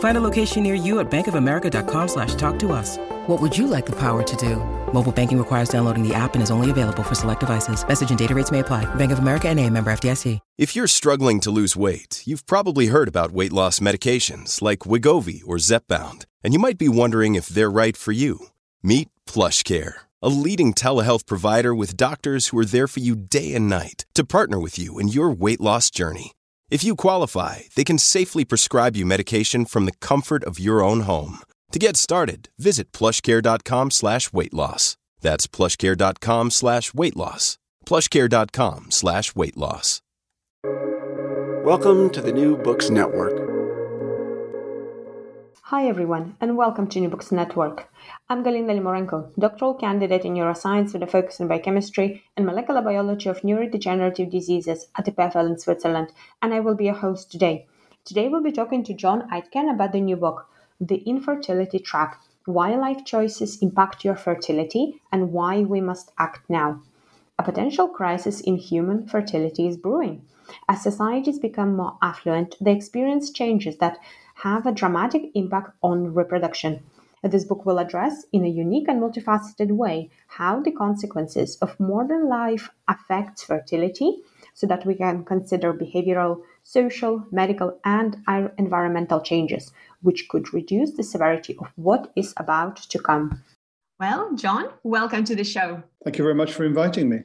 Find 0.00 0.16
a 0.16 0.20
location 0.20 0.64
near 0.64 0.74
you 0.74 0.98
at 0.98 1.08
bankofamerica.com 1.10 2.08
slash 2.08 2.34
talk 2.34 2.58
to 2.58 2.72
us. 2.72 2.98
What 3.28 3.40
would 3.40 3.56
you 3.56 3.66
like 3.68 3.86
the 3.86 3.96
power 3.96 4.22
to 4.22 4.36
do? 4.36 4.56
Mobile 4.92 5.12
banking 5.12 5.38
requires 5.38 5.68
downloading 5.68 6.02
the 6.02 6.14
app 6.14 6.34
and 6.34 6.42
is 6.42 6.50
only 6.50 6.70
available 6.70 7.02
for 7.02 7.14
select 7.14 7.40
devices. 7.40 7.86
Message 7.86 8.10
and 8.10 8.18
data 8.18 8.34
rates 8.34 8.50
may 8.50 8.60
apply. 8.60 8.92
Bank 8.94 9.12
of 9.12 9.18
America 9.18 9.48
and 9.48 9.60
a 9.60 9.70
member 9.70 9.92
FDIC. 9.92 10.40
If 10.56 10.74
you're 10.74 10.88
struggling 10.88 11.40
to 11.40 11.50
lose 11.50 11.76
weight, 11.76 12.22
you've 12.24 12.46
probably 12.46 12.86
heard 12.86 13.06
about 13.06 13.32
weight 13.32 13.52
loss 13.52 13.80
medications 13.80 14.62
like 14.62 14.80
Wegovy 14.80 15.42
or 15.46 15.56
Zepbound, 15.56 16.24
and 16.42 16.52
you 16.52 16.58
might 16.58 16.78
be 16.78 16.88
wondering 16.88 17.34
if 17.34 17.48
they're 17.48 17.70
right 17.70 17.96
for 17.96 18.12
you. 18.12 18.48
Meet 18.82 19.08
PlushCare, 19.26 19.94
a 20.22 20.28
leading 20.28 20.72
telehealth 20.74 21.26
provider 21.26 21.74
with 21.74 21.96
doctors 21.96 22.48
who 22.48 22.58
are 22.58 22.64
there 22.64 22.88
for 22.88 23.00
you 23.00 23.14
day 23.14 23.54
and 23.54 23.68
night 23.68 24.06
to 24.14 24.24
partner 24.24 24.58
with 24.58 24.78
you 24.78 24.98
in 24.98 25.08
your 25.08 25.30
weight 25.30 25.60
loss 25.60 25.90
journey. 25.90 26.32
If 26.70 26.84
you 26.84 26.96
qualify, 26.96 27.60
they 27.76 27.84
can 27.84 27.96
safely 27.98 28.44
prescribe 28.44 28.94
you 28.94 29.06
medication 29.06 29.64
from 29.64 29.86
the 29.86 29.96
comfort 30.00 30.44
of 30.44 30.58
your 30.58 30.82
own 30.82 31.00
home. 31.00 31.38
To 31.72 31.78
get 31.78 31.96
started, 31.96 32.50
visit 32.58 32.92
plushcare.com 32.92 33.90
slash 33.90 34.34
weight 34.34 34.52
loss. 34.52 34.98
That's 35.22 35.46
plushcare.com 35.46 36.50
slash 36.50 36.92
weight 36.92 37.16
loss. 37.16 37.56
Plushcare.com 37.86 38.90
slash 38.90 39.34
weight 39.34 39.56
loss. 39.56 40.02
Welcome 41.64 42.10
to 42.10 42.20
the 42.20 42.32
New 42.32 42.58
Books 42.58 42.90
Network. 42.90 43.47
Hi 45.70 45.86
everyone, 45.86 46.34
and 46.40 46.56
welcome 46.56 46.86
to 46.88 46.98
New 46.98 47.10
Books 47.10 47.30
Network. 47.30 47.92
I'm 48.30 48.42
Galina 48.42 48.72
Limorenko, 48.72 49.32
doctoral 49.38 49.74
candidate 49.74 50.24
in 50.24 50.32
neuroscience 50.32 50.94
with 50.94 51.02
a 51.02 51.06
focus 51.06 51.42
on 51.42 51.48
biochemistry 51.48 52.22
and 52.38 52.46
molecular 52.46 52.80
biology 52.80 53.28
of 53.28 53.42
neurodegenerative 53.42 54.30
diseases 54.30 54.86
at 54.96 55.04
EPFL 55.04 55.46
in 55.46 55.58
Switzerland, 55.58 56.10
and 56.40 56.54
I 56.54 56.60
will 56.60 56.74
be 56.74 56.86
your 56.86 56.94
host 56.94 57.30
today. 57.30 57.66
Today 58.06 58.28
we'll 58.28 58.42
be 58.42 58.50
talking 58.50 58.82
to 58.84 58.94
John 58.94 59.28
Aitken 59.30 59.68
about 59.68 59.92
the 59.92 60.00
new 60.00 60.16
book, 60.16 60.48
The 60.80 61.02
Infertility 61.06 61.80
Trap 61.80 62.18
Why 62.46 62.74
Life 62.74 63.04
Choices 63.04 63.58
Impact 63.60 64.06
Your 64.06 64.16
Fertility 64.16 65.02
and 65.12 65.32
Why 65.34 65.60
We 65.60 65.82
Must 65.82 66.12
Act 66.18 66.48
Now. 66.48 66.80
A 67.38 67.42
potential 67.42 67.88
crisis 67.88 68.40
in 68.40 68.56
human 68.56 69.06
fertility 69.06 69.68
is 69.68 69.76
brewing. 69.76 70.22
As 70.66 70.82
societies 70.82 71.38
become 71.38 71.76
more 71.76 71.98
affluent, 72.00 72.56
they 72.58 72.72
experience 72.72 73.28
changes 73.28 73.76
that 73.76 73.98
have 74.42 74.66
a 74.66 74.72
dramatic 74.72 75.30
impact 75.34 75.70
on 75.82 76.14
reproduction. 76.14 76.80
This 77.24 77.44
book 77.44 77.66
will 77.66 77.80
address, 77.80 78.24
in 78.32 78.44
a 78.44 78.48
unique 78.48 78.86
and 78.88 79.02
multifaceted 79.02 79.72
way, 79.72 80.10
how 80.28 80.60
the 80.60 80.70
consequences 80.70 81.56
of 81.56 81.78
modern 81.80 82.28
life 82.28 82.70
affects 82.86 83.42
fertility 83.42 84.18
so 84.54 84.68
that 84.68 84.86
we 84.86 84.94
can 84.94 85.24
consider 85.24 85.74
behavioral, 85.74 86.42
social, 86.62 87.24
medical, 87.32 87.80
and 87.84 88.18
environmental 88.58 89.20
changes, 89.20 89.72
which 90.02 90.28
could 90.28 90.54
reduce 90.54 90.92
the 90.92 91.02
severity 91.02 91.56
of 91.58 91.72
what 91.74 92.12
is 92.14 92.32
about 92.36 92.76
to 92.76 92.98
come. 93.00 93.42
Well, 93.98 94.36
John, 94.36 94.68
welcome 94.84 95.24
to 95.24 95.34
the 95.34 95.42
show. 95.42 95.82
Thank 96.04 96.18
you 96.18 96.22
very 96.22 96.36
much 96.36 96.52
for 96.52 96.64
inviting 96.64 97.08
me. 97.08 97.24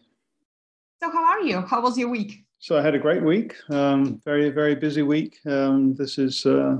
So, 1.03 1.11
how 1.11 1.23
are 1.23 1.41
you? 1.41 1.61
How 1.61 1.81
was 1.81 1.95
your 1.99 2.09
week? 2.09 2.43
So 2.63 2.77
I 2.77 2.81
had 2.81 2.95
a 2.95 2.99
great 2.99 3.21
week, 3.21 3.57
um, 3.71 4.21
very, 4.23 4.49
very 4.49 4.73
busy 4.73 5.01
week. 5.01 5.37
Um, 5.45 5.95
this 5.95 6.17
is 6.17 6.45
uh, 6.45 6.77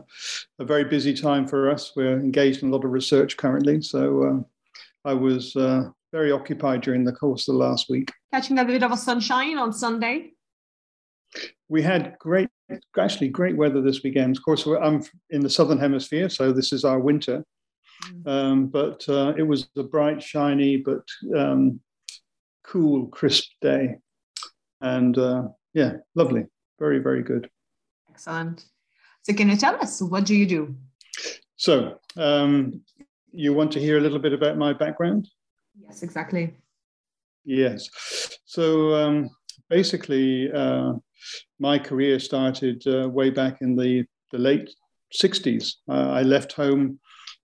a 0.57 0.63
very 0.63 0.85
busy 0.85 1.13
time 1.13 1.45
for 1.45 1.69
us. 1.69 1.91
We're 1.93 2.17
engaged 2.17 2.63
in 2.63 2.69
a 2.69 2.71
lot 2.71 2.85
of 2.85 2.91
research 2.91 3.35
currently. 3.35 3.81
So 3.81 4.23
uh, 4.23 5.09
I 5.09 5.13
was 5.13 5.53
uh, 5.57 5.89
very 6.13 6.31
occupied 6.31 6.83
during 6.83 7.03
the 7.03 7.11
course 7.11 7.49
of 7.49 7.55
the 7.55 7.59
last 7.59 7.89
week. 7.89 8.13
Catching 8.33 8.59
a 8.59 8.63
bit 8.63 8.81
of 8.81 8.93
a 8.93 8.95
sunshine 8.95 9.57
on 9.57 9.73
Sunday? 9.73 10.31
We 11.67 11.81
had 11.81 12.15
great, 12.17 12.47
actually 12.97 13.27
great 13.27 13.57
weather 13.57 13.81
this 13.81 14.03
weekend. 14.03 14.37
Of 14.37 14.45
course, 14.45 14.65
I'm 14.65 15.03
in 15.31 15.41
the 15.41 15.49
Southern 15.49 15.79
Hemisphere, 15.79 16.29
so 16.29 16.53
this 16.53 16.71
is 16.71 16.85
our 16.85 17.01
winter. 17.01 17.43
Mm. 18.05 18.27
Um, 18.31 18.67
but 18.67 19.03
uh, 19.09 19.33
it 19.37 19.43
was 19.43 19.67
a 19.75 19.83
bright, 19.83 20.23
shiny, 20.23 20.77
but 20.77 21.03
um, 21.35 21.81
cool, 22.63 23.07
crisp 23.07 23.49
day. 23.59 23.97
And 24.79 25.17
uh, 25.17 25.47
yeah, 25.73 25.93
lovely. 26.15 26.45
Very, 26.79 26.99
very 26.99 27.23
good. 27.23 27.49
Excellent. 28.09 28.65
So, 29.23 29.33
can 29.33 29.49
you 29.49 29.55
tell 29.57 29.75
us 29.75 30.01
what 30.01 30.25
do 30.25 30.35
you 30.35 30.45
do? 30.45 30.75
So, 31.55 31.99
um, 32.17 32.81
you 33.31 33.53
want 33.53 33.71
to 33.73 33.79
hear 33.79 33.97
a 33.97 34.01
little 34.01 34.19
bit 34.19 34.33
about 34.33 34.57
my 34.57 34.73
background? 34.73 35.29
Yes, 35.81 36.03
exactly. 36.03 36.53
Yes. 37.45 37.89
So, 38.45 38.93
um, 38.93 39.29
basically, 39.69 40.51
uh, 40.51 40.93
my 41.59 41.79
career 41.79 42.19
started 42.19 42.85
uh, 42.87 43.09
way 43.09 43.29
back 43.29 43.61
in 43.61 43.75
the, 43.75 44.05
the 44.31 44.37
late 44.37 44.69
60s. 45.13 45.75
Uh, 45.89 46.11
I 46.11 46.21
left 46.21 46.53
home, 46.53 46.99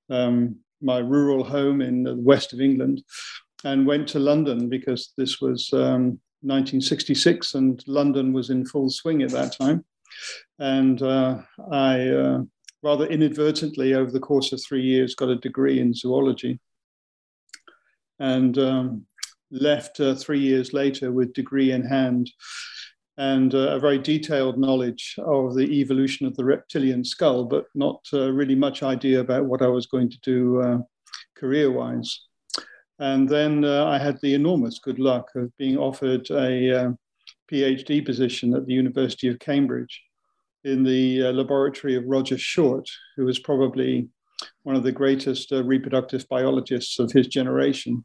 um, 0.09 0.57
my 0.81 0.99
rural 0.99 1.43
home 1.43 1.81
in 1.81 2.03
the 2.03 2.15
west 2.15 2.53
of 2.53 2.61
England, 2.61 3.03
and 3.63 3.87
went 3.87 4.07
to 4.09 4.19
London 4.19 4.69
because 4.69 5.13
this 5.17 5.41
was 5.41 5.71
um, 5.73 6.19
1966, 6.41 7.55
and 7.55 7.83
London 7.87 8.33
was 8.33 8.49
in 8.49 8.65
full 8.65 8.89
swing 8.89 9.21
at 9.21 9.31
that 9.31 9.55
time. 9.57 9.83
And 10.57 11.01
uh, 11.01 11.41
I, 11.71 12.07
uh, 12.09 12.39
rather 12.81 13.05
inadvertently, 13.05 13.93
over 13.93 14.11
the 14.11 14.19
course 14.19 14.51
of 14.51 14.61
three 14.63 14.81
years, 14.81 15.15
got 15.15 15.29
a 15.29 15.35
degree 15.35 15.79
in 15.79 15.93
zoology. 15.93 16.59
And 18.19 18.57
um, 18.57 19.05
left 19.51 19.99
uh, 19.99 20.15
three 20.15 20.39
years 20.39 20.73
later 20.73 21.11
with 21.11 21.33
degree 21.33 21.71
in 21.71 21.83
hand 21.83 22.29
and 23.17 23.53
uh, 23.53 23.75
a 23.75 23.79
very 23.79 23.97
detailed 23.97 24.57
knowledge 24.57 25.15
of 25.19 25.53
the 25.53 25.81
evolution 25.81 26.25
of 26.25 26.35
the 26.37 26.45
reptilian 26.45 27.03
skull, 27.03 27.43
but 27.43 27.65
not 27.75 27.99
uh, 28.13 28.31
really 28.31 28.55
much 28.55 28.81
idea 28.81 29.19
about 29.19 29.45
what 29.45 29.61
I 29.61 29.67
was 29.67 29.87
going 29.87 30.09
to 30.09 30.19
do 30.21 30.61
uh, 30.61 30.77
career 31.35 31.69
wise. 31.69 32.27
And 32.99 33.29
then 33.29 33.63
uh, 33.63 33.85
I 33.85 33.97
had 33.97 34.19
the 34.21 34.33
enormous 34.33 34.79
good 34.79 34.99
luck 34.99 35.29
of 35.35 35.55
being 35.57 35.77
offered 35.77 36.29
a 36.29 36.79
uh, 36.79 36.91
PhD 37.49 38.05
position 38.05 38.53
at 38.53 38.65
the 38.65 38.73
University 38.73 39.29
of 39.29 39.39
Cambridge 39.39 40.03
in 40.65 40.83
the 40.83 41.23
uh, 41.23 41.31
laboratory 41.31 41.95
of 41.95 42.03
Roger 42.05 42.37
Short, 42.37 42.89
who 43.15 43.23
was 43.23 43.39
probably 43.39 44.09
one 44.63 44.75
of 44.75 44.83
the 44.83 44.91
greatest 44.91 45.51
uh, 45.53 45.63
reproductive 45.63 46.27
biologists 46.27 46.99
of 46.99 47.11
his 47.11 47.27
generation. 47.27 48.03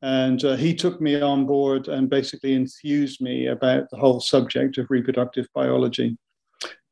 And 0.00 0.42
uh, 0.44 0.56
he 0.56 0.74
took 0.74 1.00
me 1.00 1.20
on 1.20 1.46
board 1.46 1.88
and 1.88 2.08
basically 2.08 2.54
enthused 2.54 3.20
me 3.20 3.48
about 3.48 3.90
the 3.90 3.98
whole 3.98 4.20
subject 4.20 4.78
of 4.78 4.86
reproductive 4.88 5.46
biology. 5.54 6.16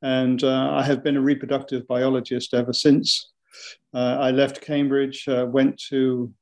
And 0.03 0.45
uh, 0.45 0.73
I 0.73 0.83
have 0.83 1.03
been 1.03 1.17
a 1.17 1.23
reproductive 1.23 1.87
biologist 1.87 2.53
ever 2.53 2.75
since. 2.75 3.31
I 3.95 4.33
left 4.33 4.61
Cambridge, 4.61 5.25
went 5.29 5.81
to 5.91 6.33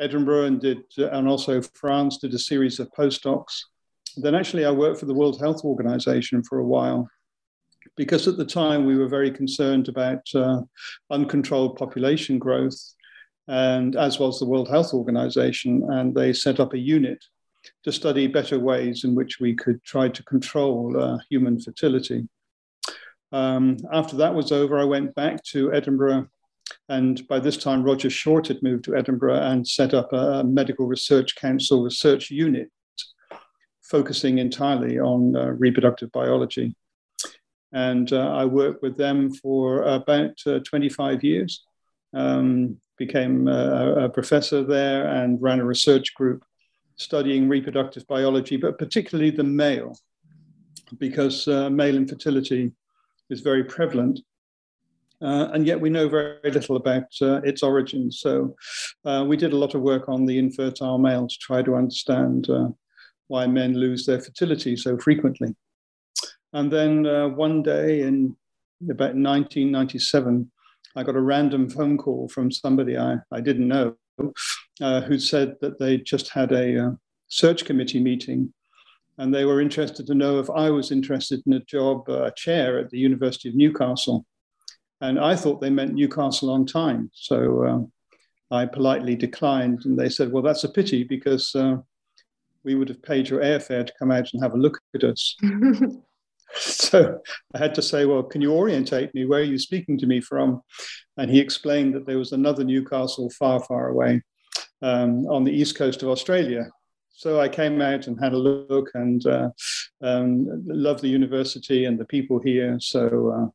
Edinburgh 0.00 0.44
and 0.44 0.60
did, 0.60 0.82
and 0.98 1.28
also 1.28 1.62
France, 1.62 2.18
did 2.18 2.34
a 2.34 2.38
series 2.38 2.80
of 2.80 2.90
postdocs. 2.92 3.60
Then 4.16 4.34
actually, 4.34 4.64
I 4.64 4.70
worked 4.70 5.00
for 5.00 5.06
the 5.06 5.14
World 5.14 5.40
Health 5.40 5.64
Organization 5.64 6.42
for 6.42 6.58
a 6.58 6.66
while 6.66 7.08
because 7.96 8.26
at 8.26 8.36
the 8.36 8.44
time 8.44 8.84
we 8.84 8.96
were 8.96 9.08
very 9.08 9.30
concerned 9.30 9.88
about 9.88 10.22
uh, 10.34 10.60
uncontrolled 11.10 11.76
population 11.76 12.38
growth, 12.38 12.78
and 13.48 13.96
as 13.96 14.18
was 14.18 14.38
the 14.38 14.46
World 14.46 14.68
Health 14.68 14.92
Organization, 14.92 15.82
and 15.90 16.14
they 16.14 16.32
set 16.32 16.60
up 16.60 16.74
a 16.74 16.78
unit 16.78 17.24
to 17.84 17.92
study 17.92 18.26
better 18.26 18.58
ways 18.58 19.04
in 19.04 19.14
which 19.14 19.40
we 19.40 19.54
could 19.54 19.82
try 19.82 20.08
to 20.08 20.22
control 20.24 20.98
uh, 20.98 21.18
human 21.30 21.60
fertility. 21.60 22.28
Um, 23.32 23.76
after 23.92 24.16
that 24.16 24.34
was 24.34 24.52
over, 24.52 24.78
I 24.78 24.84
went 24.84 25.14
back 25.14 25.42
to 25.44 25.72
Edinburgh 25.72 26.28
and 26.88 27.26
by 27.28 27.38
this 27.38 27.56
time, 27.56 27.82
Roger 27.82 28.10
Short 28.10 28.46
had 28.48 28.62
moved 28.62 28.84
to 28.84 28.96
Edinburgh 28.96 29.40
and 29.40 29.66
set 29.66 29.94
up 29.94 30.12
a 30.12 30.44
medical 30.44 30.86
research 30.86 31.36
council 31.36 31.82
research 31.82 32.30
unit 32.30 32.70
focusing 33.82 34.38
entirely 34.38 34.98
on 34.98 35.36
uh, 35.36 35.46
reproductive 35.46 36.10
biology. 36.12 36.74
And 37.72 38.12
uh, 38.12 38.32
I 38.34 38.44
worked 38.44 38.82
with 38.82 38.96
them 38.96 39.32
for 39.32 39.82
about 39.82 40.40
uh, 40.46 40.60
25 40.60 41.22
years, 41.22 41.64
um, 42.14 42.78
became 42.96 43.48
a, 43.48 44.04
a, 44.04 44.08
professor 44.08 44.64
there 44.64 45.06
and 45.06 45.40
ran 45.42 45.60
a 45.60 45.64
research 45.64 46.14
group 46.14 46.44
studying 46.96 47.48
reproductive 47.48 48.06
biology, 48.06 48.56
but 48.56 48.78
particularly 48.78 49.30
the 49.30 49.44
male, 49.44 49.96
because 50.98 51.46
uh, 51.46 51.68
male 51.68 51.96
infertility 51.96 52.72
is 53.28 53.40
very 53.40 53.64
prevalent. 53.64 54.20
Uh, 55.22 55.48
and 55.52 55.66
yet 55.66 55.80
we 55.80 55.88
know 55.88 56.08
very 56.08 56.50
little 56.50 56.76
about 56.76 57.04
uh, 57.22 57.40
its 57.42 57.62
origins. 57.62 58.20
So 58.20 58.54
uh, 59.04 59.24
we 59.26 59.36
did 59.36 59.52
a 59.52 59.56
lot 59.56 59.74
of 59.74 59.80
work 59.80 60.08
on 60.08 60.26
the 60.26 60.38
infertile 60.38 60.98
male 60.98 61.26
to 61.26 61.38
try 61.40 61.62
to 61.62 61.74
understand 61.74 62.50
uh, 62.50 62.68
why 63.28 63.46
men 63.46 63.74
lose 63.74 64.04
their 64.04 64.20
fertility 64.20 64.76
so 64.76 64.98
frequently. 64.98 65.54
And 66.52 66.70
then 66.70 67.06
uh, 67.06 67.28
one 67.28 67.62
day 67.62 68.02
in 68.02 68.36
about 68.82 69.14
1997, 69.14 70.50
I 70.94 71.02
got 71.02 71.16
a 71.16 71.20
random 71.20 71.68
phone 71.68 71.98
call 71.98 72.28
from 72.28 72.50
somebody 72.50 72.96
I, 72.96 73.16
I 73.32 73.40
didn't 73.40 73.68
know 73.68 73.96
uh, 74.80 75.00
who 75.02 75.18
said 75.18 75.56
that 75.60 75.78
they 75.78 75.98
just 75.98 76.30
had 76.30 76.52
a 76.52 76.96
search 77.28 77.64
committee 77.64 78.00
meeting 78.00 78.52
and 79.18 79.34
they 79.34 79.44
were 79.44 79.60
interested 79.60 80.06
to 80.06 80.14
know 80.14 80.38
if 80.38 80.50
I 80.50 80.70
was 80.70 80.90
interested 80.90 81.42
in 81.46 81.54
a 81.54 81.60
job, 81.60 82.08
a 82.08 82.32
chair 82.36 82.78
at 82.78 82.90
the 82.90 82.98
University 82.98 83.48
of 83.48 83.54
Newcastle. 83.54 84.26
And 85.00 85.18
I 85.18 85.36
thought 85.36 85.60
they 85.60 85.70
meant 85.70 85.94
Newcastle 85.94 86.50
on 86.50 86.66
Tyne. 86.66 87.10
So 87.12 87.66
um, 87.66 87.92
I 88.50 88.66
politely 88.66 89.14
declined. 89.14 89.84
And 89.84 89.98
they 89.98 90.08
said, 90.08 90.32
well, 90.32 90.42
that's 90.42 90.64
a 90.64 90.68
pity 90.68 91.04
because 91.04 91.54
uh, 91.54 91.76
we 92.64 92.74
would 92.74 92.88
have 92.88 93.02
paid 93.02 93.28
your 93.28 93.40
airfare 93.40 93.86
to 93.86 93.92
come 93.98 94.10
out 94.10 94.28
and 94.32 94.42
have 94.42 94.54
a 94.54 94.58
look 94.58 94.80
at 94.94 95.04
us. 95.04 95.36
so 96.56 97.20
I 97.54 97.58
had 97.58 97.74
to 97.74 97.82
say, 97.82 98.04
well, 98.04 98.22
can 98.22 98.40
you 98.40 98.52
orientate 98.52 99.14
me? 99.14 99.24
Where 99.24 99.40
are 99.40 99.44
you 99.44 99.58
speaking 99.58 99.98
to 99.98 100.06
me 100.06 100.20
from? 100.20 100.62
And 101.16 101.30
he 101.30 101.40
explained 101.40 101.94
that 101.94 102.06
there 102.06 102.18
was 102.18 102.32
another 102.32 102.64
Newcastle 102.64 103.30
far, 103.30 103.62
far 103.62 103.88
away 103.88 104.22
um, 104.82 105.26
on 105.26 105.44
the 105.44 105.52
east 105.52 105.76
coast 105.76 106.02
of 106.02 106.08
Australia. 106.08 106.66
So 107.10 107.40
I 107.40 107.48
came 107.48 107.80
out 107.80 108.06
and 108.06 108.22
had 108.22 108.34
a 108.34 108.38
look 108.38 108.90
and 108.94 109.26
uh, 109.26 109.48
um, 110.02 110.46
loved 110.66 111.00
the 111.00 111.08
university 111.08 111.86
and 111.86 111.98
the 111.98 112.04
people 112.04 112.40
here. 112.44 112.76
So 112.78 113.30
uh, 113.30 113.50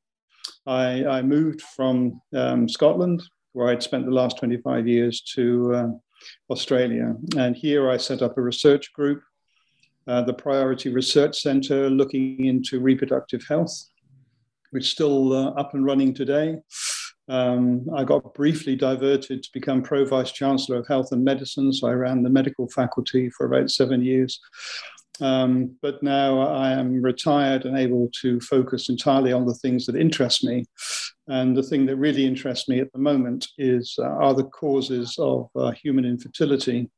I, 0.66 1.06
I 1.06 1.22
moved 1.22 1.62
from 1.62 2.22
um, 2.34 2.68
Scotland, 2.68 3.24
where 3.54 3.70
I'd 3.70 3.84
spent 3.84 4.06
the 4.06 4.12
last 4.12 4.38
25 4.38 4.88
years, 4.88 5.22
to 5.36 5.74
uh, 5.74 5.88
Australia. 6.50 7.16
And 7.38 7.56
here 7.56 7.90
I 7.90 7.98
set 7.98 8.22
up 8.22 8.38
a 8.38 8.42
research 8.42 8.94
group, 8.94 9.22
uh, 10.08 10.22
the 10.24 10.34
Priority 10.34 10.90
Research 10.90 11.42
Centre, 11.42 11.90
looking 11.90 12.46
into 12.46 12.80
reproductive 12.80 13.44
health, 13.48 13.74
which 14.72 14.84
is 14.86 14.92
still 14.92 15.34
uh, 15.34 15.52
up 15.52 15.74
and 15.74 15.86
running 15.86 16.14
today. 16.14 16.58
Um, 17.28 17.88
I 17.96 18.04
got 18.04 18.34
briefly 18.34 18.76
diverted 18.76 19.44
to 19.44 19.50
become 19.54 19.82
Pro 19.82 20.06
Vice 20.06 20.32
Chancellor 20.32 20.78
of 20.78 20.88
Health 20.88 21.12
and 21.12 21.24
Medicine, 21.24 21.72
so 21.72 21.88
I 21.88 21.94
ran 21.94 22.24
the 22.24 22.30
medical 22.30 22.68
faculty 22.70 23.30
for 23.30 23.46
about 23.46 23.70
seven 23.70 24.04
years. 24.04 24.40
Um, 25.22 25.76
but 25.82 26.02
now 26.02 26.42
I 26.42 26.72
am 26.72 27.02
retired 27.02 27.66
and 27.66 27.78
able 27.78 28.10
to 28.22 28.40
focus 28.42 28.90
entirely 28.90 29.32
on 29.32 29.46
the 29.46 29.54
things 29.54 29.86
that 29.86 29.96
interest 29.96 30.44
me. 30.44 30.66
And 31.28 31.56
the 31.56 31.64
thing 31.64 31.86
that 31.86 31.98
really 31.98 32.26
interests 32.26 32.68
me 32.68 32.80
at 32.80 32.92
the 32.92 33.00
moment 33.00 33.48
is 33.58 33.96
uh, 34.00 34.04
are 34.04 34.34
the 34.34 34.46
causes 34.46 35.16
of 35.20 35.48
uh, 35.56 35.72
human 35.72 36.06
infertility. 36.06 36.90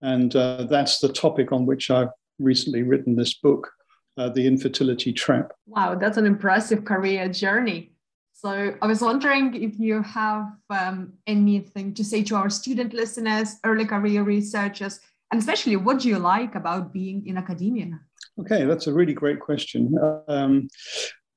And 0.00 0.34
uh, 0.34 0.64
that's 0.64 0.98
the 0.98 1.12
topic 1.12 1.52
on 1.52 1.66
which 1.66 1.90
I've 1.90 2.08
recently 2.38 2.82
written 2.82 3.16
this 3.16 3.34
book, 3.34 3.70
uh, 4.16 4.30
The 4.30 4.46
Infertility 4.46 5.12
Trap. 5.12 5.52
Wow, 5.66 5.94
that's 5.94 6.16
an 6.16 6.26
impressive 6.26 6.84
career 6.84 7.28
journey. 7.28 7.92
So 8.32 8.74
I 8.80 8.86
was 8.86 9.00
wondering 9.00 9.52
if 9.60 9.80
you 9.80 10.00
have 10.02 10.46
um, 10.70 11.14
anything 11.26 11.92
to 11.94 12.04
say 12.04 12.22
to 12.24 12.36
our 12.36 12.48
student 12.48 12.94
listeners, 12.94 13.56
early 13.64 13.84
career 13.84 14.22
researchers, 14.22 15.00
and 15.30 15.40
especially 15.40 15.76
what 15.76 16.00
do 16.00 16.08
you 16.08 16.18
like 16.18 16.54
about 16.54 16.92
being 16.92 17.26
in 17.26 17.36
academia? 17.36 18.00
Okay, 18.40 18.64
that's 18.64 18.86
a 18.86 18.92
really 18.92 19.14
great 19.14 19.40
question. 19.40 19.94
Um, 20.28 20.68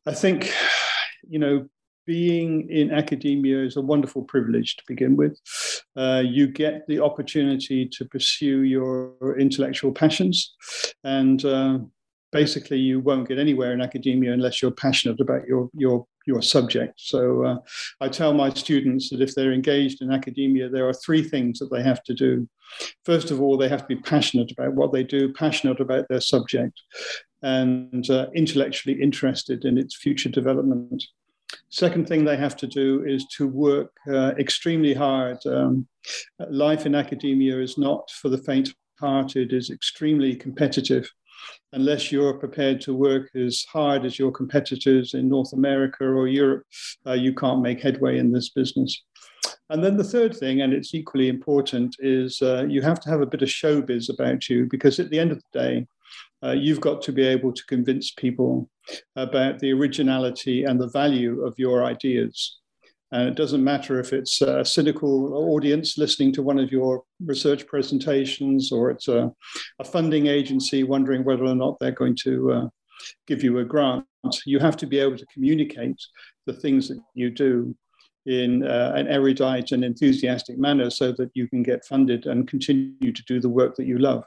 I 0.05 0.13
think, 0.13 0.51
you 1.27 1.39
know, 1.39 1.67
being 2.05 2.69
in 2.69 2.91
academia 2.91 3.63
is 3.63 3.77
a 3.77 3.81
wonderful 3.81 4.23
privilege 4.23 4.75
to 4.77 4.83
begin 4.87 5.15
with. 5.15 5.39
Uh, 5.95 6.23
you 6.25 6.47
get 6.47 6.87
the 6.87 6.99
opportunity 6.99 7.87
to 7.87 8.05
pursue 8.05 8.63
your 8.63 9.37
intellectual 9.39 9.91
passions, 9.91 10.55
and 11.03 11.45
uh, 11.45 11.79
basically, 12.31 12.77
you 12.77 12.99
won't 12.99 13.27
get 13.27 13.39
anywhere 13.39 13.73
in 13.73 13.81
academia 13.81 14.33
unless 14.33 14.61
you're 14.61 14.71
passionate 14.71 15.19
about 15.19 15.45
your 15.47 15.69
your 15.73 16.05
your 16.25 16.41
subject. 16.41 16.93
So 16.97 17.45
uh, 17.45 17.57
I 17.99 18.09
tell 18.09 18.33
my 18.33 18.49
students 18.49 19.09
that 19.09 19.21
if 19.21 19.33
they're 19.33 19.53
engaged 19.53 20.01
in 20.01 20.11
academia, 20.11 20.69
there 20.69 20.87
are 20.87 20.93
three 20.93 21.23
things 21.23 21.59
that 21.59 21.71
they 21.71 21.83
have 21.83 22.03
to 22.03 22.13
do. 22.13 22.47
First 23.05 23.31
of 23.31 23.41
all, 23.41 23.57
they 23.57 23.69
have 23.69 23.81
to 23.81 23.95
be 23.95 24.01
passionate 24.01 24.51
about 24.51 24.73
what 24.73 24.93
they 24.93 25.03
do, 25.03 25.33
passionate 25.33 25.79
about 25.79 26.07
their 26.09 26.21
subject, 26.21 26.79
and 27.41 28.09
uh, 28.09 28.27
intellectually 28.35 29.01
interested 29.01 29.65
in 29.65 29.77
its 29.77 29.95
future 29.95 30.29
development. 30.29 31.03
Second 31.69 32.07
thing 32.07 32.23
they 32.23 32.37
have 32.37 32.55
to 32.57 32.67
do 32.67 33.03
is 33.05 33.25
to 33.37 33.47
work 33.47 33.91
uh, 34.07 34.33
extremely 34.37 34.93
hard. 34.93 35.37
Um, 35.45 35.87
life 36.49 36.85
in 36.85 36.95
academia 36.95 37.59
is 37.59 37.77
not 37.77 38.09
for 38.11 38.29
the 38.29 38.37
faint 38.37 38.73
hearted, 38.99 39.51
is 39.51 39.69
extremely 39.69 40.35
competitive 40.35 41.09
unless 41.73 42.11
you're 42.11 42.33
prepared 42.33 42.81
to 42.81 42.93
work 42.93 43.29
as 43.35 43.65
hard 43.71 44.05
as 44.05 44.19
your 44.19 44.31
competitors 44.31 45.13
in 45.13 45.29
North 45.29 45.53
America 45.53 46.03
or 46.03 46.27
Europe, 46.27 46.63
uh, 47.07 47.13
you 47.13 47.33
can't 47.33 47.61
make 47.61 47.81
headway 47.81 48.17
in 48.17 48.31
this 48.31 48.49
business. 48.49 49.03
And 49.69 49.83
then 49.83 49.97
the 49.97 50.03
third 50.03 50.35
thing, 50.35 50.61
and 50.61 50.73
it's 50.73 50.93
equally 50.93 51.29
important, 51.29 51.95
is 51.99 52.41
uh, 52.41 52.65
you 52.67 52.81
have 52.81 52.99
to 53.01 53.09
have 53.09 53.21
a 53.21 53.25
bit 53.25 53.41
of 53.41 53.49
showbiz 53.49 54.09
about 54.13 54.49
you 54.49 54.67
because 54.69 54.99
at 54.99 55.09
the 55.09 55.19
end 55.19 55.31
of 55.31 55.37
the 55.39 55.59
day, 55.59 55.87
uh, 56.43 56.51
you've 56.51 56.81
got 56.81 57.01
to 57.03 57.11
be 57.11 57.23
able 57.23 57.53
to 57.53 57.65
convince 57.67 58.11
people 58.11 58.69
about 59.15 59.59
the 59.59 59.71
originality 59.71 60.63
and 60.63 60.79
the 60.79 60.89
value 60.89 61.45
of 61.45 61.57
your 61.57 61.85
ideas. 61.85 62.59
And 63.11 63.27
it 63.27 63.35
doesn't 63.35 63.63
matter 63.63 63.99
if 63.99 64.13
it's 64.13 64.41
a 64.41 64.63
cynical 64.63 65.33
audience 65.33 65.97
listening 65.97 66.31
to 66.33 66.43
one 66.43 66.59
of 66.59 66.71
your 66.71 67.03
research 67.25 67.67
presentations 67.67 68.71
or 68.71 68.89
it's 68.89 69.09
a, 69.09 69.31
a 69.79 69.83
funding 69.83 70.27
agency 70.27 70.83
wondering 70.83 71.25
whether 71.25 71.43
or 71.43 71.55
not 71.55 71.77
they're 71.79 71.91
going 71.91 72.15
to 72.23 72.51
uh, 72.51 72.67
give 73.27 73.43
you 73.43 73.59
a 73.59 73.65
grant. 73.65 74.05
You 74.45 74.59
have 74.59 74.77
to 74.77 74.87
be 74.87 74.99
able 74.99 75.17
to 75.17 75.25
communicate 75.33 75.99
the 76.45 76.53
things 76.53 76.87
that 76.87 77.01
you 77.13 77.29
do 77.29 77.75
in 78.25 78.63
uh, 78.65 78.93
an 78.95 79.07
erudite 79.07 79.71
and 79.71 79.83
enthusiastic 79.83 80.57
manner 80.57 80.89
so 80.89 81.11
that 81.13 81.31
you 81.33 81.49
can 81.49 81.63
get 81.63 81.83
funded 81.85 82.27
and 82.27 82.47
continue 82.47 83.11
to 83.11 83.23
do 83.27 83.41
the 83.41 83.49
work 83.49 83.75
that 83.75 83.87
you 83.87 83.97
love. 83.97 84.23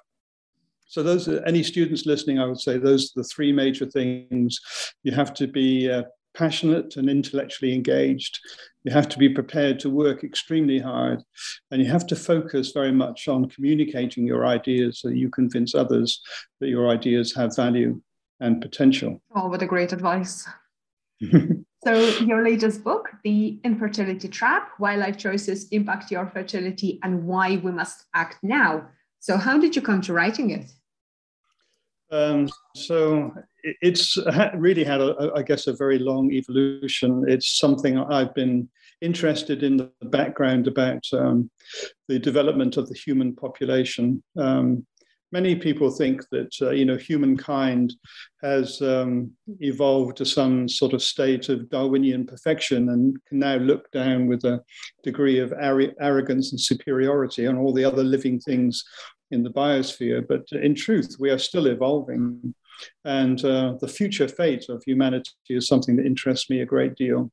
So 0.86 1.02
those 1.02 1.28
are 1.28 1.42
any 1.46 1.62
students 1.62 2.04
listening, 2.04 2.38
I 2.38 2.46
would 2.46 2.60
say 2.60 2.76
those 2.76 3.06
are 3.06 3.22
the 3.22 3.28
three 3.28 3.52
major 3.52 3.86
things. 3.86 4.60
You 5.02 5.12
have 5.12 5.32
to 5.34 5.46
be 5.46 5.90
uh, 5.90 6.02
passionate 6.34 6.96
and 6.96 7.08
intellectually 7.08 7.74
engaged. 7.74 8.40
You 8.84 8.92
have 8.92 9.08
to 9.10 9.18
be 9.18 9.28
prepared 9.28 9.78
to 9.80 9.90
work 9.90 10.24
extremely 10.24 10.78
hard. 10.78 11.22
And 11.70 11.82
you 11.82 11.90
have 11.90 12.06
to 12.08 12.16
focus 12.16 12.72
very 12.72 12.92
much 12.92 13.28
on 13.28 13.48
communicating 13.48 14.26
your 14.26 14.46
ideas 14.46 15.00
so 15.00 15.08
you 15.08 15.30
convince 15.30 15.74
others 15.74 16.20
that 16.60 16.68
your 16.68 16.88
ideas 16.88 17.34
have 17.34 17.56
value 17.56 18.00
and 18.40 18.60
potential. 18.60 19.22
Oh, 19.34 19.48
what 19.48 19.62
a 19.62 19.66
great 19.66 19.92
advice. 19.92 20.46
so, 21.84 21.94
your 22.20 22.44
latest 22.44 22.82
book, 22.82 23.08
The 23.22 23.60
Infertility 23.64 24.28
Trap 24.28 24.70
Why 24.78 24.96
Life 24.96 25.16
Choices 25.16 25.68
Impact 25.68 26.10
Your 26.10 26.26
Fertility 26.26 26.98
and 27.02 27.24
Why 27.24 27.56
We 27.56 27.70
Must 27.70 28.04
Act 28.14 28.38
Now. 28.42 28.88
So, 29.20 29.36
how 29.36 29.58
did 29.58 29.76
you 29.76 29.82
come 29.82 30.00
to 30.02 30.12
writing 30.12 30.50
it? 30.50 30.66
Um, 32.10 32.48
so 32.76 33.32
it's 33.80 34.18
really 34.54 34.84
had, 34.84 35.00
a, 35.00 35.32
I 35.34 35.42
guess, 35.42 35.66
a 35.66 35.76
very 35.76 35.98
long 35.98 36.32
evolution. 36.32 37.24
It's 37.28 37.58
something 37.58 37.98
I've 37.98 38.34
been 38.34 38.68
interested 39.00 39.62
in 39.62 39.76
the 39.76 39.90
background 40.02 40.66
about 40.66 41.04
um, 41.12 41.50
the 42.08 42.18
development 42.18 42.76
of 42.76 42.88
the 42.88 42.94
human 42.94 43.34
population. 43.34 44.22
Um, 44.36 44.86
many 45.34 45.56
people 45.56 45.90
think 45.90 46.22
that 46.30 46.54
uh, 46.62 46.70
you 46.70 46.84
know 46.84 46.96
humankind 46.96 47.92
has 48.42 48.80
um, 48.80 49.30
evolved 49.60 50.16
to 50.18 50.24
some 50.24 50.68
sort 50.68 50.92
of 50.92 51.02
state 51.02 51.48
of 51.48 51.68
Darwinian 51.70 52.24
perfection 52.24 52.90
and 52.90 53.16
can 53.28 53.40
now 53.40 53.56
look 53.56 53.90
down 53.90 54.26
with 54.28 54.44
a 54.44 54.62
degree 55.02 55.40
of 55.40 55.52
ar- 55.52 55.94
arrogance 56.00 56.52
and 56.52 56.60
superiority 56.60 57.46
on 57.46 57.58
all 57.58 57.72
the 57.72 57.84
other 57.84 58.04
living 58.04 58.38
things 58.38 58.84
in 59.32 59.42
the 59.42 59.50
biosphere. 59.50 60.26
But 60.26 60.44
in 60.52 60.74
truth, 60.74 61.16
we 61.18 61.30
are 61.30 61.38
still 61.38 61.66
evolving. 61.66 62.54
And 63.04 63.44
uh, 63.44 63.74
the 63.80 63.88
future 63.88 64.28
fate 64.28 64.66
of 64.68 64.82
humanity 64.84 65.30
is 65.48 65.68
something 65.68 65.96
that 65.96 66.06
interests 66.06 66.50
me 66.50 66.60
a 66.60 66.66
great 66.66 66.94
deal. 66.96 67.30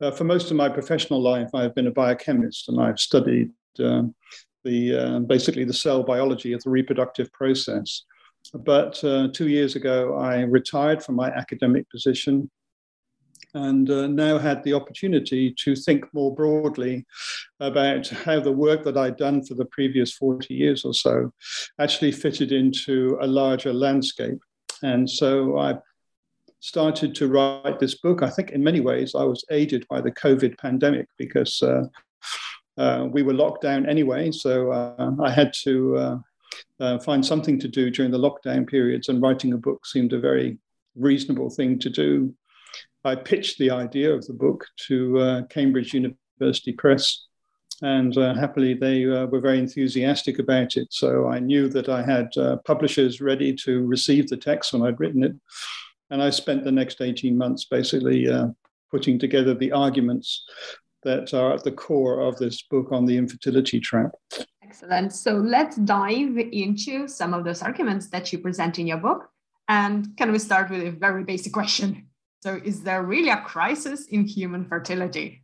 Uh, 0.00 0.10
for 0.10 0.24
most 0.24 0.50
of 0.50 0.56
my 0.56 0.68
professional 0.68 1.22
life, 1.22 1.50
I've 1.54 1.74
been 1.74 1.86
a 1.86 1.92
biochemist 1.92 2.68
and 2.68 2.80
I've 2.80 2.98
studied 2.98 3.50
uh, 3.78 4.02
the, 4.64 4.96
uh, 4.96 5.18
basically 5.20 5.64
the 5.64 5.72
cell 5.72 6.02
biology 6.02 6.52
of 6.52 6.62
the 6.62 6.70
reproductive 6.70 7.32
process. 7.32 8.02
But 8.54 9.02
uh, 9.04 9.28
two 9.32 9.48
years 9.48 9.76
ago, 9.76 10.16
I 10.16 10.42
retired 10.42 11.02
from 11.02 11.16
my 11.16 11.28
academic 11.28 11.88
position 11.90 12.50
and 13.54 13.90
uh, 13.90 14.06
now 14.06 14.38
had 14.38 14.62
the 14.62 14.74
opportunity 14.74 15.54
to 15.58 15.74
think 15.74 16.04
more 16.12 16.34
broadly 16.34 17.06
about 17.60 18.06
how 18.08 18.38
the 18.38 18.52
work 18.52 18.84
that 18.84 18.96
I'd 18.96 19.16
done 19.16 19.42
for 19.44 19.54
the 19.54 19.64
previous 19.64 20.12
40 20.12 20.52
years 20.52 20.84
or 20.84 20.92
so 20.92 21.32
actually 21.80 22.12
fitted 22.12 22.52
into 22.52 23.16
a 23.20 23.26
larger 23.26 23.72
landscape. 23.72 24.38
And 24.82 25.08
so 25.08 25.58
I 25.58 25.76
started 26.60 27.14
to 27.16 27.28
write 27.28 27.78
this 27.78 27.96
book. 27.96 28.22
I 28.22 28.30
think 28.30 28.50
in 28.50 28.62
many 28.62 28.80
ways 28.80 29.14
I 29.14 29.24
was 29.24 29.44
aided 29.50 29.86
by 29.88 30.00
the 30.00 30.12
COVID 30.12 30.58
pandemic 30.58 31.06
because 31.16 31.62
uh, 31.62 31.84
uh, 32.76 33.08
we 33.10 33.22
were 33.22 33.34
locked 33.34 33.62
down 33.62 33.86
anyway. 33.86 34.30
So 34.30 34.72
uh, 34.72 35.12
I 35.22 35.30
had 35.30 35.52
to 35.64 35.96
uh, 35.96 36.18
uh, 36.80 36.98
find 36.98 37.24
something 37.24 37.58
to 37.60 37.68
do 37.68 37.90
during 37.90 38.10
the 38.10 38.18
lockdown 38.18 38.66
periods, 38.66 39.08
and 39.08 39.22
writing 39.22 39.52
a 39.52 39.58
book 39.58 39.86
seemed 39.86 40.12
a 40.12 40.20
very 40.20 40.58
reasonable 40.94 41.50
thing 41.50 41.78
to 41.80 41.90
do. 41.90 42.34
I 43.04 43.14
pitched 43.14 43.58
the 43.58 43.70
idea 43.70 44.12
of 44.12 44.26
the 44.26 44.32
book 44.32 44.66
to 44.88 45.18
uh, 45.18 45.42
Cambridge 45.44 45.94
University 45.94 46.72
Press, 46.72 47.25
and 47.82 48.16
uh, 48.16 48.34
happily 48.34 48.74
they 48.74 49.04
uh, 49.04 49.26
were 49.26 49.40
very 49.40 49.58
enthusiastic 49.58 50.38
about 50.38 50.76
it. 50.76 50.88
So 50.90 51.28
I 51.28 51.38
knew 51.38 51.68
that 51.68 51.88
I 51.88 52.02
had 52.02 52.36
uh, 52.36 52.56
publishers 52.64 53.20
ready 53.20 53.54
to 53.64 53.84
receive 53.86 54.28
the 54.28 54.36
text 54.36 54.72
when 54.72 54.82
I'd 54.82 55.00
written 55.00 55.24
it. 55.24 55.34
And 56.10 56.22
I 56.22 56.30
spent 56.30 56.64
the 56.64 56.72
next 56.72 57.00
18 57.00 57.36
months 57.36 57.64
basically 57.64 58.28
uh, 58.28 58.48
putting 58.90 59.18
together 59.18 59.54
the 59.54 59.72
arguments 59.72 60.44
that 61.02 61.34
are 61.34 61.52
at 61.52 61.64
the 61.64 61.72
core 61.72 62.20
of 62.20 62.36
this 62.38 62.62
book 62.62 62.88
on 62.92 63.06
the 63.06 63.16
infertility 63.16 63.80
trap. 63.80 64.12
Excellent. 64.62 65.12
So 65.12 65.34
let's 65.34 65.76
dive 65.76 66.36
into 66.38 67.06
some 67.08 67.34
of 67.34 67.44
those 67.44 67.62
arguments 67.62 68.08
that 68.08 68.32
you 68.32 68.38
present 68.38 68.78
in 68.78 68.86
your 68.86 68.98
book. 68.98 69.28
And 69.68 70.16
can 70.16 70.32
we 70.32 70.38
start 70.38 70.70
with 70.70 70.82
a 70.82 70.90
very 70.90 71.24
basic 71.24 71.52
question? 71.52 72.08
So, 72.42 72.60
is 72.64 72.82
there 72.82 73.02
really 73.02 73.30
a 73.30 73.40
crisis 73.40 74.06
in 74.06 74.24
human 74.24 74.66
fertility? 74.66 75.42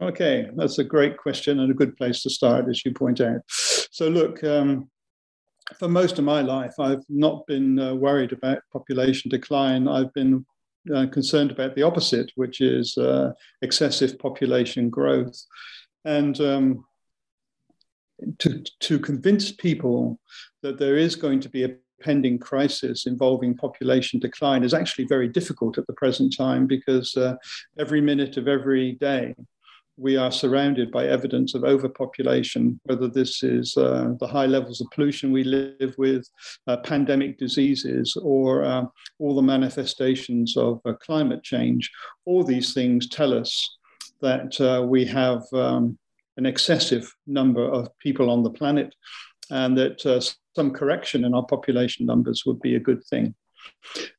Okay, 0.00 0.48
that's 0.56 0.78
a 0.78 0.84
great 0.84 1.16
question 1.16 1.60
and 1.60 1.70
a 1.70 1.74
good 1.74 1.96
place 1.96 2.22
to 2.22 2.30
start, 2.30 2.68
as 2.68 2.84
you 2.84 2.92
point 2.92 3.20
out. 3.20 3.40
So, 3.48 4.08
look, 4.08 4.44
um, 4.44 4.90
for 5.78 5.88
most 5.88 6.18
of 6.18 6.24
my 6.24 6.42
life, 6.42 6.74
I've 6.78 7.04
not 7.08 7.46
been 7.46 7.78
uh, 7.78 7.94
worried 7.94 8.32
about 8.32 8.58
population 8.70 9.30
decline. 9.30 9.88
I've 9.88 10.12
been 10.12 10.44
uh, 10.94 11.06
concerned 11.06 11.50
about 11.50 11.74
the 11.74 11.82
opposite, 11.82 12.30
which 12.36 12.60
is 12.60 12.96
uh, 12.98 13.32
excessive 13.62 14.18
population 14.18 14.90
growth. 14.90 15.42
And 16.04 16.38
um, 16.42 16.84
to, 18.38 18.62
to 18.80 18.98
convince 18.98 19.50
people 19.50 20.20
that 20.62 20.78
there 20.78 20.98
is 20.98 21.16
going 21.16 21.40
to 21.40 21.48
be 21.48 21.64
a 21.64 21.74
pending 22.02 22.38
crisis 22.38 23.06
involving 23.06 23.56
population 23.56 24.20
decline 24.20 24.62
is 24.62 24.74
actually 24.74 25.06
very 25.06 25.26
difficult 25.26 25.78
at 25.78 25.86
the 25.86 25.94
present 25.94 26.36
time 26.36 26.66
because 26.66 27.16
uh, 27.16 27.34
every 27.78 28.02
minute 28.02 28.36
of 28.36 28.46
every 28.46 28.92
day 28.92 29.34
we 29.96 30.16
are 30.16 30.30
surrounded 30.30 30.90
by 30.90 31.06
evidence 31.06 31.54
of 31.54 31.64
overpopulation, 31.64 32.78
whether 32.84 33.08
this 33.08 33.42
is 33.42 33.76
uh, 33.76 34.12
the 34.20 34.26
high 34.26 34.46
levels 34.46 34.80
of 34.80 34.90
pollution 34.90 35.32
we 35.32 35.44
live 35.44 35.94
with, 35.96 36.28
uh, 36.66 36.76
pandemic 36.78 37.38
diseases, 37.38 38.16
or 38.22 38.64
uh, 38.64 38.84
all 39.18 39.34
the 39.34 39.42
manifestations 39.42 40.56
of 40.56 40.80
uh, 40.84 40.92
climate 40.94 41.42
change. 41.42 41.90
All 42.26 42.44
these 42.44 42.74
things 42.74 43.08
tell 43.08 43.32
us 43.32 43.78
that 44.20 44.60
uh, 44.60 44.84
we 44.84 45.04
have 45.06 45.42
um, 45.52 45.98
an 46.36 46.46
excessive 46.46 47.10
number 47.26 47.64
of 47.64 47.88
people 47.98 48.30
on 48.30 48.42
the 48.42 48.50
planet 48.50 48.94
and 49.50 49.76
that 49.78 50.04
uh, 50.04 50.20
some 50.54 50.72
correction 50.72 51.24
in 51.24 51.34
our 51.34 51.46
population 51.46 52.04
numbers 52.04 52.44
would 52.44 52.60
be 52.60 52.74
a 52.74 52.80
good 52.80 53.02
thing. 53.04 53.34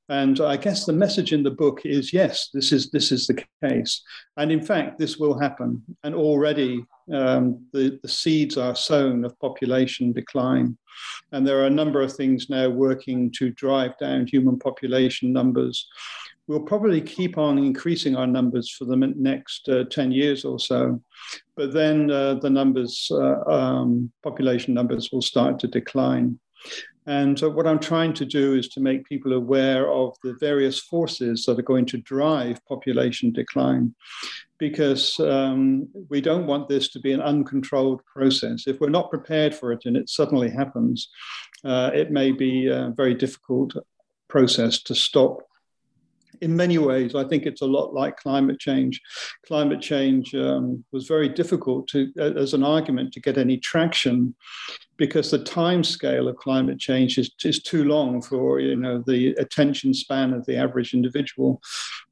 And 0.09 0.39
I 0.39 0.55
guess 0.55 0.85
the 0.85 0.93
message 0.93 1.33
in 1.33 1.43
the 1.43 1.51
book 1.51 1.81
is 1.85 2.13
yes, 2.13 2.49
this 2.53 2.71
is 2.71 2.89
this 2.91 3.11
is 3.11 3.27
the 3.27 3.43
case, 3.61 4.01
and 4.37 4.51
in 4.51 4.61
fact, 4.61 4.97
this 4.97 5.17
will 5.17 5.37
happen. 5.37 5.83
And 6.03 6.15
already 6.15 6.85
um, 7.13 7.65
the, 7.73 7.99
the 8.01 8.07
seeds 8.07 8.57
are 8.57 8.75
sown 8.75 9.25
of 9.25 9.37
population 9.39 10.13
decline, 10.13 10.77
and 11.33 11.45
there 11.45 11.59
are 11.59 11.67
a 11.67 11.79
number 11.81 12.01
of 12.01 12.13
things 12.13 12.49
now 12.49 12.69
working 12.69 13.31
to 13.33 13.51
drive 13.51 13.97
down 13.97 14.27
human 14.27 14.57
population 14.57 15.33
numbers. 15.33 15.87
We'll 16.47 16.61
probably 16.61 17.01
keep 17.01 17.37
on 17.37 17.57
increasing 17.57 18.15
our 18.15 18.27
numbers 18.27 18.71
for 18.71 18.85
the 18.85 18.95
next 18.95 19.67
uh, 19.67 19.83
10 19.91 20.13
years 20.13 20.45
or 20.45 20.59
so. 20.59 21.01
But 21.57 21.73
then 21.73 22.09
uh, 22.09 22.35
the 22.35 22.49
numbers, 22.49 23.09
uh, 23.11 23.41
um, 23.51 24.13
population 24.23 24.73
numbers, 24.73 25.11
will 25.11 25.21
start 25.21 25.59
to 25.59 25.67
decline. 25.67 26.39
And 27.07 27.41
uh, 27.41 27.49
what 27.49 27.65
I'm 27.65 27.79
trying 27.79 28.13
to 28.15 28.25
do 28.25 28.55
is 28.55 28.67
to 28.69 28.81
make 28.81 29.05
people 29.05 29.33
aware 29.33 29.89
of 29.89 30.15
the 30.23 30.35
various 30.39 30.79
forces 30.79 31.45
that 31.45 31.57
are 31.57 31.63
going 31.63 31.85
to 31.87 31.97
drive 31.97 32.63
population 32.65 33.31
decline, 33.31 33.95
because 34.59 35.17
um, 35.21 35.87
we 36.09 36.19
don't 36.19 36.47
want 36.47 36.67
this 36.67 36.89
to 36.89 36.99
be 36.99 37.13
an 37.13 37.21
uncontrolled 37.21 38.01
process. 38.05 38.67
If 38.67 38.81
we're 38.81 38.89
not 38.89 39.09
prepared 39.09 39.55
for 39.55 39.71
it 39.71 39.85
and 39.85 39.95
it 39.95 40.09
suddenly 40.09 40.49
happens, 40.49 41.09
uh, 41.63 41.91
it 41.93 42.11
may 42.11 42.31
be 42.31 42.67
a 42.67 42.93
very 42.95 43.13
difficult 43.13 43.73
process 44.27 44.83
to 44.83 44.93
stop 44.93 45.47
in 46.41 46.55
many 46.55 46.77
ways, 46.77 47.15
I 47.15 47.23
think 47.23 47.45
it's 47.45 47.61
a 47.61 47.65
lot 47.65 47.93
like 47.93 48.17
climate 48.17 48.59
change. 48.59 49.01
Climate 49.45 49.81
change 49.81 50.35
um, 50.35 50.83
was 50.91 51.07
very 51.07 51.29
difficult 51.29 51.87
to, 51.89 52.11
as 52.19 52.53
an 52.53 52.63
argument 52.63 53.13
to 53.13 53.19
get 53.19 53.37
any 53.37 53.57
traction 53.57 54.35
because 54.97 55.31
the 55.31 55.43
time 55.43 55.83
scale 55.83 56.27
of 56.27 56.35
climate 56.37 56.79
change 56.79 57.17
is, 57.17 57.31
is 57.43 57.61
too 57.61 57.83
long 57.83 58.21
for 58.21 58.59
you 58.59 58.75
know 58.75 59.03
the 59.05 59.29
attention 59.35 59.93
span 59.93 60.33
of 60.33 60.45
the 60.45 60.57
average 60.57 60.93
individual. 60.93 61.61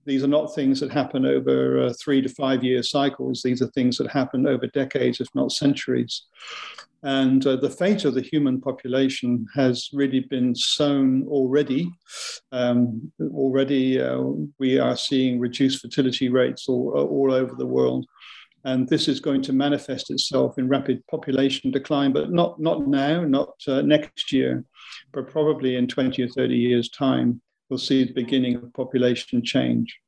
These 0.05 0.23
are 0.23 0.27
not 0.27 0.53
things 0.53 0.79
that 0.79 0.91
happen 0.91 1.25
over 1.25 1.81
uh, 1.81 1.93
three 1.99 2.21
to 2.21 2.29
five 2.29 2.63
year 2.63 2.83
cycles. 2.83 3.41
These 3.41 3.61
are 3.61 3.67
things 3.71 3.97
that 3.97 4.11
happen 4.11 4.45
over 4.45 4.67
decades, 4.67 5.19
if 5.19 5.27
not 5.33 5.51
centuries. 5.51 6.23
And 7.01 7.45
uh, 7.45 7.57
the 7.57 7.69
fate 7.69 8.03
of 8.05 8.15
the 8.15 8.21
human 8.21 8.59
population 8.59 9.45
has 9.53 9.89
really 9.93 10.21
been 10.21 10.55
sown 10.55 11.25
already. 11.27 11.91
Um, 12.51 13.11
already, 13.21 14.01
uh, 14.01 14.23
we 14.57 14.79
are 14.79 14.97
seeing 14.97 15.39
reduced 15.39 15.81
fertility 15.81 16.29
rates 16.29 16.67
all, 16.67 16.91
all 16.91 17.31
over 17.31 17.53
the 17.55 17.67
world. 17.67 18.07
And 18.65 18.89
this 18.89 19.07
is 19.07 19.19
going 19.19 19.41
to 19.43 19.53
manifest 19.53 20.11
itself 20.11 20.57
in 20.57 20.67
rapid 20.67 21.05
population 21.07 21.71
decline, 21.71 22.11
but 22.11 22.31
not, 22.31 22.59
not 22.59 22.87
now, 22.87 23.23
not 23.23 23.53
uh, 23.67 23.81
next 23.81 24.31
year, 24.31 24.65
but 25.13 25.29
probably 25.29 25.75
in 25.75 25.87
20 25.87 26.21
or 26.23 26.27
30 26.27 26.55
years' 26.55 26.89
time, 26.89 27.41
we'll 27.69 27.77
see 27.77 28.03
the 28.03 28.13
beginning 28.13 28.55
of 28.55 28.73
population 28.73 29.43
change 29.43 29.99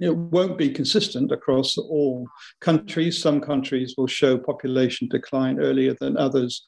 it 0.00 0.16
won't 0.16 0.56
be 0.56 0.70
consistent 0.70 1.30
across 1.30 1.76
all 1.76 2.26
countries. 2.60 3.20
Some 3.20 3.40
countries 3.40 3.94
will 3.96 4.06
show 4.06 4.38
population 4.38 5.08
decline 5.08 5.60
earlier 5.60 5.94
than 6.00 6.16
others. 6.16 6.66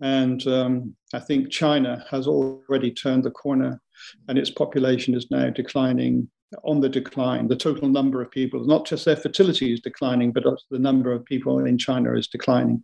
And 0.00 0.44
um, 0.46 0.96
I 1.12 1.20
think 1.20 1.50
China 1.50 2.04
has 2.10 2.26
already 2.26 2.90
turned 2.90 3.24
the 3.24 3.30
corner 3.30 3.80
and 4.28 4.38
its 4.38 4.50
population 4.50 5.14
is 5.14 5.30
now 5.30 5.50
declining 5.50 6.30
on 6.64 6.80
the 6.80 6.88
decline. 6.88 7.48
The 7.48 7.56
total 7.56 7.88
number 7.88 8.20
of 8.22 8.30
people, 8.30 8.64
not 8.64 8.86
just 8.86 9.04
their 9.04 9.16
fertility 9.16 9.72
is 9.72 9.80
declining, 9.80 10.32
but 10.32 10.44
the 10.70 10.78
number 10.78 11.12
of 11.12 11.24
people 11.24 11.64
in 11.64 11.78
China 11.78 12.14
is 12.16 12.26
declining. 12.26 12.82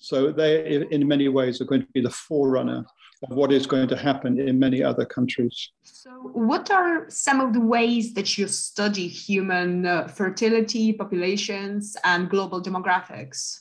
So 0.00 0.30
they, 0.30 0.86
in 0.90 1.08
many 1.08 1.28
ways, 1.28 1.60
are 1.60 1.64
going 1.64 1.82
to 1.82 1.92
be 1.92 2.02
the 2.02 2.10
forerunner 2.10 2.84
of 3.22 3.36
what 3.36 3.52
is 3.52 3.66
going 3.66 3.88
to 3.88 3.96
happen 3.96 4.38
in 4.38 4.58
many 4.58 4.82
other 4.82 5.04
countries. 5.04 5.70
So, 5.82 6.10
what 6.10 6.70
are 6.70 7.08
some 7.08 7.40
of 7.40 7.54
the 7.54 7.60
ways 7.60 8.12
that 8.14 8.36
you 8.36 8.46
study 8.48 9.08
human 9.08 9.86
uh, 9.86 10.08
fertility, 10.08 10.92
populations, 10.92 11.96
and 12.04 12.28
global 12.28 12.62
demographics? 12.62 13.60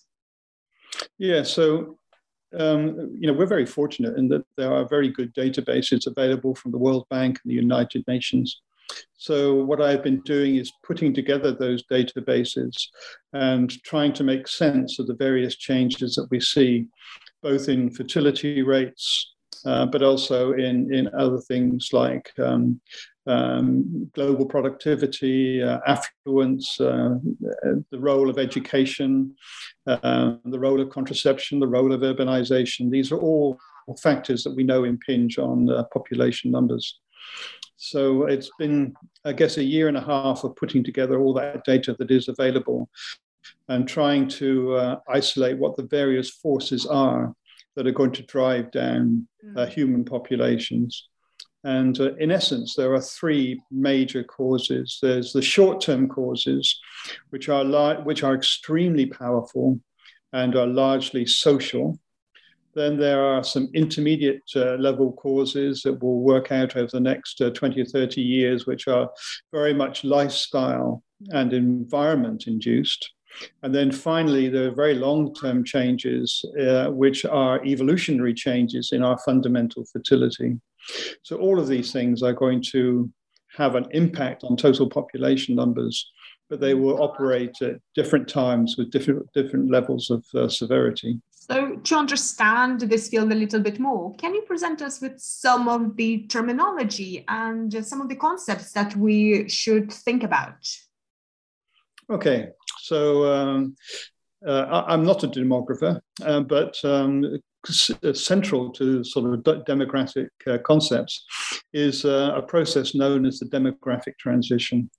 Yeah, 1.17 1.43
so 1.43 1.97
um, 2.59 3.15
you 3.19 3.27
know 3.27 3.33
we're 3.33 3.45
very 3.45 3.65
fortunate 3.65 4.17
in 4.17 4.27
that 4.29 4.43
there 4.57 4.71
are 4.71 4.87
very 4.87 5.09
good 5.09 5.33
databases 5.33 6.07
available 6.07 6.55
from 6.55 6.71
the 6.71 6.77
World 6.77 7.07
Bank 7.09 7.39
and 7.43 7.49
the 7.49 7.55
United 7.55 8.03
Nations. 8.07 8.61
So 9.17 9.55
what 9.55 9.81
I've 9.81 10.03
been 10.03 10.21
doing 10.21 10.57
is 10.57 10.71
putting 10.83 11.13
together 11.13 11.51
those 11.51 11.83
databases 11.91 12.73
and 13.31 13.71
trying 13.83 14.13
to 14.13 14.23
make 14.23 14.47
sense 14.47 14.99
of 14.99 15.07
the 15.07 15.15
various 15.15 15.55
changes 15.55 16.15
that 16.15 16.27
we 16.29 16.39
see, 16.39 16.87
both 17.41 17.69
in 17.69 17.89
fertility 17.89 18.61
rates, 18.61 19.33
uh, 19.65 19.85
but 19.85 20.03
also 20.03 20.53
in, 20.53 20.93
in 20.93 21.09
other 21.17 21.39
things 21.39 21.89
like 21.93 22.31
um, 22.37 22.81
um, 23.25 24.11
global 24.13 24.45
productivity, 24.45 25.63
uh, 25.63 25.79
affluence, 25.87 26.79
uh, 26.81 27.15
the 27.91 27.99
role 27.99 28.29
of 28.29 28.37
education, 28.37 29.35
uh, 29.87 30.33
the 30.45 30.59
role 30.59 30.81
of 30.81 30.89
contraception, 30.89 31.59
the 31.59 31.67
role 31.67 31.93
of 31.93 32.01
urbanization. 32.01 32.91
These 32.91 33.11
are 33.11 33.19
all 33.19 33.57
factors 34.01 34.43
that 34.43 34.55
we 34.55 34.63
know 34.63 34.83
impinge 34.83 35.37
on 35.37 35.69
uh, 35.69 35.83
population 35.93 36.51
numbers. 36.51 36.99
So 37.77 38.25
it's 38.25 38.49
been, 38.59 38.93
I 39.25 39.33
guess, 39.33 39.57
a 39.57 39.63
year 39.63 39.87
and 39.87 39.97
a 39.97 40.01
half 40.01 40.43
of 40.43 40.55
putting 40.55 40.83
together 40.83 41.19
all 41.19 41.33
that 41.33 41.65
data 41.65 41.95
that 41.99 42.11
is 42.11 42.27
available 42.27 42.89
and 43.67 43.87
trying 43.87 44.27
to 44.27 44.75
uh, 44.75 44.99
isolate 45.09 45.57
what 45.57 45.75
the 45.75 45.83
various 45.83 46.29
forces 46.29 46.85
are 46.85 47.33
that 47.75 47.87
are 47.87 47.91
going 47.91 48.11
to 48.11 48.23
drive 48.23 48.71
down 48.71 49.27
uh, 49.55 49.61
mm. 49.61 49.69
human 49.69 50.05
populations. 50.05 51.09
And 51.63 51.99
uh, 51.99 52.13
in 52.15 52.31
essence, 52.31 52.75
there 52.75 52.93
are 52.93 53.01
three 53.01 53.61
major 53.71 54.23
causes. 54.23 54.99
There's 55.01 55.31
the 55.31 55.41
short-term 55.41 56.09
causes, 56.09 56.79
which 57.29 57.47
are 57.47 57.63
which 58.03 58.23
are 58.23 58.35
extremely 58.35 59.05
powerful 59.05 59.79
and 60.33 60.55
are 60.55 60.67
largely 60.67 61.25
social. 61.25 61.97
Then 62.75 62.97
there 62.97 63.23
are 63.23 63.43
some 63.43 63.69
intermediate 63.73 64.43
uh, 64.55 64.75
level 64.75 65.13
causes 65.13 65.83
that 65.83 66.01
will 66.01 66.21
work 66.21 66.51
out 66.51 66.75
over 66.75 66.89
the 66.91 66.99
next 66.99 67.39
uh, 67.41 67.51
20 67.51 67.81
or 67.81 67.85
30 67.85 68.21
years, 68.21 68.65
which 68.65 68.87
are 68.87 69.09
very 69.51 69.73
much 69.73 70.03
lifestyle 70.03 71.03
and 71.29 71.53
environment 71.53 72.45
induced. 72.47 73.11
And 73.61 73.73
then 73.73 73.91
finally, 73.91 74.49
there 74.49 74.67
are 74.67 74.75
very 74.75 74.95
long 74.95 75.33
term 75.33 75.63
changes, 75.63 76.43
uh, 76.59 76.87
which 76.89 77.25
are 77.25 77.63
evolutionary 77.65 78.33
changes 78.33 78.91
in 78.91 79.03
our 79.03 79.17
fundamental 79.19 79.85
fertility. 79.91 80.59
So, 81.23 81.37
all 81.37 81.59
of 81.59 81.67
these 81.67 81.91
things 81.91 82.21
are 82.21 82.33
going 82.33 82.61
to 82.71 83.09
have 83.57 83.75
an 83.75 83.87
impact 83.91 84.43
on 84.43 84.57
total 84.57 84.89
population 84.89 85.55
numbers, 85.55 86.11
but 86.49 86.59
they 86.59 86.73
will 86.73 87.01
operate 87.01 87.61
at 87.61 87.77
different 87.95 88.27
times 88.27 88.75
with 88.77 88.91
different, 88.91 89.31
different 89.33 89.71
levels 89.71 90.09
of 90.09 90.25
uh, 90.35 90.47
severity. 90.47 91.19
So, 91.49 91.75
to 91.75 91.95
understand 91.97 92.79
this 92.79 93.09
field 93.09 93.29
a 93.33 93.35
little 93.35 93.59
bit 93.59 93.77
more, 93.77 94.15
can 94.15 94.33
you 94.33 94.43
present 94.43 94.81
us 94.81 95.01
with 95.01 95.19
some 95.19 95.67
of 95.67 95.97
the 95.97 96.25
terminology 96.27 97.25
and 97.27 97.85
some 97.85 97.99
of 97.99 98.07
the 98.07 98.15
concepts 98.15 98.71
that 98.71 98.95
we 98.95 99.49
should 99.49 99.91
think 99.91 100.23
about? 100.23 100.65
Okay, 102.09 102.47
so 102.79 103.25
um, 103.25 103.75
uh, 104.47 104.85
I'm 104.87 105.03
not 105.03 105.25
a 105.25 105.27
demographer, 105.27 105.99
uh, 106.23 106.39
but 106.39 106.77
um, 106.85 107.37
central 108.13 108.71
to 108.71 109.03
sort 109.03 109.33
of 109.33 109.65
demographic 109.65 110.29
uh, 110.47 110.59
concepts 110.59 111.25
is 111.73 112.05
uh, 112.05 112.35
a 112.37 112.41
process 112.41 112.95
known 112.95 113.25
as 113.25 113.39
the 113.39 113.47
demographic 113.47 114.17
transition. 114.17 114.89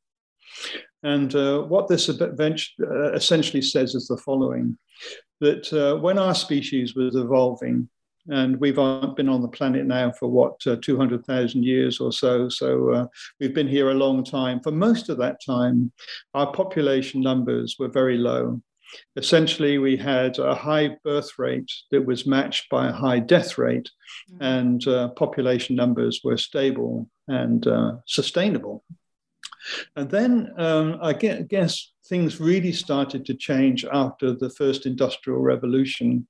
And 1.04 1.34
uh, 1.34 1.62
what 1.62 1.86
this 1.86 2.08
uh, 2.08 3.12
essentially 3.12 3.62
says 3.62 3.94
is 3.94 4.08
the 4.08 4.16
following 4.16 4.76
that 5.40 5.98
when 6.00 6.18
our 6.18 6.34
species 6.34 6.94
was 6.94 7.14
evolving, 7.14 7.88
and 8.28 8.58
we've 8.58 8.76
been 8.76 9.28
on 9.28 9.42
the 9.42 9.48
planet 9.48 9.84
now 9.84 10.10
for 10.12 10.28
what 10.28 10.54
uh, 10.66 10.76
200,000 10.80 11.62
years 11.62 12.00
or 12.00 12.12
so. 12.12 12.48
So 12.48 12.90
uh, 12.90 13.06
we've 13.38 13.54
been 13.54 13.68
here 13.68 13.90
a 13.90 13.94
long 13.94 14.24
time. 14.24 14.60
For 14.60 14.70
most 14.70 15.08
of 15.08 15.18
that 15.18 15.44
time, 15.44 15.92
our 16.32 16.50
population 16.52 17.20
numbers 17.20 17.76
were 17.78 17.88
very 17.88 18.16
low. 18.16 18.62
Essentially, 19.16 19.78
we 19.78 19.96
had 19.96 20.38
a 20.38 20.54
high 20.54 20.96
birth 21.04 21.38
rate 21.38 21.70
that 21.90 22.06
was 22.06 22.26
matched 22.26 22.70
by 22.70 22.88
a 22.88 22.92
high 22.92 23.18
death 23.18 23.58
rate, 23.58 23.90
mm-hmm. 24.32 24.42
and 24.42 24.88
uh, 24.88 25.08
population 25.08 25.74
numbers 25.74 26.20
were 26.22 26.36
stable 26.36 27.10
and 27.28 27.66
uh, 27.66 27.92
sustainable. 28.06 28.84
And 29.96 30.10
then 30.10 30.52
um, 30.58 30.98
I 31.02 31.12
guess 31.12 31.92
things 32.06 32.40
really 32.40 32.72
started 32.72 33.24
to 33.26 33.34
change 33.34 33.84
after 33.84 34.32
the 34.32 34.50
first 34.50 34.86
industrial 34.86 35.40
revolution 35.40 36.26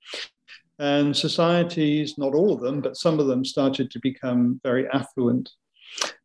and 0.78 1.16
societies, 1.16 2.18
not 2.18 2.34
all 2.34 2.52
of 2.52 2.60
them, 2.60 2.80
but 2.80 2.96
some 2.96 3.20
of 3.20 3.26
them 3.26 3.44
started 3.44 3.90
to 3.90 4.00
become 4.00 4.60
very 4.64 4.88
affluent. 4.92 5.50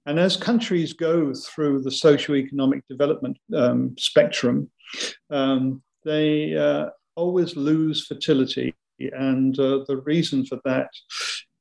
And 0.06 0.20
as 0.20 0.36
countries 0.36 0.94
go 0.94 1.34
through 1.34 1.84
the 1.84 1.92
socio-economic 1.92 2.88
development 2.88 3.38
um, 3.56 3.96
spectrum, 3.98 4.70
um, 5.30 5.84
they 6.04 6.56
uh, 6.56 6.88
always 7.16 7.56
lose 7.56 8.08
fertility. 8.08 8.74
And 9.00 9.58
uh, 9.60 9.86
the 9.88 10.02
reason 10.06 10.46
for 10.46 10.60
that 10.66 10.90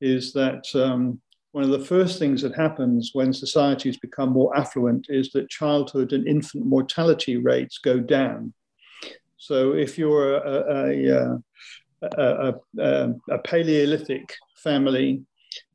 is 0.01 0.33
that 0.33 0.65
um, 0.75 1.21
one 1.53 1.65
of 1.65 1.71
the 1.71 1.79
first 1.79 2.19
things 2.19 2.43
that 2.43 2.55
happens 2.55 3.11
when 3.15 3.33
societies 3.33 3.97
become 3.97 4.31
more 4.31 4.57
affluent 4.57 5.07
is 5.09 5.31
that 5.33 5.49
childhood 5.49 6.13
and 6.13 6.29
infant 6.29 6.67
mortality 6.67 7.37
rates 7.37 7.79
go 7.79 7.99
down. 7.99 8.53
So 9.39 9.73
if 9.73 9.97
you're 9.97 10.37
a, 10.37 11.41
a, 12.03 12.19
a, 12.19 12.55
a, 12.79 13.15
a, 13.31 13.39
Paleolithic 13.39 14.35
family, 14.57 15.23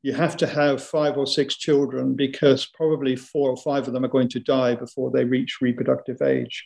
you 0.02 0.12
have 0.12 0.36
to 0.36 0.46
have 0.46 0.82
five 0.82 1.16
or 1.16 1.26
six 1.26 1.56
children 1.56 2.14
because 2.14 2.66
probably 2.66 3.16
four 3.16 3.50
or 3.50 3.56
five 3.56 3.86
of 3.86 3.94
them 3.94 4.04
are 4.04 4.08
going 4.08 4.28
to 4.28 4.40
die 4.40 4.74
before 4.74 5.10
they 5.10 5.24
reach 5.24 5.58
reproductive 5.60 6.22
age. 6.22 6.64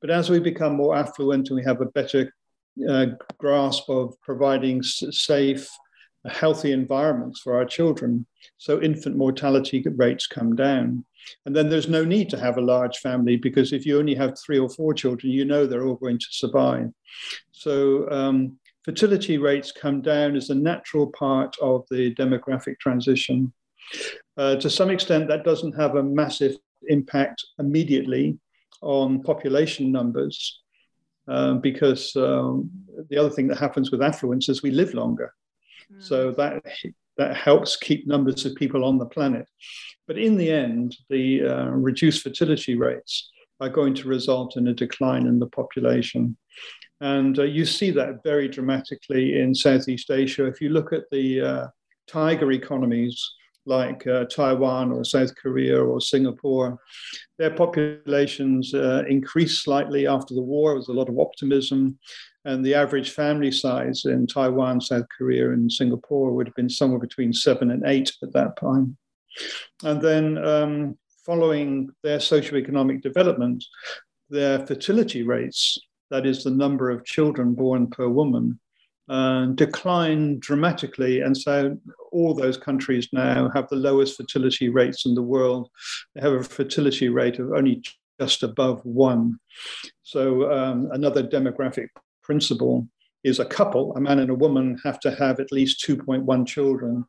But 0.00 0.10
as 0.10 0.30
we 0.30 0.40
become 0.40 0.74
more 0.74 0.96
affluent 0.96 1.48
and 1.48 1.56
we 1.56 1.64
have 1.64 1.80
a 1.80 1.86
better 1.86 2.32
uh, 2.88 3.06
grasp 3.38 3.88
of 3.88 4.18
providing 4.22 4.82
safe, 4.82 5.68
healthy 6.30 6.72
environments 6.72 7.40
for 7.40 7.56
our 7.56 7.64
children, 7.64 8.26
so 8.58 8.80
infant 8.80 9.16
mortality 9.16 9.84
rates 9.96 10.26
come 10.26 10.54
down. 10.54 11.04
And 11.46 11.54
then 11.54 11.68
there's 11.68 11.88
no 11.88 12.04
need 12.04 12.30
to 12.30 12.38
have 12.38 12.58
a 12.58 12.62
large 12.62 12.98
family 12.98 13.36
because 13.36 13.72
if 13.72 13.86
you 13.86 13.98
only 13.98 14.14
have 14.14 14.38
three 14.38 14.58
or 14.58 14.68
four 14.68 14.94
children, 14.94 15.32
you 15.32 15.44
know 15.44 15.66
they're 15.66 15.86
all 15.86 15.96
going 15.96 16.18
to 16.18 16.26
survive. 16.30 16.90
So 17.52 18.08
um, 18.10 18.58
fertility 18.84 19.38
rates 19.38 19.72
come 19.72 20.00
down 20.00 20.36
as 20.36 20.50
a 20.50 20.54
natural 20.54 21.08
part 21.12 21.56
of 21.60 21.84
the 21.90 22.14
demographic 22.14 22.78
transition. 22.80 23.52
Uh, 24.36 24.56
to 24.56 24.70
some 24.70 24.90
extent, 24.90 25.28
that 25.28 25.44
doesn't 25.44 25.78
have 25.78 25.96
a 25.96 26.02
massive 26.02 26.56
impact 26.88 27.44
immediately 27.58 28.38
on 28.80 29.22
population 29.22 29.92
numbers, 29.92 30.60
uh, 31.28 31.54
because 31.54 32.16
um, 32.16 32.68
the 33.10 33.16
other 33.16 33.30
thing 33.30 33.46
that 33.46 33.58
happens 33.58 33.92
with 33.92 34.02
affluence 34.02 34.48
is 34.48 34.62
we 34.62 34.72
live 34.72 34.94
longer. 34.94 35.32
Mm. 35.92 36.02
So 36.02 36.32
that 36.32 36.64
that 37.18 37.36
helps 37.36 37.76
keep 37.76 38.06
numbers 38.06 38.44
of 38.46 38.54
people 38.54 38.84
on 38.84 38.98
the 38.98 39.06
planet. 39.06 39.46
But 40.06 40.18
in 40.18 40.36
the 40.36 40.50
end, 40.50 40.96
the 41.10 41.44
uh, 41.44 41.66
reduced 41.66 42.22
fertility 42.22 42.74
rates 42.74 43.30
are 43.60 43.68
going 43.68 43.94
to 43.94 44.08
result 44.08 44.56
in 44.56 44.68
a 44.68 44.74
decline 44.74 45.26
in 45.26 45.38
the 45.38 45.46
population. 45.46 46.36
And 47.00 47.38
uh, 47.38 47.42
you 47.42 47.64
see 47.66 47.90
that 47.90 48.22
very 48.24 48.48
dramatically 48.48 49.38
in 49.40 49.54
Southeast 49.54 50.10
Asia. 50.10 50.46
If 50.46 50.60
you 50.60 50.70
look 50.70 50.92
at 50.92 51.04
the 51.10 51.40
uh, 51.40 51.66
tiger 52.06 52.50
economies 52.52 53.34
like 53.66 54.06
uh, 54.06 54.24
Taiwan 54.24 54.92
or 54.92 55.04
South 55.04 55.34
Korea 55.36 55.82
or 55.82 56.00
Singapore, 56.00 56.78
their 57.38 57.50
populations 57.50 58.74
uh, 58.74 59.04
increased 59.08 59.62
slightly 59.62 60.06
after 60.06 60.34
the 60.34 60.42
war. 60.42 60.70
There 60.70 60.76
was 60.76 60.88
a 60.88 60.92
lot 60.92 61.08
of 61.08 61.18
optimism. 61.18 61.98
And 62.44 62.64
the 62.64 62.74
average 62.74 63.10
family 63.10 63.52
size 63.52 64.04
in 64.04 64.26
Taiwan, 64.26 64.80
South 64.80 65.06
Korea, 65.16 65.52
and 65.52 65.70
Singapore 65.70 66.32
would 66.32 66.48
have 66.48 66.56
been 66.56 66.68
somewhere 66.68 66.98
between 66.98 67.32
seven 67.32 67.70
and 67.70 67.84
eight 67.86 68.12
at 68.22 68.32
that 68.32 68.56
time. 68.56 68.96
And 69.84 70.02
then, 70.02 70.44
um, 70.44 70.98
following 71.24 71.90
their 72.02 72.18
socioeconomic 72.18 73.00
development, 73.00 73.64
their 74.28 74.66
fertility 74.66 75.22
rates 75.22 75.78
that 76.12 76.26
is 76.26 76.44
the 76.44 76.50
number 76.50 76.90
of 76.90 77.06
children 77.06 77.54
born 77.54 77.86
per 77.86 78.06
woman, 78.06 78.60
uh, 79.08 79.46
declined 79.46 80.40
dramatically. 80.40 81.20
And 81.20 81.36
so 81.36 81.76
all 82.12 82.34
those 82.34 82.56
countries 82.56 83.08
now 83.12 83.50
have 83.54 83.68
the 83.68 83.76
lowest 83.76 84.16
fertility 84.16 84.68
rates 84.68 85.06
in 85.06 85.14
the 85.14 85.22
world. 85.22 85.68
They 86.14 86.20
have 86.20 86.32
a 86.32 86.42
fertility 86.42 87.08
rate 87.08 87.38
of 87.38 87.52
only 87.52 87.82
just 88.20 88.42
above 88.42 88.84
one. 88.84 89.38
So 90.02 90.52
um, 90.52 90.88
another 90.92 91.22
demographic 91.22 91.88
principle 92.22 92.88
is 93.24 93.38
a 93.38 93.44
couple, 93.44 93.94
a 93.96 94.00
man 94.00 94.18
and 94.18 94.30
a 94.30 94.34
woman, 94.34 94.78
have 94.84 95.00
to 95.00 95.14
have 95.14 95.40
at 95.40 95.52
least 95.52 95.84
2.1 95.86 96.46
children 96.46 97.04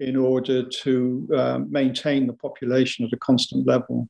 in 0.00 0.16
order 0.16 0.62
to 0.62 1.28
uh, 1.36 1.58
maintain 1.68 2.26
the 2.26 2.32
population 2.32 3.04
at 3.04 3.12
a 3.12 3.18
constant 3.18 3.66
level. 3.66 4.08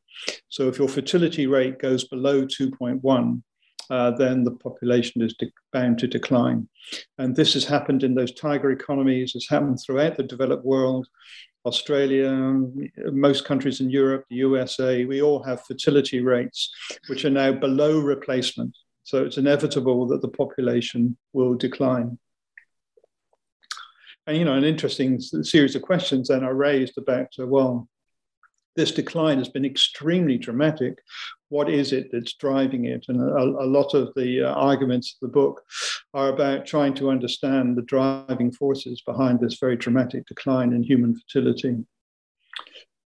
So 0.48 0.68
if 0.68 0.78
your 0.78 0.88
fertility 0.88 1.48
rate 1.48 1.80
goes 1.80 2.04
below 2.04 2.46
2.1, 2.46 3.42
uh, 3.90 4.12
then 4.12 4.44
the 4.44 4.52
population 4.52 5.20
is 5.20 5.34
de- 5.34 5.52
bound 5.72 5.98
to 5.98 6.06
decline. 6.06 6.68
And 7.18 7.34
this 7.34 7.54
has 7.54 7.64
happened 7.64 8.04
in 8.04 8.14
those 8.14 8.32
tiger 8.32 8.70
economies, 8.70 9.32
it's 9.34 9.50
happened 9.50 9.80
throughout 9.84 10.16
the 10.16 10.22
developed 10.22 10.64
world. 10.64 11.06
Australia, 11.66 12.32
most 13.12 13.44
countries 13.44 13.80
in 13.80 13.90
Europe, 13.90 14.24
the 14.30 14.36
USA, 14.36 15.04
we 15.04 15.20
all 15.20 15.42
have 15.42 15.66
fertility 15.66 16.20
rates 16.20 16.70
which 17.08 17.24
are 17.26 17.30
now 17.30 17.52
below 17.52 17.98
replacement. 17.98 18.74
So 19.02 19.24
it's 19.24 19.36
inevitable 19.36 20.06
that 20.06 20.22
the 20.22 20.28
population 20.28 21.18
will 21.34 21.54
decline. 21.54 22.18
And 24.26 24.38
you 24.38 24.44
know, 24.44 24.54
an 24.54 24.64
interesting 24.64 25.20
series 25.20 25.74
of 25.74 25.82
questions 25.82 26.28
then 26.28 26.44
are 26.44 26.54
raised 26.54 26.96
about, 26.96 27.28
uh, 27.38 27.46
well, 27.46 27.88
this 28.76 28.92
decline 28.92 29.38
has 29.38 29.48
been 29.48 29.64
extremely 29.64 30.38
dramatic. 30.38 30.98
What 31.48 31.68
is 31.68 31.92
it 31.92 32.08
that's 32.12 32.34
driving 32.34 32.84
it? 32.84 33.06
And 33.08 33.20
a, 33.20 33.42
a 33.42 33.66
lot 33.66 33.94
of 33.94 34.12
the 34.14 34.42
uh, 34.44 34.52
arguments 34.54 35.14
of 35.14 35.28
the 35.28 35.32
book 35.32 35.62
are 36.14 36.28
about 36.28 36.66
trying 36.66 36.94
to 36.94 37.10
understand 37.10 37.76
the 37.76 37.82
driving 37.82 38.52
forces 38.52 39.02
behind 39.02 39.40
this 39.40 39.58
very 39.58 39.76
dramatic 39.76 40.26
decline 40.26 40.72
in 40.72 40.82
human 40.82 41.16
fertility. 41.16 41.76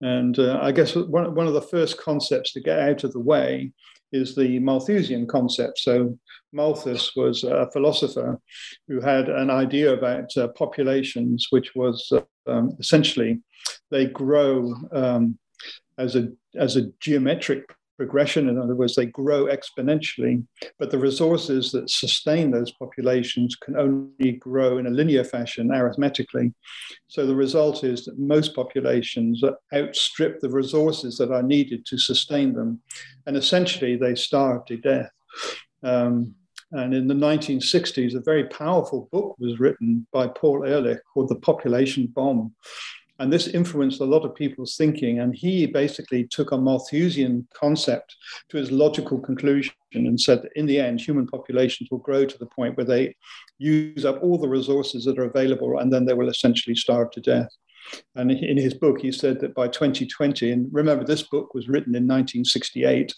And 0.01 0.39
uh, 0.39 0.61
I 0.63 0.71
guess 0.71 0.95
one, 0.95 1.35
one 1.35 1.49
of 1.49 1.55
the 1.55 1.63
first 1.63 1.99
concepts 1.99 2.53
to 2.53 2.61
get 2.61 2.79
out 2.79 3.03
of 3.03 3.13
the 3.13 3.21
way 3.21 3.73
is 4.13 4.35
the 4.35 4.59
Malthusian 4.61 5.27
concept. 5.27 5.81
So 5.81 6.19
Malthus 6.53 7.15
was 7.15 7.45
a 7.45 7.69
philosopher 7.73 8.41
who 8.87 9.01
had 9.01 9.29
an 9.29 9.51
idea 9.51 9.93
about 9.93 10.35
uh, 10.37 10.49
populations, 10.49 11.49
which 11.51 11.75
was 11.75 12.11
uh, 12.13 12.21
um, 12.51 12.71
essentially 12.79 13.41
they 13.91 14.07
grow 14.07 14.75
um, 14.93 15.39
as 15.99 16.17
a 16.17 16.29
as 16.55 16.77
a 16.77 16.91
geometric 17.01 17.65
progression. 17.99 18.49
In 18.49 18.59
other 18.59 18.77
words, 18.77 18.95
they 18.95 19.07
grow 19.07 19.47
exponentially, 19.47 20.47
but 20.79 20.91
the 20.91 20.99
resources 20.99 21.73
that 21.73 21.91
sustain 21.91 22.51
those 22.51 22.71
populations 22.71 23.57
can 23.57 23.77
only 23.77 24.33
grow 24.33 24.79
in 24.79 24.87
a 24.87 24.91
linear 24.91 25.25
fashion 25.25 25.73
arithmetically. 25.73 26.55
So 27.09 27.27
the 27.27 27.35
result 27.35 27.83
is 27.83 28.05
that 28.05 28.19
most 28.19 28.55
populations 28.55 29.43
outstrip 29.75 30.41
the 30.41 30.49
resources 30.49 31.19
that 31.19 31.33
are 31.33 31.43
needed 31.43 31.85
to 31.87 31.99
sustain 31.99 32.55
them, 32.55 32.81
and 33.27 33.37
essentially 33.37 33.97
they 33.97 34.15
starve 34.15 34.65
to 34.67 34.77
death. 34.77 35.11
Um, 35.83 36.35
and 36.71 36.95
in 36.95 37.09
the 37.09 37.15
1960s, 37.15 38.15
a 38.15 38.21
very 38.21 38.45
powerful 38.45 39.09
book 39.11 39.37
was 39.39 39.59
written 39.59 40.07
by 40.13 40.29
Paul 40.29 40.65
Ehrlich 40.65 41.01
called 41.13 41.31
The 41.31 41.37
Population 41.37 42.07
Bomb. 42.07 42.55
And 43.19 43.33
this 43.33 43.49
influenced 43.49 44.01
a 44.01 44.05
lot 44.05 44.25
of 44.25 44.35
people's 44.35 44.77
thinking. 44.77 45.19
And 45.21 45.35
he 45.35 45.67
basically 45.67 46.27
took 46.29 46.53
a 46.53 46.59
Malthusian 46.59 47.49
concept 47.53 48.15
to 48.51 48.57
his 48.57 48.71
logical 48.71 49.19
conclusion 49.19 49.73
and 49.93 50.21
said 50.21 50.43
that 50.43 50.53
in 50.55 50.67
the 50.67 50.79
end, 50.79 51.01
human 51.01 51.27
populations 51.27 51.91
will 51.91 51.99
grow 51.99 52.25
to 52.25 52.39
the 52.39 52.47
point 52.47 52.77
where 52.77 52.87
they 52.87 53.15
use 53.59 54.05
up 54.05 54.23
all 54.23 54.39
the 54.39 54.49
resources 54.49 55.05
that 55.05 55.19
are 55.19 55.25
available 55.25 55.79
and 55.79 55.93
then 55.93 56.05
they 56.05 56.15
will 56.15 56.29
essentially 56.29 56.77
starve 56.77 57.11
to 57.13 57.21
death. 57.21 57.49
And 58.15 58.31
in 58.31 58.57
his 58.57 58.75
book, 58.75 59.01
he 59.01 59.11
said 59.11 59.41
that 59.41 59.55
by 59.55 59.69
2020, 59.69 60.53
and 60.53 60.69
remember, 60.71 61.05
this 61.05 61.23
book 61.23 61.55
was 61.55 61.69
written 61.69 61.95
in 61.95 62.07
1968, 62.07 63.15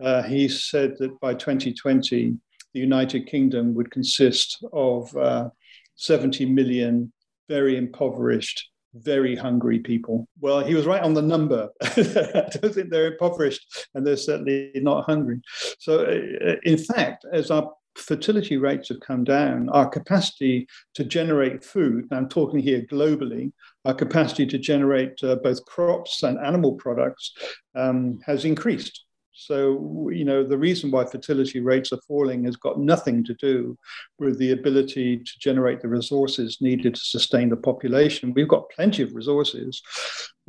uh, 0.00 0.22
he 0.24 0.48
said 0.48 0.96
that 0.98 1.18
by 1.20 1.34
2020, 1.34 2.36
the 2.74 2.80
United 2.80 3.26
Kingdom 3.26 3.74
would 3.74 3.90
consist 3.90 4.62
of 4.72 5.16
uh, 5.16 5.48
70 5.94 6.46
million 6.46 7.12
very 7.48 7.76
impoverished 7.76 8.68
very 8.94 9.36
hungry 9.36 9.78
people. 9.78 10.26
Well, 10.40 10.60
he 10.60 10.74
was 10.74 10.86
right 10.86 11.02
on 11.02 11.14
the 11.14 11.22
number. 11.22 11.68
I 11.82 12.48
don't 12.50 12.74
think 12.74 12.90
they're 12.90 13.12
impoverished 13.12 13.86
and 13.94 14.06
they're 14.06 14.16
certainly 14.16 14.72
not 14.76 15.04
hungry. 15.04 15.40
So, 15.78 16.04
uh, 16.04 16.56
in 16.64 16.78
fact, 16.78 17.24
as 17.32 17.50
our 17.50 17.72
fertility 17.94 18.56
rates 18.56 18.88
have 18.88 19.00
come 19.00 19.24
down, 19.24 19.68
our 19.70 19.88
capacity 19.88 20.66
to 20.94 21.04
generate 21.04 21.64
food, 21.64 22.06
and 22.10 22.18
I'm 22.18 22.28
talking 22.28 22.60
here 22.60 22.82
globally, 22.90 23.52
our 23.84 23.94
capacity 23.94 24.46
to 24.46 24.58
generate 24.58 25.22
uh, 25.22 25.36
both 25.36 25.64
crops 25.64 26.22
and 26.22 26.38
animal 26.38 26.74
products 26.74 27.32
um, 27.74 28.20
has 28.24 28.44
increased. 28.44 29.04
So, 29.40 30.10
you 30.12 30.24
know, 30.24 30.42
the 30.42 30.58
reason 30.58 30.90
why 30.90 31.04
fertility 31.04 31.60
rates 31.60 31.92
are 31.92 32.00
falling 32.08 32.44
has 32.44 32.56
got 32.56 32.80
nothing 32.80 33.22
to 33.22 33.34
do 33.34 33.78
with 34.18 34.36
the 34.36 34.50
ability 34.50 35.18
to 35.18 35.38
generate 35.38 35.80
the 35.80 35.86
resources 35.86 36.58
needed 36.60 36.96
to 36.96 37.00
sustain 37.00 37.48
the 37.48 37.56
population. 37.56 38.34
We've 38.34 38.48
got 38.48 38.68
plenty 38.70 39.04
of 39.04 39.14
resources. 39.14 39.80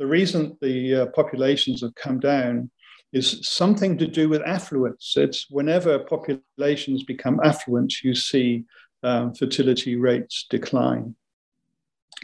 The 0.00 0.06
reason 0.06 0.58
the 0.60 1.02
uh, 1.02 1.06
populations 1.14 1.82
have 1.82 1.94
come 1.94 2.18
down 2.18 2.68
is 3.12 3.46
something 3.48 3.96
to 3.98 4.08
do 4.08 4.28
with 4.28 4.42
affluence. 4.42 5.14
It's 5.16 5.46
whenever 5.50 6.00
populations 6.00 7.04
become 7.04 7.38
affluent, 7.44 8.02
you 8.02 8.16
see 8.16 8.64
um, 9.04 9.34
fertility 9.34 9.94
rates 9.94 10.46
decline. 10.50 11.14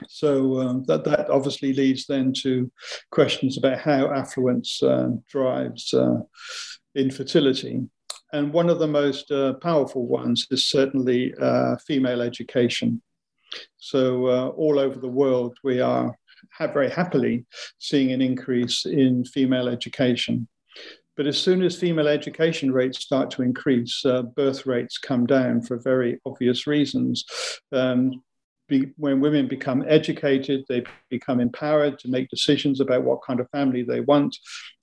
So 0.09 0.61
um, 0.61 0.85
that 0.89 1.05
that 1.05 1.31
obviously 1.31 1.73
leads 1.73 2.07
then 2.07 2.33
to 2.43 2.71
questions 3.11 3.57
about 3.57 3.79
how 3.79 4.13
affluence 4.13 4.83
uh, 4.83 5.09
drives 5.29 5.93
uh, 5.95 6.19
infertility. 6.95 7.81
And 8.33 8.53
one 8.53 8.69
of 8.69 8.79
the 8.79 8.89
most 8.89 9.31
uh, 9.31 9.55
powerful 9.55 10.07
ones 10.07 10.47
is 10.51 10.67
certainly 10.67 11.33
uh, 11.41 11.77
female 11.87 12.21
education. 12.21 13.01
So 13.79 14.27
uh, 14.27 14.49
all 14.49 14.79
over 14.79 14.99
the 14.99 15.09
world, 15.09 15.57
we 15.63 15.81
are 15.81 16.15
very 16.59 16.91
happily 16.91 17.47
seeing 17.79 18.13
an 18.13 18.21
increase 18.21 18.85
in 18.85 19.25
female 19.25 19.69
education. 19.69 20.49
But 21.17 21.27
as 21.27 21.39
soon 21.39 21.63
as 21.63 21.79
female 21.79 22.09
education 22.09 22.73
rates 22.73 23.01
start 23.01 23.31
to 23.33 23.43
increase, 23.43 24.05
uh, 24.05 24.23
birth 24.23 24.67
rates 24.67 24.99
come 24.99 25.25
down 25.25 25.63
for 25.63 25.79
very 25.79 26.21
obvious 26.27 26.67
reasons. 26.67 27.25
Um, 27.73 28.23
be, 28.69 28.93
when 28.97 29.21
women 29.21 29.49
become 29.49 29.85
educated, 29.87 30.65
they 30.69 30.85
become 31.11 31.41
empowered 31.41 31.99
to 32.01 32.09
make 32.09 32.29
decisions 32.29 32.81
about 32.81 33.05
what 33.05 33.25
kind 33.27 33.41
of 33.41 33.51
family 33.51 33.83
they 33.83 34.01
want. 34.01 34.37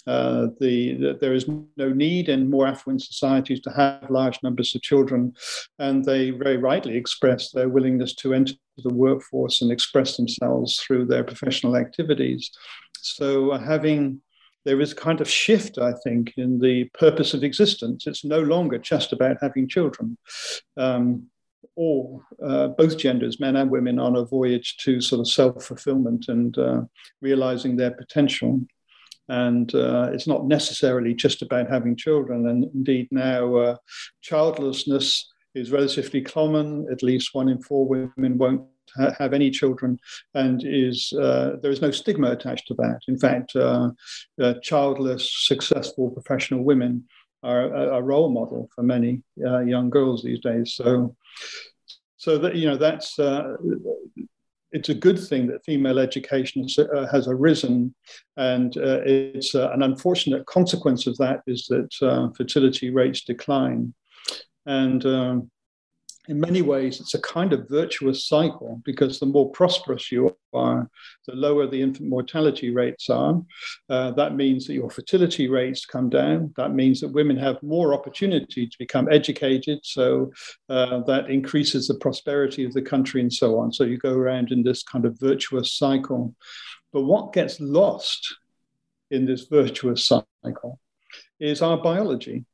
Uh, 0.06 0.48
the, 0.60 0.94
the, 0.96 1.18
there 1.22 1.34
is 1.34 1.48
no 1.78 1.90
need 1.90 2.28
in 2.28 2.50
more 2.50 2.68
affluent 2.68 3.02
societies 3.02 3.62
to 3.62 3.70
have 3.72 4.10
large 4.10 4.38
numbers 4.44 4.76
of 4.76 4.82
children, 4.82 5.34
and 5.80 6.04
they 6.04 6.30
very 6.30 6.58
rightly 6.58 6.98
express 6.98 7.52
their 7.52 7.70
willingness 7.70 8.14
to 8.16 8.34
enter 8.34 8.54
the 8.78 8.94
workforce 8.94 9.62
and 9.62 9.72
express 9.72 10.18
themselves 10.18 10.80
through 10.80 11.06
their 11.06 11.24
professional 11.24 11.78
activities. 11.78 12.52
So, 13.02 13.52
uh, 13.52 13.60
having 13.60 14.22
there 14.66 14.80
is 14.80 14.94
a 14.94 14.96
kind 14.96 15.20
of 15.20 15.30
shift, 15.30 15.78
I 15.78 15.94
think, 16.04 16.34
in 16.38 16.60
the 16.60 16.86
purpose 16.94 17.34
of 17.34 17.44
existence. 17.44 18.08
It's 18.08 18.24
no 18.24 18.40
longer 18.40 18.78
just 18.78 19.12
about 19.12 19.38
having 19.42 19.68
children. 19.68 20.18
Um, 20.78 21.28
all, 21.76 22.24
uh, 22.44 22.70
both 22.70 22.98
genders, 22.98 23.40
men 23.40 23.56
and 23.56 23.70
women, 23.70 24.00
on 24.00 24.16
a 24.16 24.26
voyage 24.26 24.78
to 24.78 25.02
sort 25.02 25.20
of 25.20 25.28
self 25.28 25.64
fulfillment 25.64 26.26
and 26.28 26.58
uh, 26.58 26.82
realizing 27.22 27.76
their 27.76 27.92
potential. 27.92 28.62
And 29.30 29.74
uh, 29.74 30.10
it's 30.12 30.28
not 30.28 30.48
necessarily 30.48 31.14
just 31.14 31.42
about 31.42 31.70
having 31.70 31.96
children. 31.96 32.48
And 32.48 32.66
indeed, 32.76 33.08
now 33.12 33.56
uh, 33.56 33.76
childlessness 34.22 35.32
is 35.56 35.72
relatively 35.72 36.22
common. 36.22 36.88
At 36.92 37.04
least 37.04 37.34
one 37.34 37.50
in 37.50 37.62
four 37.62 37.88
women 37.88 38.38
won't 38.38 38.64
ha- 38.98 39.16
have 39.18 39.34
any 39.34 39.50
children, 39.50 39.98
and 40.34 40.62
is 40.66 41.14
uh, 41.14 41.58
there 41.62 41.72
is 41.72 41.82
no 41.82 41.92
stigma 41.92 42.32
attached 42.32 42.68
to 42.68 42.74
that. 42.76 43.00
In 43.08 43.18
fact, 43.18 43.56
uh, 43.56 43.92
childless, 44.62 45.32
successful 45.48 46.10
professional 46.12 46.64
women 46.64 47.06
are 47.44 47.74
a, 47.74 47.98
a 47.98 48.02
role 48.02 48.30
model 48.30 48.70
for 48.74 48.84
many 48.84 49.22
uh, 49.46 49.60
young 49.60 49.90
girls 49.90 50.24
these 50.24 50.40
days. 50.40 50.74
So, 50.74 51.16
so 52.18 52.38
that 52.38 52.56
you 52.56 52.68
know 52.68 52.78
that's 52.78 53.20
uh, 53.20 53.56
it's 54.72 54.90
a 54.90 54.96
good 54.96 55.20
thing 55.20 55.48
that 55.48 55.64
female 55.64 56.00
education 56.00 56.64
has, 56.64 56.80
uh, 57.28 57.32
arisen, 57.32 57.94
and 58.38 58.76
uh, 58.78 59.02
it's 59.06 59.54
uh, 59.54 59.70
an 59.72 59.84
unfortunate 59.84 60.46
consequence 60.48 61.06
of 61.06 61.16
that 61.18 61.42
is 61.46 61.68
that 61.68 61.90
uh, 62.02 62.30
fertility 62.36 62.90
rates 62.90 63.24
decline, 63.24 63.94
and 64.66 65.06
um, 65.06 65.52
in 66.30 66.40
many 66.40 66.62
ways, 66.62 67.02
it's 67.02 67.16
a 67.16 67.22
kind 67.22 67.52
of 67.52 67.68
virtuous 67.68 68.28
cycle 68.28 68.82
because 68.86 69.20
the 69.20 69.26
more 69.26 69.52
prosperous 69.52 70.10
you 70.12 70.36
are, 70.54 70.90
the 71.28 71.36
lower 71.36 71.68
the 71.68 71.82
infant 71.82 72.08
mortality 72.10 72.70
rates 72.70 73.10
are. 73.10 73.42
Uh, 73.90 74.12
that 74.12 74.36
means 74.36 74.66
that 74.66 74.74
your 74.74 74.90
fertility 74.90 75.50
rates 75.50 75.86
come 75.86 76.10
down. 76.10 76.54
That 76.56 76.74
means 76.74 77.02
that 77.02 77.10
women 77.10 77.38
have 77.38 77.62
more 77.62 77.94
opportunity 77.94 78.68
to 78.68 78.78
become 78.80 79.12
educated. 79.12 79.80
So 79.84 80.32
uh, 80.70 81.02
that 81.02 81.30
increases 81.30 81.88
the 81.88 81.96
prosperity 81.96 82.64
of 82.64 82.74
the 82.74 82.82
country 82.82 83.20
and 83.20 83.34
so 83.34 83.60
on. 83.60 83.74
So 83.74 83.84
you 83.84 83.98
go 83.98 84.14
around 84.14 84.52
in 84.52 84.64
this 84.64 84.82
kind 84.82 85.06
of 85.06 85.20
virtuous 85.20 85.74
cycle. 85.74 86.34
But 86.94 87.02
what 87.02 87.34
gets 87.34 87.60
lost 87.60 88.38
in 89.12 89.26
this 89.26 89.46
virtuous 89.48 90.08
cycle 90.08 90.80
is 91.40 91.62
our 91.62 91.78
biology. 91.78 92.46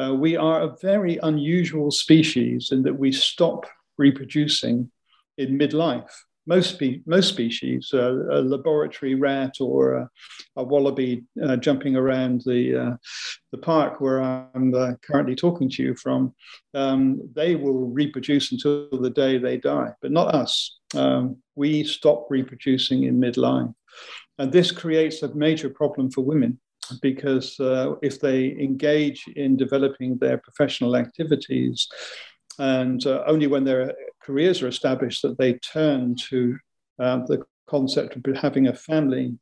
Uh, 0.00 0.14
we 0.14 0.36
are 0.36 0.62
a 0.62 0.76
very 0.80 1.18
unusual 1.22 1.90
species 1.90 2.70
in 2.72 2.82
that 2.82 2.98
we 2.98 3.12
stop 3.12 3.66
reproducing 3.98 4.90
in 5.38 5.58
midlife. 5.58 6.10
Most, 6.46 6.74
spe- 6.74 7.06
most 7.06 7.28
species, 7.28 7.90
uh, 7.94 8.14
a 8.30 8.40
laboratory 8.42 9.14
rat 9.14 9.54
or 9.60 9.94
a, 9.94 10.10
a 10.56 10.64
wallaby 10.64 11.22
uh, 11.44 11.56
jumping 11.56 11.94
around 11.94 12.42
the, 12.44 12.76
uh, 12.76 12.96
the 13.52 13.58
park 13.58 14.00
where 14.00 14.20
I'm 14.20 14.74
uh, 14.74 14.94
currently 15.02 15.36
talking 15.36 15.70
to 15.70 15.82
you 15.82 15.94
from, 15.94 16.34
um, 16.74 17.20
they 17.36 17.54
will 17.54 17.90
reproduce 17.90 18.50
until 18.50 18.88
the 18.90 19.10
day 19.10 19.38
they 19.38 19.56
die, 19.56 19.90
but 20.00 20.10
not 20.10 20.34
us. 20.34 20.80
Um, 20.94 21.36
we 21.54 21.84
stop 21.84 22.26
reproducing 22.28 23.04
in 23.04 23.20
midlife. 23.20 23.72
And 24.38 24.50
this 24.50 24.72
creates 24.72 25.22
a 25.22 25.32
major 25.34 25.70
problem 25.70 26.10
for 26.10 26.22
women 26.22 26.58
because 27.00 27.58
uh, 27.60 27.94
if 28.02 28.20
they 28.20 28.50
engage 28.52 29.26
in 29.36 29.56
developing 29.56 30.18
their 30.18 30.38
professional 30.38 30.96
activities, 30.96 31.88
and 32.58 33.06
uh, 33.06 33.22
only 33.26 33.46
when 33.46 33.64
their 33.64 33.94
careers 34.22 34.62
are 34.62 34.68
established 34.68 35.22
that 35.22 35.38
they 35.38 35.54
turn 35.54 36.14
to 36.28 36.58
uh, 36.98 37.18
the 37.26 37.42
concept 37.68 38.16
of 38.16 38.36
having 38.36 38.68
a 38.68 38.74
family, 38.74 39.36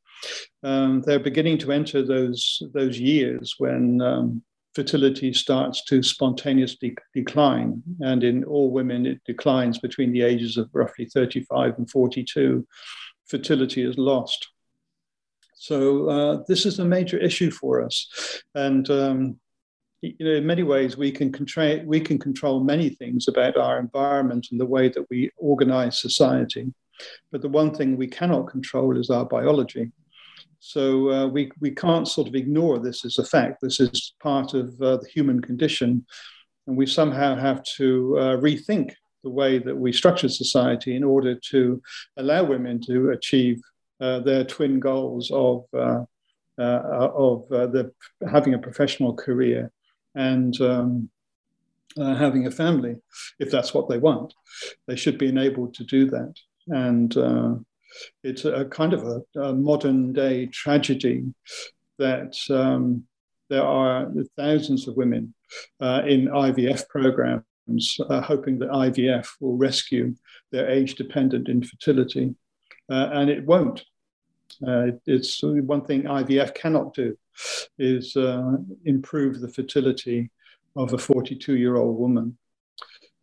um, 0.62 1.02
they're 1.02 1.18
beginning 1.18 1.58
to 1.58 1.72
enter 1.72 2.02
those 2.02 2.62
those 2.74 2.98
years 2.98 3.54
when 3.58 4.00
um, 4.00 4.42
fertility 4.74 5.32
starts 5.32 5.84
to 5.84 6.02
spontaneously 6.02 6.96
decline. 7.14 7.82
And 8.00 8.22
in 8.22 8.44
all 8.44 8.70
women, 8.70 9.06
it 9.06 9.20
declines 9.24 9.78
between 9.78 10.12
the 10.12 10.22
ages 10.22 10.56
of 10.56 10.70
roughly 10.72 11.06
35 11.06 11.78
and 11.78 11.90
42. 11.90 12.66
Fertility 13.26 13.82
is 13.82 13.98
lost. 13.98 14.48
So 15.60 16.08
uh, 16.08 16.42
this 16.48 16.64
is 16.64 16.78
a 16.78 16.86
major 16.86 17.18
issue 17.18 17.50
for 17.50 17.84
us, 17.84 18.42
and 18.54 18.88
um, 18.90 19.38
you 20.00 20.14
know, 20.18 20.32
in 20.36 20.46
many 20.46 20.62
ways, 20.62 20.96
we 20.96 21.12
can 21.12 21.30
control 21.30 21.82
we 21.84 22.00
can 22.00 22.18
control 22.18 22.64
many 22.64 22.88
things 22.88 23.28
about 23.28 23.58
our 23.58 23.78
environment 23.78 24.46
and 24.50 24.58
the 24.58 24.64
way 24.64 24.88
that 24.88 25.04
we 25.10 25.30
organize 25.36 26.00
society. 26.00 26.72
But 27.30 27.42
the 27.42 27.50
one 27.50 27.74
thing 27.74 27.98
we 27.98 28.06
cannot 28.06 28.48
control 28.48 28.98
is 28.98 29.10
our 29.10 29.26
biology. 29.26 29.92
So 30.60 31.10
uh, 31.10 31.26
we 31.26 31.50
we 31.60 31.72
can't 31.72 32.08
sort 32.08 32.28
of 32.28 32.34
ignore 32.34 32.78
this 32.78 33.04
as 33.04 33.18
a 33.18 33.24
fact. 33.26 33.60
This 33.60 33.80
is 33.80 34.14
part 34.22 34.54
of 34.54 34.80
uh, 34.80 34.96
the 34.96 35.08
human 35.12 35.42
condition, 35.42 36.06
and 36.66 36.74
we 36.74 36.86
somehow 36.86 37.36
have 37.36 37.62
to 37.76 38.16
uh, 38.18 38.36
rethink 38.38 38.92
the 39.24 39.30
way 39.30 39.58
that 39.58 39.76
we 39.76 39.92
structure 39.92 40.30
society 40.30 40.96
in 40.96 41.04
order 41.04 41.34
to 41.50 41.82
allow 42.16 42.44
women 42.44 42.80
to 42.86 43.10
achieve 43.10 43.60
their 44.00 44.44
twin 44.44 44.80
goals 44.80 45.30
of 45.30 45.64
uh, 45.74 46.04
uh, 46.58 47.08
of 47.14 47.48
the 47.48 47.92
having 48.30 48.54
a 48.54 48.58
professional 48.58 49.14
career 49.14 49.70
and 50.14 50.60
um, 50.60 51.08
uh, 51.98 52.14
having 52.14 52.46
a 52.46 52.50
family, 52.50 52.96
if 53.38 53.50
that's 53.50 53.74
what 53.74 53.88
they 53.88 53.98
want. 53.98 54.34
They 54.86 54.96
should 54.96 55.18
be 55.18 55.28
enabled 55.28 55.74
to 55.74 55.84
do 55.84 56.08
that. 56.10 56.34
And 56.68 57.16
uh, 57.16 57.54
it's 58.22 58.44
a 58.44 58.64
kind 58.66 58.92
of 58.92 59.04
a, 59.04 59.40
a 59.40 59.54
modern 59.54 60.12
day 60.12 60.46
tragedy 60.46 61.24
that 61.98 62.36
um, 62.50 63.04
there 63.48 63.64
are 63.64 64.10
thousands 64.36 64.86
of 64.86 64.96
women 64.96 65.34
uh, 65.80 66.02
in 66.06 66.28
IVF 66.28 66.88
programs 66.88 67.44
uh, 68.08 68.20
hoping 68.20 68.58
that 68.58 68.70
IVF 68.70 69.26
will 69.40 69.56
rescue 69.56 70.14
their 70.52 70.68
age 70.68 70.94
dependent 70.94 71.48
infertility. 71.48 72.34
Uh, 72.90 73.08
and 73.12 73.30
it 73.30 73.46
won't. 73.46 73.84
Uh, 74.66 74.88
it's 75.06 75.40
one 75.42 75.84
thing 75.84 76.02
IVF 76.02 76.54
cannot 76.54 76.92
do 76.92 77.16
is 77.78 78.16
uh, 78.16 78.56
improve 78.84 79.40
the 79.40 79.48
fertility 79.48 80.30
of 80.76 80.92
a 80.92 80.98
42 80.98 81.56
year 81.56 81.76
old 81.76 81.98
woman. 81.98 82.36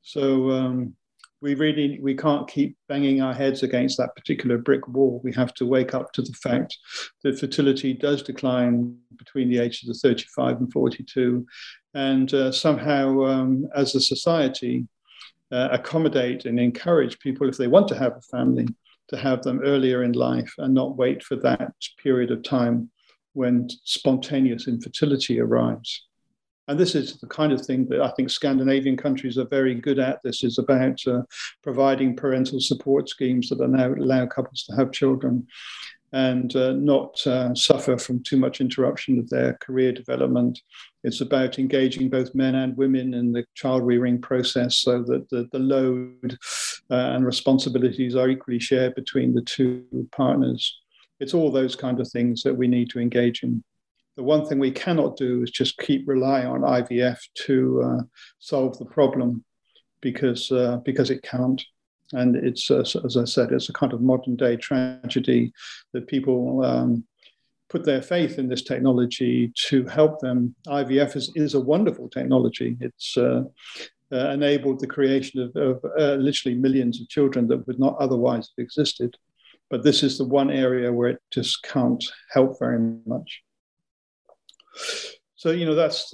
So 0.02 0.52
um, 0.52 0.96
we 1.42 1.54
really 1.56 2.00
we 2.02 2.16
can't 2.16 2.48
keep 2.48 2.78
banging 2.88 3.22
our 3.22 3.34
heads 3.34 3.62
against 3.62 3.98
that 3.98 4.16
particular 4.16 4.58
brick 4.58 4.88
wall. 4.88 5.22
We 5.24 5.34
have 5.34 5.54
to 5.56 5.66
wake 5.66 5.94
up 5.94 6.12
to 6.14 6.22
the 6.22 6.34
fact 6.34 6.78
that 7.24 7.40
fertility 7.40 7.94
does 7.94 8.24
decline 8.24 8.98
between 9.18 9.50
the 9.50 9.60
ages 9.60 9.90
of 9.90 9.98
35 9.98 10.58
and 10.58 10.74
42, 10.74 11.46
and 11.94 12.34
uh, 12.34 12.52
somehow 12.52 13.24
um, 13.26 13.68
as 13.76 13.94
a 13.94 14.02
society 14.02 14.88
uh, 15.52 15.70
accommodate 15.72 16.46
and 16.46 16.60
encourage 16.60 17.20
people 17.20 17.48
if 17.48 17.58
they 17.58 17.68
want 17.68 17.88
to 17.90 17.98
have 17.98 18.14
a 18.18 18.22
family 18.22 18.68
to 19.10 19.18
have 19.18 19.44
them 19.44 19.62
earlier 19.64 20.04
in 20.04 20.14
life 20.14 20.54
and 20.58 20.74
not 20.74 20.98
wait 20.98 21.24
for 21.24 21.36
that 21.38 21.74
period 22.02 22.32
of 22.32 22.44
time 22.44 22.90
when 23.34 23.70
spontaneous 23.84 24.68
infertility 24.68 25.40
arrives. 25.40 26.08
And 26.68 26.78
this 26.78 26.96
is 26.96 27.18
the 27.20 27.28
kind 27.28 27.54
of 27.54 27.66
thing 27.66 27.88
that 27.88 28.02
I 28.02 28.12
think 28.12 28.30
Scandinavian 28.30 28.98
countries 28.98 29.38
are 29.38 29.48
very 29.48 29.74
good 29.74 30.00
at. 30.00 30.20
This 30.24 30.44
is 30.44 30.58
about 30.58 31.00
uh, 31.08 31.22
providing 31.64 32.16
parental 32.16 32.60
support 32.60 33.08
schemes 33.08 33.50
that 33.50 33.66
now 33.66 33.94
allow 33.94 34.26
couples 34.26 34.64
to 34.64 34.76
have 34.76 34.92
children 34.92 35.48
and 36.14 36.56
uh, 36.56 36.72
not 36.74 37.26
uh, 37.28 37.54
suffer 37.54 37.98
from 37.98 38.24
too 38.24 38.38
much 38.38 38.62
interruption 38.62 39.20
of 39.20 39.30
their 39.30 39.54
career 39.56 39.92
development. 39.92 40.60
It's 41.04 41.22
about 41.22 41.60
engaging 41.60 42.10
both 42.10 42.34
men 42.34 42.56
and 42.56 42.78
women 42.78 43.14
in 43.14 43.34
the 43.34 43.46
child 43.56 43.86
rearing 43.86 44.22
process 44.22 44.80
so 44.80 45.04
that 45.04 45.30
the, 45.30 45.48
the 45.52 45.60
load 45.60 46.38
uh, 46.90 46.96
and 46.96 47.26
responsibilities 47.26 48.16
are 48.16 48.30
equally 48.30 48.60
shared 48.60 48.96
between 48.96 49.34
the 49.34 49.42
two 49.42 49.86
partners. 50.12 50.80
It's 51.20 51.34
all 51.34 51.52
those 51.52 51.76
kind 51.76 52.00
of 52.00 52.10
things 52.10 52.44
that 52.44 52.56
we 52.56 52.68
need 52.68 52.90
to 52.92 53.00
engage 53.00 53.44
in. 53.44 53.64
The 54.16 54.24
one 54.24 54.46
thing 54.46 54.60
we 54.60 54.72
cannot 54.72 55.18
do 55.18 55.44
is 55.44 55.52
just 55.52 55.78
keep 55.78 56.08
relying 56.08 56.48
on 56.48 56.62
IVF 56.62 57.20
to 57.46 57.84
uh, 57.84 58.04
solve 58.40 58.78
the 58.80 58.86
problem 58.86 59.44
because, 60.02 60.52
uh, 60.52 60.78
because 60.78 61.10
it 61.12 61.22
can't. 61.22 61.62
And 62.14 62.36
it's, 62.36 62.72
uh, 62.72 62.84
as 63.04 63.18
I 63.18 63.26
said, 63.26 63.52
it's 63.52 63.70
a 63.70 63.74
kind 63.74 63.94
of 63.94 64.02
modern 64.02 64.36
day 64.36 64.56
tragedy 64.56 65.52
that 65.94 66.08
people 66.08 66.64
um, 66.64 67.04
put 67.70 67.84
their 67.84 68.02
faith 68.02 68.40
in 68.40 68.48
this 68.48 68.64
technology 68.64 69.52
to 69.68 69.86
help 69.86 70.20
them. 70.20 70.56
IVF 70.68 71.16
is, 71.16 71.32
is 71.36 71.54
a 71.54 71.60
wonderful 71.60 72.10
technology. 72.10 72.78
It's 72.80 73.18
uh, 73.18 73.44
uh, 74.12 74.30
enabled 74.30 74.80
the 74.80 74.88
creation 74.88 75.42
of, 75.42 75.56
of 75.56 75.84
uh, 76.00 76.16
literally 76.16 76.58
millions 76.58 77.02
of 77.02 77.10
children 77.10 77.48
that 77.50 77.68
would 77.68 77.80
not 77.80 77.98
otherwise 78.00 78.50
have 78.58 78.64
existed. 78.64 79.18
But 79.70 79.84
this 79.84 80.02
is 80.02 80.18
the 80.18 80.26
one 80.26 80.50
area 80.50 80.94
where 80.94 81.10
it 81.10 81.22
just 81.30 81.62
can't 81.64 82.04
help 82.32 82.58
very 82.58 82.80
much. 83.06 83.44
So 85.36 85.52
you 85.52 85.66
know 85.66 85.76
that's 85.76 86.10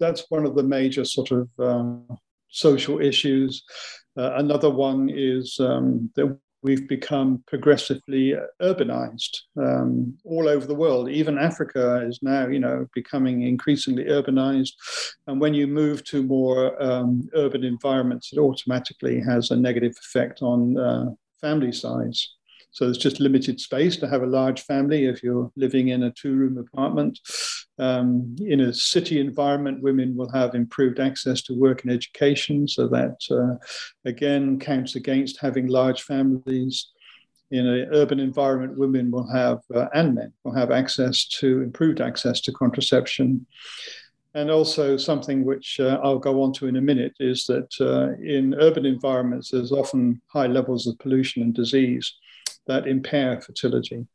that's 0.00 0.24
one 0.30 0.46
of 0.46 0.54
the 0.54 0.62
major 0.62 1.04
sort 1.04 1.30
of 1.30 1.48
um, 1.58 2.06
social 2.48 3.00
issues. 3.00 3.62
Uh, 4.16 4.34
another 4.36 4.70
one 4.70 5.10
is 5.10 5.58
um, 5.60 6.10
that 6.14 6.38
we've 6.64 6.88
become 6.88 7.44
progressively 7.46 8.34
urbanized 8.62 9.40
um, 9.58 10.16
all 10.24 10.48
over 10.48 10.66
the 10.66 10.74
world. 10.74 11.10
Even 11.10 11.38
Africa 11.38 12.02
is 12.06 12.20
now, 12.22 12.48
you 12.48 12.58
know, 12.58 12.86
becoming 12.94 13.42
increasingly 13.42 14.04
urbanized. 14.04 14.72
And 15.26 15.40
when 15.40 15.52
you 15.52 15.66
move 15.66 16.04
to 16.04 16.22
more 16.22 16.82
um, 16.82 17.28
urban 17.34 17.64
environments, 17.64 18.32
it 18.32 18.38
automatically 18.38 19.20
has 19.20 19.50
a 19.50 19.56
negative 19.56 19.94
effect 20.00 20.40
on 20.40 20.78
uh, 20.78 21.10
family 21.40 21.72
size. 21.72 22.26
So 22.70 22.86
there's 22.86 22.98
just 22.98 23.20
limited 23.20 23.60
space 23.60 23.96
to 23.98 24.08
have 24.08 24.22
a 24.22 24.26
large 24.26 24.62
family 24.62 25.04
if 25.04 25.22
you're 25.22 25.52
living 25.56 25.88
in 25.88 26.02
a 26.02 26.10
two 26.10 26.34
room 26.34 26.58
apartment. 26.58 27.20
Um, 27.78 28.36
in 28.38 28.60
a 28.60 28.72
city 28.72 29.20
environment, 29.20 29.82
women 29.82 30.16
will 30.16 30.30
have 30.30 30.54
improved 30.54 31.00
access 31.00 31.42
to 31.42 31.58
work 31.58 31.82
and 31.82 31.92
education. 31.92 32.68
So 32.68 32.86
that, 32.88 33.16
uh, 33.30 33.56
again, 34.04 34.58
counts 34.58 34.94
against 34.94 35.40
having 35.40 35.66
large 35.66 36.02
families. 36.02 36.88
In 37.50 37.66
an 37.66 37.88
urban 37.92 38.20
environment, 38.20 38.78
women 38.78 39.10
will 39.10 39.28
have, 39.30 39.58
uh, 39.74 39.86
and 39.92 40.14
men 40.14 40.32
will 40.44 40.54
have 40.54 40.70
access 40.70 41.26
to 41.40 41.62
improved 41.62 42.00
access 42.00 42.40
to 42.42 42.52
contraception. 42.52 43.46
And 44.34 44.50
also, 44.50 44.96
something 44.96 45.44
which 45.44 45.78
uh, 45.78 46.00
I'll 46.02 46.18
go 46.18 46.42
on 46.42 46.52
to 46.54 46.66
in 46.66 46.76
a 46.76 46.80
minute 46.80 47.14
is 47.20 47.44
that 47.46 47.70
uh, 47.80 48.20
in 48.20 48.54
urban 48.54 48.84
environments, 48.84 49.50
there's 49.50 49.70
often 49.70 50.20
high 50.26 50.48
levels 50.48 50.86
of 50.86 50.98
pollution 50.98 51.42
and 51.42 51.54
disease 51.54 52.14
that 52.66 52.88
impair 52.88 53.40
fertility. 53.40 54.06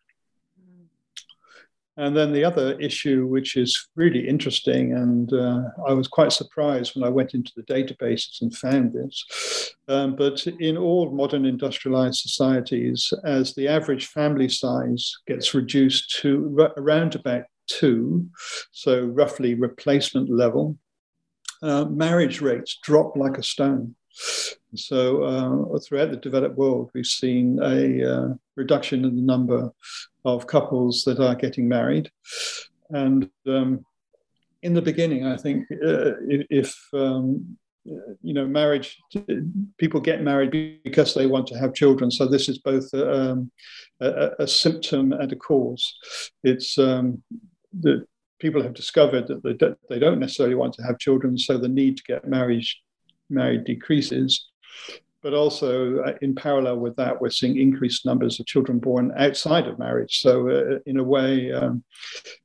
And 2.00 2.16
then 2.16 2.32
the 2.32 2.46
other 2.46 2.80
issue, 2.80 3.28
which 3.28 3.58
is 3.58 3.90
really 3.98 4.26
interesting, 4.26 4.94
and 4.94 5.34
uh, 5.34 5.64
I 5.86 5.92
was 5.92 6.08
quite 6.08 6.32
surprised 6.32 6.96
when 6.96 7.04
I 7.04 7.10
went 7.10 7.34
into 7.34 7.52
the 7.58 7.64
databases 7.64 8.42
and 8.42 8.56
found 8.56 8.94
this. 8.94 9.76
Um, 9.90 10.16
but 10.16 10.48
in 10.48 10.78
all 10.78 11.12
modern 11.12 11.46
industrialized 11.46 12.20
societies, 12.22 13.12
as 13.26 13.54
the 13.54 13.68
average 13.68 14.08
family 14.08 14.48
size 14.48 15.14
gets 15.28 15.54
reduced 15.54 16.18
to 16.22 16.56
r- 16.58 16.74
around 16.78 17.16
about 17.16 17.44
two, 17.68 18.30
so 18.72 19.04
roughly 19.04 19.56
replacement 19.56 20.30
level, 20.30 20.78
uh, 21.62 21.84
marriage 21.84 22.40
rates 22.40 22.80
drop 22.82 23.18
like 23.18 23.38
a 23.38 23.44
stone. 23.44 23.94
So 24.76 25.24
uh, 25.24 25.80
throughout 25.80 26.12
the 26.12 26.18
developed 26.18 26.58
world, 26.58 26.92
we've 26.94 27.06
seen 27.06 27.60
a 27.62 28.10
uh, 28.10 28.28
reduction 28.56 29.04
in 29.04 29.18
the 29.18 29.22
number 29.22 29.74
of 30.26 30.48
couples 30.48 31.04
that 31.06 31.20
are 31.20 31.36
getting 31.36 31.68
married. 31.68 32.12
And 32.90 33.30
um, 33.48 33.86
in 34.62 34.74
the 34.74 34.82
beginning, 34.82 35.26
I 35.26 35.38
think 35.38 35.66
uh, 35.72 36.14
if 36.50 36.76
um, 36.94 37.58
you 37.86 38.34
know 38.34 38.46
marriage, 38.46 38.98
people 39.78 40.02
get 40.02 40.22
married 40.22 40.82
because 40.84 41.14
they 41.14 41.28
want 41.28 41.48
to 41.48 41.58
have 41.58 41.74
children. 41.74 42.12
So 42.12 42.28
this 42.28 42.50
is 42.50 42.60
both 42.60 42.94
um, 42.94 43.52
a, 44.00 44.32
a, 44.40 44.48
symptom 44.48 45.14
and 45.14 45.32
a 45.32 45.36
cause. 45.36 45.94
It's 46.44 46.78
um, 46.78 47.24
that 47.82 48.06
people 48.40 48.62
have 48.62 48.74
discovered 48.74 49.28
that 49.28 49.44
they 49.44 49.54
don't, 49.54 49.78
they 49.90 50.00
don't 50.00 50.20
necessarily 50.20 50.56
want 50.56 50.74
to 50.76 50.84
have 50.84 51.00
children, 51.00 51.38
so 51.38 51.58
the 51.58 51.70
need 51.70 51.98
to 51.98 52.04
get 52.04 52.28
married 52.28 52.66
married 53.30 53.64
decreases. 53.64 54.48
But 55.22 55.34
also, 55.34 56.00
uh, 56.00 56.14
in 56.22 56.34
parallel 56.34 56.78
with 56.78 56.96
that, 56.96 57.20
we're 57.20 57.30
seeing 57.30 57.58
increased 57.58 58.06
numbers 58.06 58.40
of 58.40 58.46
children 58.46 58.80
born 58.80 59.12
outside 59.18 59.68
of 59.68 59.78
marriage. 59.78 60.20
So, 60.22 60.50
uh, 60.50 60.80
in 60.86 60.98
a 60.98 61.04
way, 61.04 61.52
um, 61.52 61.84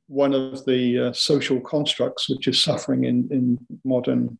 one 0.07 0.33
of 0.33 0.65
the 0.65 1.07
uh, 1.07 1.13
social 1.13 1.61
constructs 1.61 2.29
which 2.29 2.47
is 2.47 2.61
suffering 2.61 3.05
in, 3.05 3.29
in 3.31 3.65
modern 3.85 4.37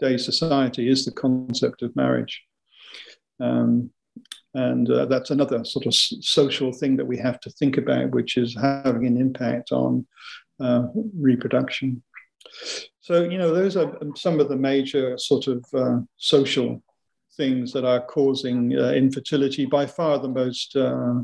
day 0.00 0.16
society 0.16 0.88
is 0.88 1.04
the 1.04 1.12
concept 1.12 1.82
of 1.82 1.94
marriage. 1.94 2.42
Um, 3.40 3.90
and 4.54 4.90
uh, 4.90 5.04
that's 5.06 5.30
another 5.30 5.64
sort 5.64 5.86
of 5.86 5.94
social 5.94 6.72
thing 6.72 6.96
that 6.96 7.04
we 7.04 7.18
have 7.18 7.38
to 7.40 7.50
think 7.50 7.76
about, 7.76 8.10
which 8.10 8.36
is 8.36 8.56
having 8.60 9.06
an 9.06 9.20
impact 9.20 9.72
on 9.72 10.06
uh, 10.60 10.86
reproduction. 11.16 12.02
So, 13.00 13.22
you 13.22 13.38
know, 13.38 13.54
those 13.54 13.76
are 13.76 13.96
some 14.16 14.40
of 14.40 14.48
the 14.48 14.56
major 14.56 15.16
sort 15.18 15.46
of 15.46 15.64
uh, 15.74 16.00
social 16.16 16.82
things 17.38 17.72
that 17.72 17.86
are 17.86 18.04
causing 18.04 18.76
uh, 18.78 18.90
infertility. 18.90 19.64
By 19.64 19.86
far, 19.86 20.18
the 20.18 20.28
most 20.28 20.76
uh, 20.76 21.14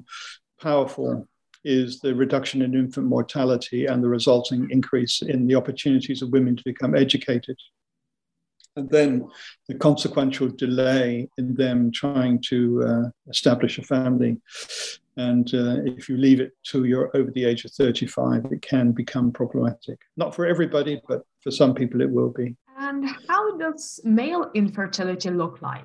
powerful 0.62 1.28
is 1.64 2.00
the 2.00 2.14
reduction 2.14 2.62
in 2.62 2.74
infant 2.74 3.06
mortality 3.06 3.86
and 3.86 4.02
the 4.02 4.08
resulting 4.08 4.68
increase 4.70 5.20
in 5.20 5.46
the 5.46 5.54
opportunities 5.54 6.22
of 6.22 6.30
women 6.30 6.56
to 6.56 6.62
become 6.64 6.94
educated. 6.94 7.56
And 8.76 8.90
then 8.90 9.28
the 9.68 9.74
consequential 9.74 10.48
delay 10.48 11.28
in 11.38 11.54
them 11.54 11.92
trying 11.92 12.42
to 12.48 12.82
uh, 12.82 13.30
establish 13.30 13.78
a 13.78 13.82
family. 13.82 14.40
And 15.16 15.46
uh, 15.54 15.76
if 15.84 16.08
you 16.08 16.16
leave 16.16 16.40
it 16.40 16.52
till 16.64 16.84
you're 16.84 17.10
over 17.16 17.30
the 17.30 17.44
age 17.44 17.64
of 17.64 17.70
35, 17.70 18.46
it 18.50 18.62
can 18.62 18.90
become 18.90 19.30
problematic. 19.30 20.00
Not 20.16 20.34
for 20.34 20.44
everybody, 20.44 21.00
but 21.08 21.22
for 21.40 21.52
some 21.52 21.72
people 21.72 22.00
it 22.00 22.10
will 22.10 22.30
be. 22.30 22.56
And 22.76 23.06
how 23.28 23.56
does 23.56 24.00
male 24.02 24.50
infertility 24.54 25.30
look 25.30 25.62
like? 25.62 25.84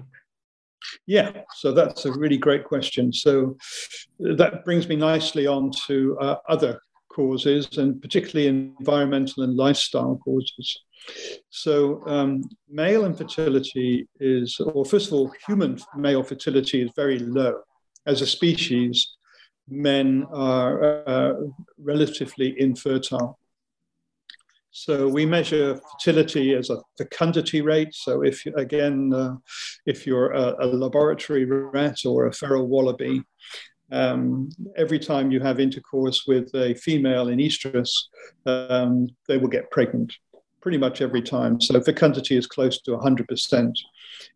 Yeah, 1.05 1.41
so 1.55 1.71
that's 1.71 2.05
a 2.05 2.11
really 2.11 2.37
great 2.37 2.63
question. 2.63 3.11
So 3.11 3.57
that 4.19 4.63
brings 4.65 4.87
me 4.87 4.95
nicely 4.95 5.47
on 5.47 5.71
to 5.87 6.17
uh, 6.19 6.37
other 6.47 6.81
causes, 7.09 7.77
and 7.77 8.01
particularly 8.01 8.47
environmental 8.47 9.43
and 9.43 9.55
lifestyle 9.55 10.19
causes. 10.23 10.79
So, 11.49 12.03
um, 12.07 12.43
male 12.69 13.05
infertility 13.05 14.07
is, 14.19 14.59
or 14.59 14.85
first 14.85 15.07
of 15.07 15.13
all, 15.13 15.33
human 15.47 15.79
male 15.95 16.23
fertility 16.23 16.81
is 16.81 16.91
very 16.95 17.19
low. 17.19 17.61
As 18.05 18.21
a 18.21 18.27
species, 18.27 19.15
men 19.67 20.25
are 20.31 21.07
uh, 21.07 21.33
relatively 21.77 22.59
infertile. 22.59 23.39
So 24.71 25.07
we 25.07 25.25
measure 25.25 25.79
fertility 25.91 26.53
as 26.53 26.69
a 26.69 26.77
fecundity 26.97 27.61
rate. 27.61 27.93
So 27.93 28.21
if 28.23 28.45
again, 28.45 29.11
uh, 29.13 29.35
if 29.85 30.05
you're 30.05 30.31
a, 30.31 30.55
a, 30.59 30.67
laboratory 30.67 31.45
rat 31.45 32.05
or 32.05 32.27
a 32.27 32.33
feral 32.33 32.67
wallaby, 32.67 33.23
um, 33.91 34.49
every 34.77 34.99
time 34.99 35.31
you 35.31 35.39
have 35.39 35.59
intercourse 35.59 36.25
with 36.27 36.53
a 36.53 36.75
female 36.75 37.29
in 37.29 37.39
estrus, 37.39 37.89
um, 38.45 39.07
they 39.27 39.37
will 39.37 39.47
get 39.47 39.71
pregnant 39.71 40.13
pretty 40.61 40.77
much 40.77 41.01
every 41.01 41.21
time. 41.21 41.59
So 41.59 41.79
fecundity 41.81 42.37
is 42.37 42.45
close 42.45 42.81
to 42.81 42.91
100%. 42.91 43.73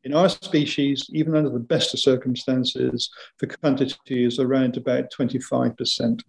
In 0.06 0.14
our 0.14 0.30
species, 0.30 1.06
even 1.12 1.36
under 1.36 1.50
the 1.50 1.60
best 1.60 1.94
of 1.94 2.00
circumstances, 2.00 3.10
fecundity 3.40 4.26
is 4.26 4.40
around 4.40 4.78
about 4.78 5.12
25%. 5.12 6.22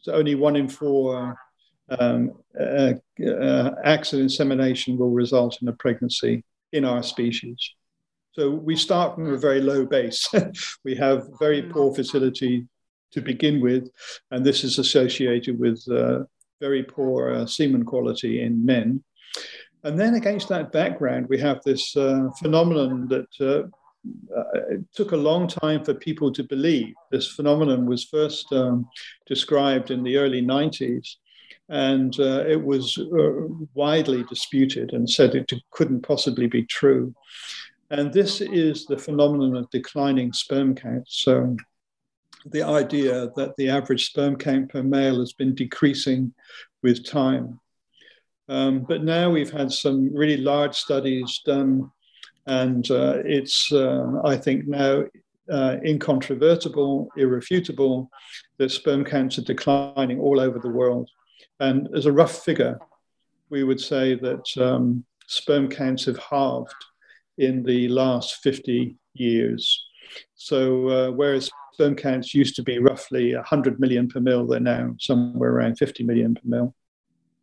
So 0.00 0.12
only 0.12 0.34
one 0.34 0.56
in 0.56 0.68
four 0.68 1.36
um, 1.88 2.32
uh, 2.58 2.94
uh, 3.26 3.70
acts 3.84 4.12
of 4.12 4.20
insemination 4.20 4.96
will 4.96 5.10
result 5.10 5.58
in 5.60 5.68
a 5.68 5.72
pregnancy 5.72 6.44
in 6.72 6.84
our 6.84 7.02
species. 7.02 7.58
So 8.32 8.50
we 8.50 8.74
start 8.74 9.14
from 9.14 9.32
a 9.32 9.38
very 9.38 9.60
low 9.60 9.86
base. 9.86 10.28
we 10.84 10.96
have 10.96 11.28
very 11.38 11.62
mm. 11.62 11.70
poor 11.70 11.94
fertility 11.94 12.66
to 13.12 13.20
begin 13.20 13.60
with, 13.60 13.88
and 14.32 14.44
this 14.44 14.64
is 14.64 14.78
associated 14.78 15.58
with 15.58 15.80
uh, 15.88 16.24
very 16.60 16.82
poor 16.82 17.32
uh, 17.32 17.46
semen 17.46 17.84
quality 17.84 18.42
in 18.42 18.64
men. 18.64 19.04
And 19.84 20.00
then 20.00 20.14
against 20.14 20.48
that 20.48 20.72
background, 20.72 21.26
we 21.28 21.38
have 21.38 21.60
this 21.62 21.96
uh, 21.96 22.28
phenomenon 22.40 23.06
that 23.08 23.28
uh, 23.40 23.68
uh, 24.36 24.60
it 24.70 24.84
took 24.94 25.12
a 25.12 25.16
long 25.16 25.46
time 25.46 25.84
for 25.84 25.94
people 25.94 26.32
to 26.32 26.42
believe. 26.42 26.94
This 27.10 27.28
phenomenon 27.28 27.86
was 27.86 28.04
first 28.04 28.52
um, 28.52 28.88
described 29.26 29.90
in 29.90 30.02
the 30.02 30.16
early 30.16 30.42
90s, 30.42 31.16
and 31.68 32.18
uh, 32.20 32.44
it 32.46 32.62
was 32.62 32.98
uh, 32.98 33.32
widely 33.74 34.24
disputed 34.24 34.92
and 34.92 35.08
said 35.08 35.34
it 35.34 35.50
couldn't 35.70 36.02
possibly 36.02 36.46
be 36.46 36.64
true. 36.64 37.14
And 37.90 38.12
this 38.12 38.40
is 38.40 38.86
the 38.86 38.98
phenomenon 38.98 39.56
of 39.56 39.70
declining 39.70 40.32
sperm 40.32 40.74
count. 40.74 41.06
So, 41.08 41.56
the 42.46 42.62
idea 42.62 43.30
that 43.36 43.54
the 43.56 43.70
average 43.70 44.06
sperm 44.06 44.36
count 44.36 44.70
per 44.70 44.82
male 44.82 45.20
has 45.20 45.32
been 45.32 45.54
decreasing 45.54 46.34
with 46.82 47.08
time. 47.08 47.58
Um, 48.48 48.80
but 48.80 49.02
now 49.02 49.30
we've 49.30 49.50
had 49.50 49.72
some 49.72 50.14
really 50.14 50.36
large 50.36 50.76
studies 50.76 51.40
done, 51.46 51.90
and 52.46 52.90
uh, 52.90 53.22
it's, 53.24 53.72
uh, 53.72 54.20
I 54.22 54.36
think, 54.36 54.66
now 54.66 55.04
uh, 55.50 55.76
incontrovertible, 55.84 57.08
irrefutable 57.16 58.10
that 58.58 58.70
sperm 58.70 59.04
counts 59.04 59.38
are 59.38 59.42
declining 59.42 60.20
all 60.20 60.40
over 60.40 60.58
the 60.58 60.68
world. 60.68 61.08
And 61.60 61.88
as 61.94 62.06
a 62.06 62.12
rough 62.12 62.44
figure, 62.44 62.78
we 63.50 63.64
would 63.64 63.80
say 63.80 64.14
that 64.14 64.46
um, 64.58 65.04
sperm 65.26 65.68
counts 65.68 66.04
have 66.06 66.18
halved 66.18 66.74
in 67.38 67.62
the 67.62 67.88
last 67.88 68.36
50 68.36 68.96
years. 69.14 69.86
So, 70.34 70.88
uh, 70.88 71.10
whereas 71.10 71.50
sperm 71.72 71.96
counts 71.96 72.34
used 72.34 72.56
to 72.56 72.62
be 72.62 72.78
roughly 72.78 73.34
100 73.34 73.80
million 73.80 74.08
per 74.08 74.20
mil, 74.20 74.46
they're 74.46 74.60
now 74.60 74.94
somewhere 74.98 75.50
around 75.50 75.76
50 75.76 76.04
million 76.04 76.34
per 76.34 76.42
mil. 76.44 76.74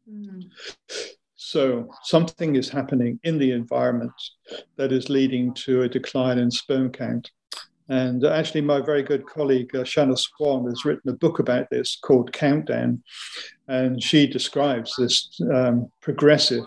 Mm. 0.10 0.50
So, 1.36 1.90
something 2.04 2.56
is 2.56 2.70
happening 2.70 3.20
in 3.24 3.38
the 3.38 3.52
environment 3.52 4.14
that 4.78 4.92
is 4.92 5.10
leading 5.10 5.54
to 5.66 5.84
a 5.84 5.90
decline 5.90 6.38
in 6.38 6.52
sperm 6.52 6.92
count. 6.92 7.32
And 7.90 8.24
actually, 8.24 8.62
my 8.62 8.80
very 8.80 9.04
good 9.04 9.26
colleague, 9.26 9.76
uh, 9.76 9.84
Shanna 9.84 10.16
Swan, 10.16 10.66
has 10.66 10.86
written 10.86 11.10
a 11.10 11.16
book 11.16 11.40
about 11.40 11.70
this 11.70 11.98
called 12.02 12.32
Countdown. 12.32 13.04
And 13.68 14.02
she 14.02 14.28
describes 14.28 14.96
this 14.96 15.40
um, 15.54 15.92
progressive 16.02 16.66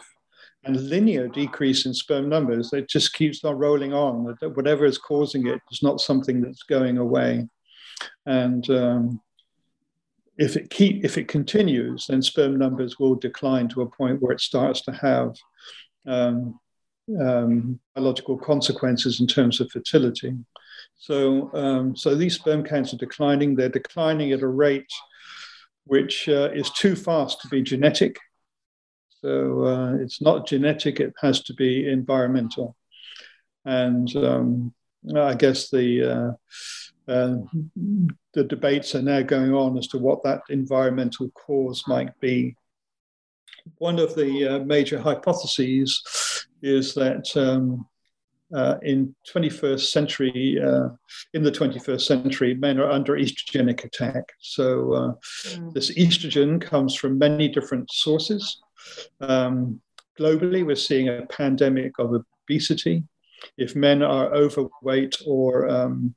and 0.64 0.88
linear 0.88 1.28
decrease 1.28 1.86
in 1.86 1.94
sperm 1.94 2.28
numbers. 2.28 2.72
It 2.72 2.88
just 2.88 3.14
keeps 3.14 3.44
on 3.44 3.56
rolling 3.56 3.92
on. 3.92 4.36
That 4.40 4.56
Whatever 4.56 4.84
is 4.84 4.98
causing 4.98 5.46
it 5.46 5.60
is 5.70 5.82
not 5.82 6.00
something 6.00 6.40
that's 6.40 6.62
going 6.62 6.98
away. 6.98 7.48
And 8.26 8.68
um, 8.70 9.20
if 10.36 10.56
it 10.56 10.70
keep 10.70 11.04
if 11.04 11.16
it 11.16 11.28
continues, 11.28 12.06
then 12.08 12.22
sperm 12.22 12.56
numbers 12.56 12.98
will 12.98 13.14
decline 13.14 13.68
to 13.68 13.82
a 13.82 13.90
point 13.90 14.20
where 14.20 14.32
it 14.32 14.40
starts 14.40 14.80
to 14.82 14.92
have 14.92 15.34
um, 16.06 16.58
um, 17.20 17.78
biological 17.94 18.36
consequences 18.38 19.20
in 19.20 19.26
terms 19.26 19.60
of 19.60 19.70
fertility. 19.70 20.34
So, 20.96 21.50
um, 21.54 21.96
so 21.96 22.14
these 22.14 22.34
sperm 22.34 22.64
counts 22.64 22.94
are 22.94 22.98
declining. 22.98 23.54
They're 23.54 23.68
declining 23.68 24.32
at 24.32 24.40
a 24.42 24.48
rate 24.48 24.90
which 25.86 26.28
uh, 26.28 26.50
is 26.54 26.70
too 26.70 26.96
fast 26.96 27.40
to 27.42 27.48
be 27.48 27.62
genetic. 27.62 28.18
So 29.20 29.64
uh, 29.64 29.94
it's 29.96 30.20
not 30.20 30.46
genetic; 30.46 31.00
it 31.00 31.14
has 31.20 31.42
to 31.44 31.54
be 31.54 31.88
environmental. 31.88 32.76
And 33.64 34.14
um, 34.16 34.74
I 35.14 35.34
guess 35.34 35.70
the 35.70 36.36
uh, 37.08 37.10
uh, 37.10 37.36
the 38.32 38.44
debates 38.44 38.94
are 38.94 39.02
now 39.02 39.22
going 39.22 39.52
on 39.52 39.78
as 39.78 39.86
to 39.88 39.98
what 39.98 40.22
that 40.24 40.42
environmental 40.48 41.30
cause 41.30 41.84
might 41.86 42.18
be. 42.20 42.56
One 43.78 43.98
of 43.98 44.14
the 44.14 44.46
uh, 44.46 44.58
major 44.60 44.98
hypotheses 44.98 46.46
is 46.62 46.94
that 46.94 47.34
um, 47.36 47.86
uh, 48.54 48.76
in 48.82 49.14
21st 49.32 49.80
century, 49.80 50.58
uh, 50.64 50.88
in 51.32 51.42
the 51.42 51.50
21st 51.50 52.00
century, 52.00 52.54
men 52.54 52.78
are 52.78 52.90
under 52.90 53.14
estrogenic 53.14 53.84
attack. 53.84 54.24
So 54.40 54.92
uh, 54.92 55.12
mm. 55.48 55.74
this 55.74 55.92
estrogen 55.94 56.60
comes 56.60 56.94
from 56.94 57.18
many 57.18 57.48
different 57.48 57.90
sources. 57.90 58.62
Um, 59.20 59.80
globally, 60.18 60.64
we're 60.64 60.76
seeing 60.76 61.08
a 61.08 61.26
pandemic 61.26 61.98
of 61.98 62.14
obesity. 62.48 63.04
If 63.58 63.74
men 63.74 64.02
are 64.02 64.32
overweight 64.32 65.16
or 65.26 65.68
um, 65.68 66.14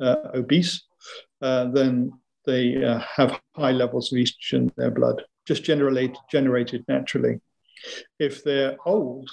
uh, 0.00 0.16
obese, 0.34 0.82
uh, 1.42 1.66
then 1.66 2.12
they 2.46 2.82
uh, 2.82 3.00
have 3.16 3.40
high 3.56 3.72
levels 3.72 4.12
of 4.12 4.18
estrogen 4.18 4.62
in 4.62 4.72
their 4.76 4.90
blood, 4.90 5.22
just 5.46 5.64
generally 5.64 6.14
generated 6.30 6.84
naturally. 6.88 7.40
If 8.18 8.44
they're 8.44 8.76
old, 8.86 9.30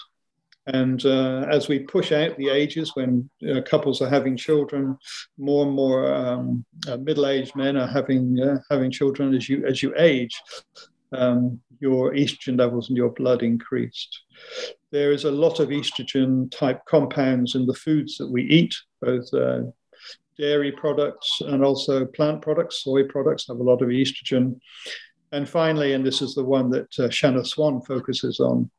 and 0.67 1.05
uh, 1.05 1.45
as 1.49 1.67
we 1.67 1.79
push 1.79 2.11
out 2.11 2.37
the 2.37 2.49
ages 2.49 2.91
when 2.95 3.29
uh, 3.49 3.61
couples 3.61 4.01
are 4.01 4.09
having 4.09 4.35
children, 4.35 4.97
more 5.37 5.65
and 5.65 5.73
more 5.73 6.13
um, 6.13 6.65
uh, 6.87 6.97
middle-aged 6.97 7.55
men 7.55 7.77
are 7.77 7.87
having 7.87 8.39
uh, 8.39 8.59
having 8.69 8.91
children 8.91 9.33
as 9.33 9.47
you 9.47 9.65
as 9.65 9.81
you 9.81 9.93
age. 9.97 10.39
Um, 11.13 11.61
your 11.79 12.13
estrogen 12.13 12.57
levels 12.57 12.89
in 12.89 12.95
your 12.95 13.11
blood 13.11 13.43
increased. 13.43 14.19
There 14.91 15.11
is 15.11 15.23
a 15.25 15.31
lot 15.31 15.59
of 15.59 15.69
estrogen 15.69 16.51
type 16.51 16.81
compounds 16.85 17.55
in 17.55 17.65
the 17.65 17.73
foods 17.73 18.17
that 18.17 18.29
we 18.29 18.43
eat, 18.43 18.75
both 18.99 19.31
uh, 19.33 19.61
dairy 20.37 20.71
products 20.71 21.39
and 21.41 21.63
also 21.63 22.05
plant 22.05 22.41
products. 22.41 22.83
Soy 22.83 23.03
products 23.03 23.47
have 23.47 23.57
a 23.57 23.63
lot 23.63 23.81
of 23.81 23.89
estrogen. 23.89 24.59
And 25.31 25.47
finally, 25.47 25.93
and 25.93 26.05
this 26.05 26.21
is 26.21 26.35
the 26.35 26.43
one 26.43 26.69
that 26.71 26.99
uh, 26.99 27.09
Shanna 27.09 27.43
Swan 27.43 27.81
focuses 27.81 28.39
on, 28.39 28.69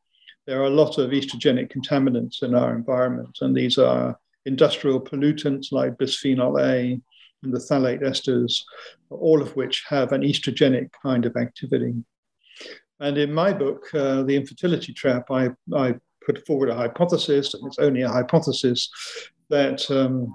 there 0.48 0.62
are 0.62 0.64
a 0.64 0.70
lot 0.70 0.96
of 0.96 1.10
estrogenic 1.10 1.70
contaminants 1.70 2.42
in 2.42 2.54
our 2.54 2.74
environment, 2.74 3.36
and 3.42 3.54
these 3.54 3.76
are 3.76 4.18
industrial 4.46 4.98
pollutants 4.98 5.72
like 5.72 5.98
bisphenol 5.98 6.58
A 6.58 6.98
and 7.42 7.52
the 7.52 7.58
phthalate 7.58 8.00
esters, 8.00 8.62
all 9.10 9.42
of 9.42 9.54
which 9.56 9.84
have 9.86 10.12
an 10.12 10.22
estrogenic 10.22 10.88
kind 11.02 11.26
of 11.26 11.36
activity. 11.36 11.92
And 12.98 13.18
in 13.18 13.30
my 13.30 13.52
book, 13.52 13.82
uh, 13.92 14.22
The 14.22 14.36
Infertility 14.36 14.94
Trap, 14.94 15.30
I, 15.30 15.50
I 15.76 15.96
put 16.24 16.46
forward 16.46 16.70
a 16.70 16.74
hypothesis, 16.74 17.52
and 17.52 17.66
it's 17.66 17.78
only 17.78 18.00
a 18.00 18.08
hypothesis, 18.08 18.90
that 19.50 19.88
um, 19.90 20.34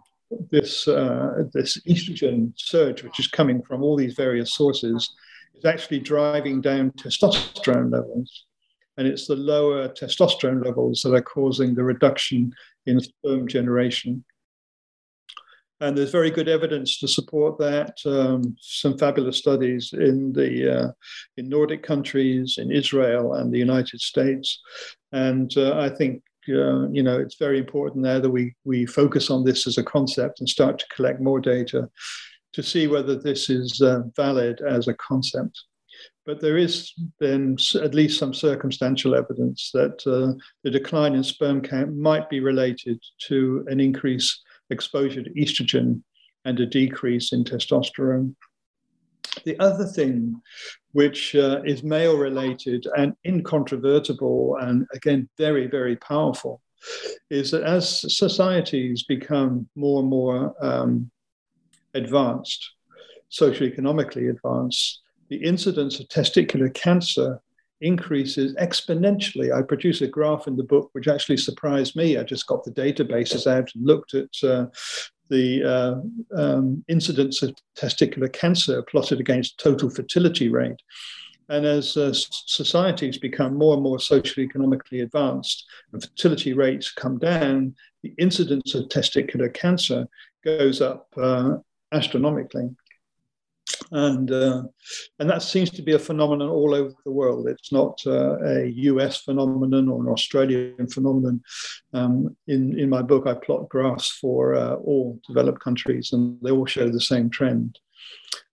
this, 0.52 0.88
uh, 0.88 1.46
this 1.54 1.82
estrogen 1.88 2.54
surge, 2.56 3.02
which 3.02 3.20
is 3.20 3.28
coming 3.28 3.64
from 3.64 3.82
all 3.82 3.98
these 3.98 4.14
various 4.14 4.54
sources, 4.54 5.12
is 5.56 5.66
actually 5.66 6.02
driving 6.02 6.62
down 6.62 6.92
testosterone 6.92 7.92
levels. 7.92 8.46
And 8.98 9.08
it's 9.08 9.28
the 9.28 9.36
lower 9.36 9.90
testosterone 9.90 10.64
levels 10.64 11.02
that 11.02 11.14
are 11.14 11.22
causing 11.22 11.74
the 11.74 11.84
reduction 11.84 12.54
in 12.86 13.00
sperm 13.00 13.48
generation. 13.48 14.24
And 15.80 15.98
there's 15.98 16.12
very 16.12 16.32
good 16.32 16.48
evidence 16.48 17.00
to 17.00 17.08
support 17.08 17.58
that. 17.60 17.98
Um, 18.06 18.56
some 18.62 18.98
fabulous 18.98 19.38
studies 19.38 19.92
in 19.92 20.32
the 20.32 20.80
uh, 20.80 20.92
in 21.36 21.50
Nordic 21.50 21.84
countries, 21.84 22.58
in 22.58 22.72
Israel, 22.72 23.34
and 23.34 23.52
the 23.52 23.60
United 23.60 24.00
States. 24.00 24.62
And 25.12 25.52
uh, 25.58 25.78
I 25.80 25.90
think 25.90 26.24
uh, 26.48 26.88
you 26.90 27.04
know 27.04 27.20
it's 27.20 27.36
very 27.36 27.58
important 27.58 28.04
there 28.04 28.22
that 28.22 28.30
we 28.30 28.56
we 28.64 28.86
focus 28.86 29.30
on 29.30 29.44
this 29.44 29.68
as 29.68 29.78
a 29.78 29.84
concept 29.84 30.40
and 30.40 30.48
start 30.48 30.80
to 30.80 30.86
collect 30.96 31.20
more 31.20 31.42
data 31.42 31.90
to 32.54 32.64
see 32.64 32.88
whether 32.88 33.16
this 33.16 33.50
is 33.50 33.82
uh, 33.82 34.04
valid 34.16 34.62
as 34.62 34.88
a 34.88 34.94
concept. 34.94 35.64
But 36.26 36.40
there 36.40 36.58
is 36.58 36.94
then 37.20 37.58
at 37.82 37.94
least 37.94 38.18
some 38.18 38.34
circumstantial 38.34 39.14
evidence 39.14 39.72
that 39.74 40.02
uh, 40.08 40.40
the 40.64 40.72
decline 40.72 41.16
in 41.16 41.24
sperm 41.24 41.62
count 41.62 41.96
might 41.96 42.30
be 42.30 42.40
related 42.40 43.02
to 43.28 43.66
an 43.68 43.80
increase 43.80 44.42
exposure 44.70 45.22
to 45.22 45.30
estrogen 45.32 46.02
and 46.46 46.60
a 46.60 46.66
decrease 46.66 47.34
in 47.34 47.44
testosterone. 47.44 48.36
The 49.46 49.60
other 49.60 49.86
thing, 49.86 50.42
which 50.92 51.36
uh, 51.36 51.62
is 51.66 51.84
male 51.84 52.18
related 52.18 52.86
and 52.96 53.14
incontrovertible, 53.26 54.58
and 54.62 54.86
again, 54.94 55.28
very, 55.38 55.68
very 55.68 55.96
powerful, 55.98 56.62
is 57.30 57.52
that 57.52 57.64
as 57.64 58.06
societies 58.16 59.04
become 59.04 59.68
more 59.76 60.02
and 60.02 60.10
more 60.10 60.54
um, 60.64 61.10
advanced, 61.94 62.72
socioeconomically 63.32 64.30
advanced, 64.30 65.02
the 65.30 65.38
incidence 65.38 66.00
of 66.00 66.08
testicular 66.08 66.74
cancer 66.74 67.42
increases 67.82 68.56
exponentially. 68.56 69.54
I 69.54 69.62
produce 69.62 70.02
a 70.02 70.08
graph 70.08 70.48
in 70.48 70.56
the 70.56 70.64
book 70.64 70.90
which 70.94 71.08
actually 71.08 71.38
surprised 71.38 71.96
me. 71.96 72.18
I 72.18 72.24
just 72.24 72.48
got 72.48 72.64
the 72.64 72.72
databases 72.72 73.46
out 73.46 73.70
and 73.76 73.86
looked 73.86 74.14
at 74.14 74.30
uh, 74.44 74.68
the 75.30 75.64
uh, 75.64 76.40
um, 76.40 76.84
incidence 76.88 77.42
of 77.42 77.56
testicular 77.78 78.32
cancer 78.32 78.82
plotted 78.84 79.20
against 79.20 79.60
total 79.60 79.90
fertility 79.90 80.50
rate. 80.50 80.82
And 81.50 81.66
as 81.66 81.98
uh, 81.98 82.14
societies 82.14 83.18
become 83.18 83.58
more 83.58 83.74
and 83.74 83.84
more 83.84 84.00
socially 84.00 84.46
economically 84.46 85.02
advanced 85.02 85.66
and 85.92 86.02
fertility 86.02 86.54
rates 86.54 86.92
come 86.92 87.18
down, 87.18 87.76
the 88.02 88.14
incidence 88.18 88.76
of 88.76 88.86
testicular 88.86 89.54
cancer 89.54 90.08
goes 90.44 90.82
up 90.82 91.08
uh, 91.18 91.58
astronomically. 91.92 92.70
And, 93.92 94.32
uh, 94.32 94.64
and 95.20 95.30
that 95.30 95.42
seems 95.42 95.70
to 95.72 95.82
be 95.82 95.94
a 95.94 96.00
phenomenon 96.00 96.50
all 96.50 96.74
over 96.74 96.94
the 97.06 97.12
world. 97.12 97.48
It's 97.48 97.72
not 97.72 98.00
uh, 98.06 98.38
a 98.44 98.68
US 98.68 99.22
phenomenon 99.22 99.90
or 99.90 100.04
an 100.04 100.10
Australian 100.10 100.88
phenomenon. 100.88 101.42
Um, 101.94 102.36
in, 102.48 102.78
in 102.80 102.90
my 102.90 103.02
book, 103.02 103.28
I 103.28 103.34
plot 103.34 103.70
graphs 103.70 104.10
for 104.10 104.56
uh, 104.56 104.76
all 104.76 105.20
developed 105.28 105.62
countries, 105.62 106.12
and 106.14 106.38
they 106.42 106.52
all 106.52 106.66
show 106.66 106.90
the 106.90 107.02
same 107.02 107.30
trend. 107.30 107.80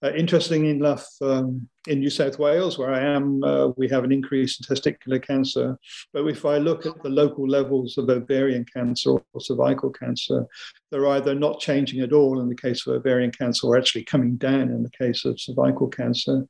Uh, 0.03 0.13
interestingly 0.13 0.71
enough, 0.71 1.07
um, 1.23 1.69
in 1.87 2.01
New 2.01 2.11
South 2.11 2.39
Wales, 2.39 2.79
where 2.79 2.93
I 2.93 3.01
am, 3.01 3.43
uh, 3.43 3.69
we 3.77 3.89
have 3.89 4.05
an 4.05 4.13
increase 4.13 4.59
in 4.59 4.65
testicular 4.65 5.23
cancer. 5.23 5.79
But 6.13 6.27
if 6.27 6.45
I 6.45 6.59
look 6.59 6.87
at 6.87 7.03
the 7.03 7.09
local 7.09 7.49
levels 7.49 7.97
of 7.99 8.09
ovarian 8.09 8.65
cancer 8.73 9.11
or 9.11 9.41
cervical 9.41 9.91
cancer, 9.91 10.47
they're 10.91 11.09
either 11.09 11.35
not 11.35 11.61
changing 11.61 12.01
at 12.01 12.13
all 12.13 12.41
in 12.41 12.49
the 12.49 12.55
case 12.55 12.87
of 12.87 12.95
ovarian 12.95 13.31
cancer 13.31 13.67
or 13.67 13.79
actually 13.79 14.05
coming 14.05 14.37
down 14.37 14.71
in 14.71 14.83
the 14.83 14.91
case 14.91 15.25
of 15.25 15.41
cervical 15.41 15.89
cancer. 15.89 16.47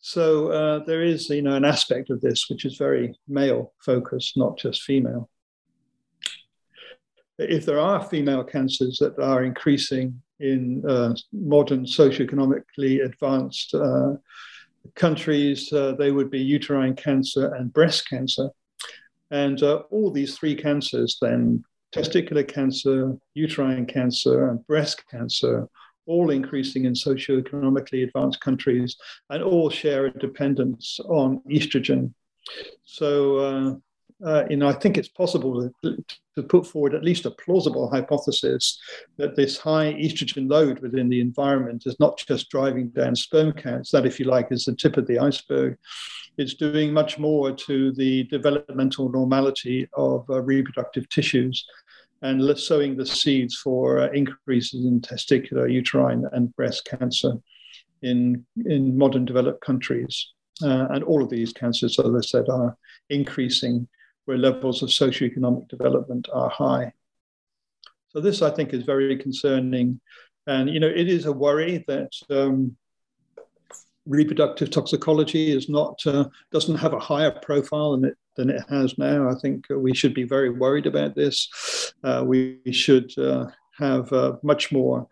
So 0.00 0.48
uh, 0.48 0.84
there 0.84 1.02
is, 1.02 1.28
you 1.28 1.42
know, 1.42 1.54
an 1.54 1.64
aspect 1.64 2.10
of 2.10 2.20
this 2.20 2.48
which 2.48 2.64
is 2.64 2.76
very 2.76 3.14
male 3.28 3.72
focused, 3.84 4.36
not 4.36 4.58
just 4.58 4.82
female 4.82 5.30
if 7.38 7.66
there 7.66 7.80
are 7.80 8.04
female 8.04 8.44
cancers 8.44 8.98
that 8.98 9.18
are 9.18 9.42
increasing 9.44 10.22
in 10.40 10.82
uh, 10.88 11.14
modern 11.32 11.84
socioeconomically 11.84 13.04
advanced 13.04 13.74
uh, 13.74 14.14
countries, 14.94 15.72
uh, 15.72 15.92
they 15.92 16.10
would 16.10 16.30
be 16.30 16.40
uterine 16.40 16.94
cancer 16.94 17.54
and 17.54 17.72
breast 17.72 18.08
cancer. 18.08 18.50
And 19.30 19.62
uh, 19.62 19.82
all 19.90 20.10
these 20.10 20.36
three 20.36 20.54
cancers, 20.54 21.18
then 21.20 21.64
testicular 21.94 22.46
cancer, 22.46 23.16
uterine 23.34 23.86
cancer, 23.86 24.50
and 24.50 24.66
breast 24.66 25.02
cancer, 25.10 25.68
all 26.06 26.30
increasing 26.30 26.84
in 26.84 26.92
socioeconomically 26.92 28.04
advanced 28.04 28.40
countries 28.40 28.96
and 29.30 29.42
all 29.42 29.70
share 29.70 30.06
a 30.06 30.18
dependence 30.18 31.00
on 31.08 31.40
estrogen. 31.50 32.12
So, 32.84 33.80
uh, 34.24 34.44
you 34.48 34.56
know, 34.56 34.68
I 34.68 34.72
think 34.72 34.96
it's 34.96 35.08
possible 35.08 35.70
to, 35.82 36.04
to, 36.36 36.42
put 36.42 36.66
forward 36.66 36.94
at 36.94 37.02
least 37.02 37.26
a 37.26 37.30
plausible 37.32 37.90
hypothesis 37.90 38.78
that 39.16 39.34
this 39.34 39.58
high 39.58 39.92
estrogen 39.94 40.48
load 40.48 40.78
within 40.80 41.08
the 41.08 41.20
environment 41.20 41.84
is 41.86 41.98
not 41.98 42.18
just 42.18 42.48
driving 42.48 42.88
down 42.90 43.16
sperm 43.16 43.52
counts, 43.52 43.90
that, 43.90 44.06
if 44.06 44.20
you 44.20 44.26
like, 44.26 44.48
is 44.50 44.66
the 44.66 44.74
tip 44.74 44.96
of 44.96 45.06
the 45.06 45.18
iceberg. 45.18 45.76
It's 46.38 46.54
doing 46.54 46.92
much 46.92 47.18
more 47.18 47.52
to 47.52 47.92
the 47.92 48.24
developmental 48.24 49.10
normality 49.10 49.88
of 49.94 50.28
uh, 50.30 50.42
reproductive 50.42 51.08
tissues 51.08 51.64
and 52.22 52.58
sowing 52.58 52.96
the 52.96 53.06
seeds 53.06 53.56
for 53.56 54.00
uh, 54.00 54.10
increases 54.12 54.86
in 54.86 55.00
testicular, 55.00 55.70
uterine, 55.70 56.24
and 56.32 56.54
breast 56.56 56.86
cancer 56.86 57.34
in, 58.02 58.44
in 58.64 58.96
modern 58.96 59.24
developed 59.24 59.60
countries. 59.60 60.28
Uh, 60.62 60.86
and 60.90 61.02
all 61.04 61.22
of 61.22 61.30
these 61.30 61.52
cancers, 61.52 61.98
as 61.98 62.14
I 62.14 62.20
said, 62.20 62.48
are 62.48 62.76
increasing 63.10 63.88
where 64.24 64.38
levels 64.38 64.82
of 64.82 64.88
socioeconomic 64.88 65.68
development 65.68 66.28
are 66.32 66.50
high. 66.50 66.92
So 68.08 68.20
this, 68.20 68.42
I 68.42 68.50
think, 68.50 68.72
is 68.72 68.84
very 68.84 69.16
concerning, 69.16 70.00
and 70.46 70.70
you 70.70 70.80
know, 70.80 70.88
it 70.88 71.08
is 71.08 71.26
a 71.26 71.32
worry 71.32 71.84
that 71.88 72.12
um, 72.30 72.76
reproductive 74.06 74.70
toxicology 74.70 75.50
is 75.50 75.68
not 75.68 76.00
uh, 76.06 76.24
doesn't 76.52 76.76
have 76.76 76.92
a 76.92 76.98
higher 76.98 77.30
profile 77.30 77.92
than 77.92 78.04
it 78.04 78.16
than 78.36 78.50
it 78.50 78.62
has 78.68 78.98
now. 78.98 79.28
I 79.28 79.34
think 79.40 79.66
we 79.70 79.94
should 79.94 80.14
be 80.14 80.24
very 80.24 80.50
worried 80.50 80.86
about 80.86 81.14
this. 81.14 81.92
Uh, 82.02 82.24
we, 82.26 82.60
should 82.72 83.16
uh, 83.18 83.46
have 83.78 84.12
uh, 84.12 84.36
much 84.42 84.72
more 84.72 85.06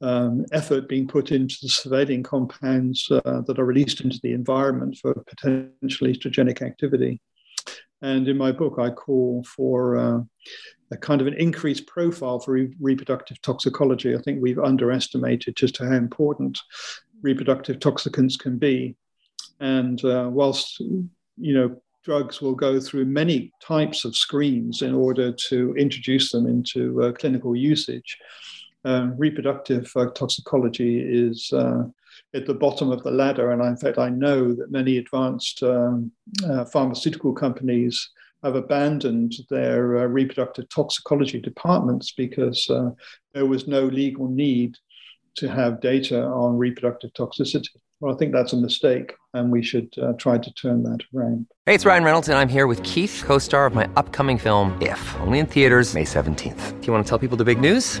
um, 0.00 0.44
effort 0.52 0.88
being 0.88 1.06
put 1.06 1.32
into 1.32 1.56
the 1.62 1.68
surveilling 1.68 2.24
compounds 2.24 3.10
uh, 3.10 3.42
that 3.42 3.58
are 3.58 3.64
released 3.64 4.00
into 4.00 4.18
the 4.22 4.32
environment 4.32 4.96
for 5.00 5.14
potential 5.14 6.06
estrogenic 6.06 6.62
activity. 6.62 7.20
And 8.02 8.28
in 8.28 8.36
my 8.36 8.52
book, 8.52 8.78
I 8.78 8.90
call 8.90 9.44
for 9.44 9.96
uh, 9.96 10.20
a 10.90 10.96
kind 10.96 11.20
of 11.20 11.26
an 11.26 11.34
increased 11.34 11.86
profile 11.86 12.40
for 12.40 12.52
re- 12.52 12.74
reproductive 12.80 13.40
toxicology. 13.40 14.14
I 14.14 14.20
think 14.20 14.42
we've 14.42 14.58
underestimated 14.58 15.56
just 15.56 15.78
how 15.78 15.92
important 15.92 16.60
reproductive 17.22 17.78
toxicants 17.78 18.38
can 18.38 18.58
be. 18.58 18.96
And 19.60 20.04
uh, 20.04 20.28
whilst, 20.30 20.80
you 20.80 21.54
know, 21.54 21.80
drugs 22.04 22.42
will 22.42 22.54
go 22.54 22.80
through 22.80 23.04
many 23.04 23.52
types 23.62 24.04
of 24.04 24.16
screens 24.16 24.82
in 24.82 24.92
order 24.92 25.32
to 25.48 25.74
introduce 25.76 26.32
them 26.32 26.46
into 26.46 27.02
uh, 27.02 27.12
clinical 27.12 27.54
usage, 27.54 28.18
uh, 28.84 29.08
reproductive 29.16 29.90
uh, 29.96 30.06
toxicology 30.10 31.00
is 31.00 31.52
uh, 31.52 31.84
at 32.34 32.46
the 32.46 32.54
bottom 32.54 32.90
of 32.90 33.02
the 33.02 33.10
ladder. 33.10 33.50
And 33.50 33.62
in 33.62 33.76
fact, 33.76 33.98
I 33.98 34.08
know 34.08 34.54
that 34.54 34.70
many 34.70 34.98
advanced 34.98 35.62
um, 35.62 36.12
uh, 36.44 36.64
pharmaceutical 36.64 37.32
companies 37.32 38.10
have 38.42 38.56
abandoned 38.56 39.34
their 39.50 39.98
uh, 39.98 40.06
reproductive 40.06 40.68
toxicology 40.68 41.40
departments 41.40 42.12
because 42.12 42.68
uh, 42.70 42.90
there 43.34 43.46
was 43.46 43.68
no 43.68 43.84
legal 43.84 44.28
need 44.28 44.76
to 45.36 45.48
have 45.48 45.80
data 45.80 46.24
on 46.24 46.58
reproductive 46.58 47.12
toxicity. 47.12 47.68
Well, 48.00 48.12
I 48.12 48.18
think 48.18 48.32
that's 48.32 48.52
a 48.52 48.56
mistake, 48.56 49.14
and 49.32 49.50
we 49.52 49.62
should 49.62 49.94
uh, 50.02 50.14
try 50.14 50.36
to 50.36 50.52
turn 50.54 50.82
that 50.82 50.98
around. 51.14 51.46
Hey, 51.66 51.74
it's 51.76 51.86
Ryan 51.86 52.02
Reynolds, 52.02 52.28
and 52.28 52.36
I'm 52.36 52.48
here 52.48 52.66
with 52.66 52.82
Keith, 52.82 53.22
co 53.24 53.38
star 53.38 53.64
of 53.64 53.74
my 53.74 53.88
upcoming 53.94 54.38
film, 54.38 54.76
If, 54.82 55.16
only 55.20 55.38
in 55.38 55.46
theaters, 55.46 55.94
May 55.94 56.04
17th. 56.04 56.80
Do 56.80 56.86
you 56.86 56.92
want 56.92 57.06
to 57.06 57.08
tell 57.08 57.20
people 57.20 57.36
the 57.36 57.44
big 57.44 57.60
news? 57.60 58.00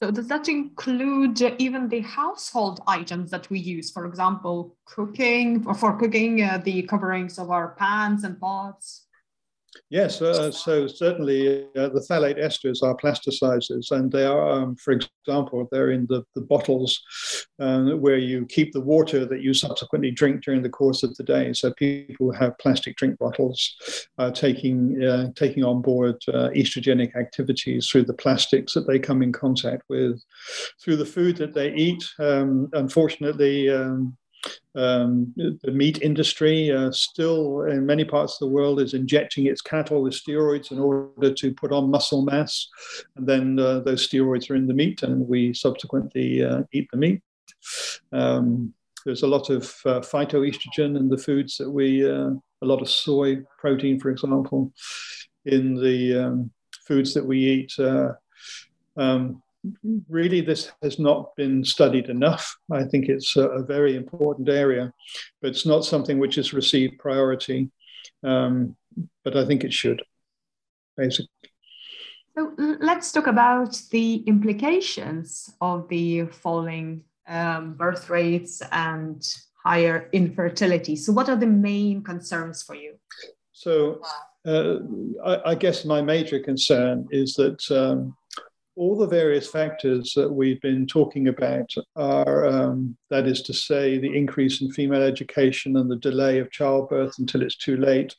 So 0.00 0.12
does 0.12 0.28
that 0.28 0.48
include 0.48 1.42
even 1.58 1.88
the 1.88 2.02
household 2.02 2.80
items 2.86 3.32
that 3.32 3.50
we 3.50 3.58
use? 3.58 3.90
For 3.90 4.06
example, 4.06 4.76
cooking 4.84 5.64
or 5.66 5.74
for 5.74 5.98
cooking, 5.98 6.40
uh, 6.40 6.62
the 6.64 6.82
coverings 6.82 7.36
of 7.36 7.50
our 7.50 7.74
pans 7.74 8.22
and 8.22 8.38
pots? 8.38 9.07
Yes, 9.90 10.20
uh, 10.20 10.52
so 10.52 10.86
certainly 10.86 11.64
uh, 11.74 11.88
the 11.88 12.04
phthalate 12.08 12.38
esters 12.38 12.82
are 12.82 12.94
plasticizers, 12.94 13.90
and 13.90 14.12
they 14.12 14.26
are, 14.26 14.50
um, 14.50 14.76
for 14.76 14.92
example, 14.92 15.66
they're 15.72 15.92
in 15.92 16.06
the, 16.10 16.22
the 16.34 16.42
bottles 16.42 17.00
um, 17.58 17.98
where 17.98 18.18
you 18.18 18.44
keep 18.44 18.74
the 18.74 18.82
water 18.82 19.24
that 19.24 19.40
you 19.40 19.54
subsequently 19.54 20.10
drink 20.10 20.44
during 20.44 20.60
the 20.60 20.68
course 20.68 21.02
of 21.02 21.16
the 21.16 21.22
day. 21.22 21.54
So 21.54 21.72
people 21.72 22.32
have 22.32 22.58
plastic 22.58 22.96
drink 22.96 23.18
bottles 23.18 23.74
uh, 24.18 24.30
taking 24.30 25.02
uh, 25.02 25.28
taking 25.34 25.64
on 25.64 25.80
board 25.80 26.16
uh, 26.28 26.50
estrogenic 26.54 27.16
activities 27.16 27.88
through 27.88 28.04
the 28.04 28.12
plastics 28.12 28.74
that 28.74 28.86
they 28.86 28.98
come 28.98 29.22
in 29.22 29.32
contact 29.32 29.84
with, 29.88 30.22
through 30.82 30.96
the 30.96 31.06
food 31.06 31.36
that 31.38 31.54
they 31.54 31.72
eat. 31.72 32.04
Um, 32.18 32.68
unfortunately. 32.74 33.70
Um, 34.74 35.34
the 35.36 35.72
meat 35.72 36.00
industry 36.02 36.70
uh, 36.70 36.90
still, 36.92 37.62
in 37.62 37.84
many 37.84 38.04
parts 38.04 38.34
of 38.34 38.40
the 38.40 38.54
world, 38.54 38.80
is 38.80 38.94
injecting 38.94 39.46
its 39.46 39.60
cattle 39.60 40.02
with 40.02 40.14
steroids 40.14 40.70
in 40.70 40.78
order 40.78 41.32
to 41.34 41.54
put 41.54 41.72
on 41.72 41.90
muscle 41.90 42.22
mass. 42.22 42.68
And 43.16 43.26
then 43.26 43.58
uh, 43.58 43.80
those 43.80 44.06
steroids 44.06 44.50
are 44.50 44.56
in 44.56 44.66
the 44.66 44.74
meat, 44.74 45.02
and 45.02 45.26
we 45.26 45.54
subsequently 45.54 46.44
uh, 46.44 46.62
eat 46.72 46.88
the 46.90 46.98
meat. 46.98 47.22
Um, 48.12 48.74
there's 49.04 49.22
a 49.22 49.26
lot 49.28 49.50
of 49.50 49.64
uh, 49.84 50.00
phytoestrogen 50.00 50.96
in 50.96 51.08
the 51.08 51.18
foods 51.18 51.56
that 51.56 51.70
we, 51.70 52.08
uh, 52.08 52.30
a 52.62 52.66
lot 52.66 52.82
of 52.82 52.90
soy 52.90 53.38
protein, 53.58 53.98
for 53.98 54.10
example, 54.10 54.72
in 55.44 55.74
the 55.74 56.26
um, 56.26 56.50
foods 56.86 57.14
that 57.14 57.24
we 57.24 57.38
eat. 57.38 57.72
Uh, 57.78 58.12
um, 58.96 59.42
really 60.08 60.40
this 60.40 60.70
has 60.82 60.98
not 60.98 61.34
been 61.36 61.64
studied 61.64 62.08
enough. 62.08 62.56
I 62.70 62.84
think 62.84 63.08
it's 63.08 63.36
a, 63.36 63.48
a 63.48 63.62
very 63.62 63.96
important 63.96 64.48
area, 64.48 64.92
but 65.40 65.50
it's 65.50 65.66
not 65.66 65.84
something 65.84 66.18
which 66.18 66.36
has 66.36 66.52
received 66.52 66.98
priority. 66.98 67.70
Um, 68.22 68.76
but 69.24 69.36
I 69.36 69.46
think 69.46 69.64
it 69.64 69.72
should, 69.72 70.02
basically. 70.96 71.28
So 72.36 72.54
let's 72.80 73.10
talk 73.10 73.26
about 73.26 73.80
the 73.90 74.16
implications 74.26 75.54
of 75.60 75.88
the 75.88 76.26
falling 76.26 77.04
um, 77.26 77.74
birth 77.74 78.08
rates 78.10 78.62
and 78.72 79.22
higher 79.64 80.08
infertility. 80.12 80.96
So, 80.96 81.12
what 81.12 81.28
are 81.28 81.36
the 81.36 81.46
main 81.46 82.02
concerns 82.02 82.62
for 82.62 82.74
you? 82.74 82.94
So, 83.52 84.00
uh, 84.46 84.76
I, 85.24 85.50
I, 85.50 85.54
guess 85.56 85.84
my 85.84 86.00
major 86.00 86.38
concern 86.38 87.06
is 87.10 87.34
that 87.34 87.60
um, 87.70 88.16
all 88.78 88.96
the 88.96 89.06
various 89.06 89.50
factors 89.50 90.12
that 90.14 90.32
we've 90.32 90.60
been 90.60 90.86
talking 90.86 91.26
about 91.26 91.68
are, 91.96 92.46
um, 92.46 92.96
that 93.10 93.26
is 93.26 93.42
to 93.42 93.52
say, 93.52 93.98
the 93.98 94.16
increase 94.16 94.62
in 94.62 94.70
female 94.70 95.02
education 95.02 95.76
and 95.76 95.90
the 95.90 95.96
delay 95.96 96.38
of 96.38 96.50
childbirth 96.52 97.18
until 97.18 97.42
it's 97.42 97.56
too 97.56 97.76
late, 97.76 98.14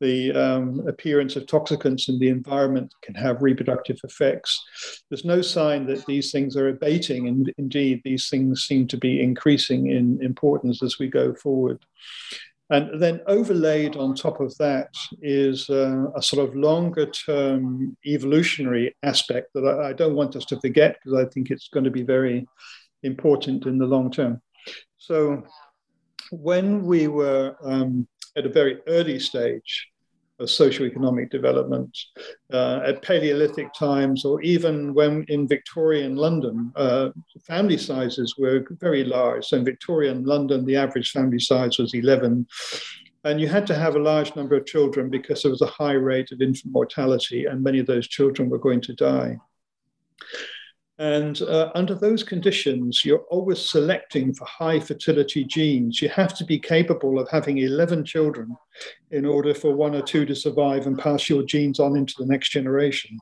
the 0.00 0.32
um, 0.32 0.84
appearance 0.88 1.36
of 1.36 1.46
toxicants 1.46 2.08
in 2.08 2.18
the 2.18 2.28
environment 2.28 2.92
can 3.02 3.14
have 3.14 3.40
reproductive 3.42 3.98
effects. 4.02 4.60
There's 5.08 5.24
no 5.24 5.40
sign 5.40 5.86
that 5.86 6.04
these 6.06 6.32
things 6.32 6.56
are 6.56 6.68
abating, 6.68 7.28
and 7.28 7.52
indeed, 7.56 8.00
these 8.04 8.28
things 8.28 8.64
seem 8.64 8.88
to 8.88 8.96
be 8.96 9.22
increasing 9.22 9.86
in 9.86 10.20
importance 10.20 10.82
as 10.82 10.98
we 10.98 11.06
go 11.06 11.32
forward. 11.34 11.78
And 12.70 13.02
then 13.02 13.20
overlaid 13.26 13.96
on 13.96 14.14
top 14.14 14.40
of 14.40 14.56
that 14.58 14.88
is 15.20 15.68
uh, 15.68 16.06
a 16.16 16.22
sort 16.22 16.48
of 16.48 16.56
longer 16.56 17.06
term 17.06 17.96
evolutionary 18.06 18.94
aspect 19.02 19.50
that 19.54 19.64
I, 19.64 19.90
I 19.90 19.92
don't 19.92 20.14
want 20.14 20.36
us 20.36 20.44
to 20.46 20.60
forget 20.60 20.96
because 21.04 21.18
I 21.18 21.28
think 21.28 21.50
it's 21.50 21.68
going 21.68 21.84
to 21.84 21.90
be 21.90 22.02
very 22.02 22.46
important 23.02 23.66
in 23.66 23.78
the 23.78 23.86
long 23.86 24.10
term. 24.10 24.40
So, 24.96 25.42
when 26.30 26.84
we 26.86 27.08
were 27.08 27.56
um, 27.62 28.08
at 28.36 28.46
a 28.46 28.48
very 28.48 28.78
early 28.86 29.18
stage 29.18 29.91
socioeconomic 30.44 31.30
development 31.30 31.96
uh, 32.52 32.80
at 32.84 33.02
Paleolithic 33.02 33.72
times, 33.74 34.24
or 34.24 34.40
even 34.42 34.94
when 34.94 35.24
in 35.28 35.48
Victorian 35.48 36.16
London, 36.16 36.72
uh, 36.76 37.10
family 37.46 37.78
sizes 37.78 38.34
were 38.38 38.66
very 38.80 39.04
large. 39.04 39.46
So 39.46 39.56
in 39.56 39.64
Victorian 39.64 40.24
London, 40.24 40.64
the 40.64 40.76
average 40.76 41.10
family 41.10 41.38
size 41.38 41.78
was 41.78 41.94
11. 41.94 42.46
And 43.24 43.40
you 43.40 43.46
had 43.46 43.66
to 43.68 43.74
have 43.74 43.94
a 43.94 44.00
large 44.00 44.34
number 44.34 44.56
of 44.56 44.66
children 44.66 45.08
because 45.08 45.42
there 45.42 45.50
was 45.50 45.62
a 45.62 45.66
high 45.66 45.92
rate 45.92 46.32
of 46.32 46.42
infant 46.42 46.72
mortality, 46.72 47.46
and 47.46 47.62
many 47.62 47.78
of 47.78 47.86
those 47.86 48.08
children 48.08 48.50
were 48.50 48.58
going 48.58 48.80
to 48.82 48.94
die. 48.94 49.38
And 50.98 51.40
uh, 51.42 51.70
under 51.74 51.94
those 51.94 52.22
conditions, 52.22 53.04
you're 53.04 53.24
always 53.30 53.60
selecting 53.60 54.34
for 54.34 54.44
high 54.44 54.78
fertility 54.78 55.44
genes. 55.44 56.02
You 56.02 56.10
have 56.10 56.34
to 56.36 56.44
be 56.44 56.58
capable 56.58 57.18
of 57.18 57.28
having 57.30 57.58
11 57.58 58.04
children 58.04 58.54
in 59.10 59.24
order 59.24 59.54
for 59.54 59.74
one 59.74 59.94
or 59.94 60.02
two 60.02 60.26
to 60.26 60.34
survive 60.34 60.86
and 60.86 60.98
pass 60.98 61.28
your 61.28 61.42
genes 61.44 61.80
on 61.80 61.96
into 61.96 62.14
the 62.18 62.26
next 62.26 62.50
generation. 62.50 63.18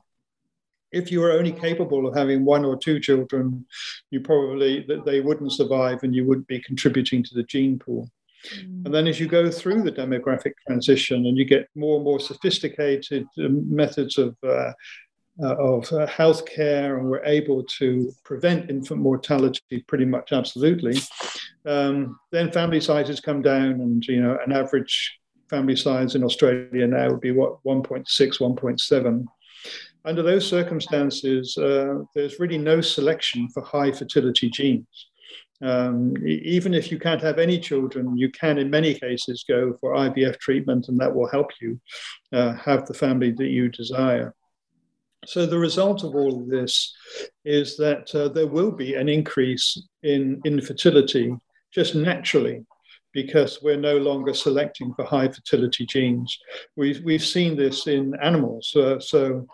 If 0.91 1.11
you 1.11 1.21
were 1.21 1.31
only 1.31 1.53
capable 1.53 2.05
of 2.05 2.15
having 2.15 2.43
one 2.43 2.65
or 2.65 2.77
two 2.77 2.99
children, 2.99 3.65
you 4.09 4.19
probably 4.19 4.85
they 5.05 5.21
wouldn't 5.21 5.53
survive 5.53 6.03
and 6.03 6.13
you 6.13 6.25
wouldn't 6.25 6.47
be 6.47 6.59
contributing 6.59 7.23
to 7.23 7.33
the 7.33 7.43
gene 7.43 7.79
pool. 7.79 8.11
Mm. 8.53 8.85
And 8.85 8.93
then 8.93 9.07
as 9.07 9.17
you 9.17 9.27
go 9.27 9.49
through 9.49 9.83
the 9.83 9.91
demographic 9.91 10.53
transition 10.67 11.25
and 11.27 11.37
you 11.37 11.45
get 11.45 11.69
more 11.75 11.95
and 11.95 12.03
more 12.03 12.19
sophisticated 12.19 13.25
uh, 13.39 13.47
methods 13.49 14.17
of 14.17 14.35
uh, 14.43 14.73
uh, 15.41 15.55
of 15.55 15.91
uh, 15.93 16.05
healthcare 16.07 16.97
and 16.97 17.09
we're 17.09 17.23
able 17.25 17.63
to 17.63 18.11
prevent 18.23 18.69
infant 18.69 19.01
mortality 19.01 19.83
pretty 19.87 20.05
much 20.05 20.31
absolutely, 20.31 20.99
um, 21.65 22.19
then 22.31 22.51
family 22.51 22.81
sizes 22.81 23.19
come 23.19 23.41
down 23.41 23.81
and, 23.81 24.05
you 24.07 24.21
know, 24.21 24.37
an 24.45 24.51
average 24.51 25.19
family 25.49 25.75
size 25.75 26.15
in 26.15 26.23
Australia 26.23 26.87
now 26.87 27.09
would 27.09 27.21
be 27.21 27.31
what, 27.31 27.63
1.6, 27.63 28.05
1.7. 28.07 29.25
Under 30.03 30.23
those 30.23 30.47
circumstances, 30.47 31.57
uh, 31.57 31.99
there's 32.15 32.39
really 32.39 32.57
no 32.57 32.81
selection 32.81 33.47
for 33.49 33.61
high 33.61 33.91
fertility 33.91 34.49
genes. 34.49 35.07
Um, 35.61 36.15
even 36.25 36.73
if 36.73 36.91
you 36.91 36.97
can't 36.97 37.21
have 37.21 37.37
any 37.37 37.59
children, 37.59 38.17
you 38.17 38.31
can, 38.31 38.57
in 38.57 38.71
many 38.71 38.95
cases, 38.95 39.45
go 39.47 39.77
for 39.79 39.93
IVF 39.93 40.39
treatment, 40.39 40.87
and 40.87 40.99
that 40.99 41.13
will 41.13 41.29
help 41.29 41.51
you 41.61 41.79
uh, 42.33 42.53
have 42.53 42.87
the 42.87 42.95
family 42.95 43.31
that 43.31 43.49
you 43.49 43.69
desire. 43.69 44.33
So 45.25 45.45
the 45.45 45.59
result 45.59 46.03
of 46.03 46.15
all 46.15 46.41
of 46.41 46.47
this 46.47 46.95
is 47.45 47.77
that 47.77 48.13
uh, 48.15 48.29
there 48.29 48.47
will 48.47 48.71
be 48.71 48.95
an 48.95 49.07
increase 49.07 49.81
in 50.01 50.41
infertility 50.45 51.35
just 51.71 51.93
naturally 51.93 52.65
because 53.13 53.61
we're 53.61 53.77
no 53.77 53.97
longer 53.97 54.33
selecting 54.33 54.93
for 54.93 55.05
high 55.05 55.27
fertility 55.27 55.85
genes. 55.85 56.37
We've, 56.75 57.03
we've 57.03 57.23
seen 57.23 57.55
this 57.55 57.87
in 57.87 58.13
animals. 58.21 58.73
Uh, 58.75 58.99
so, 58.99 59.45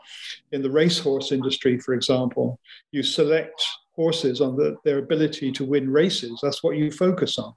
in 0.51 0.61
the 0.61 0.71
racehorse 0.71 1.31
industry, 1.31 1.79
for 1.79 1.93
example, 1.93 2.59
you 2.91 3.03
select 3.03 3.61
horses 3.93 4.41
on 4.41 4.55
the, 4.55 4.77
their 4.85 4.99
ability 4.99 5.51
to 5.53 5.65
win 5.65 5.89
races. 5.89 6.39
That's 6.41 6.63
what 6.63 6.77
you 6.77 6.91
focus 6.91 7.39
on. 7.39 7.53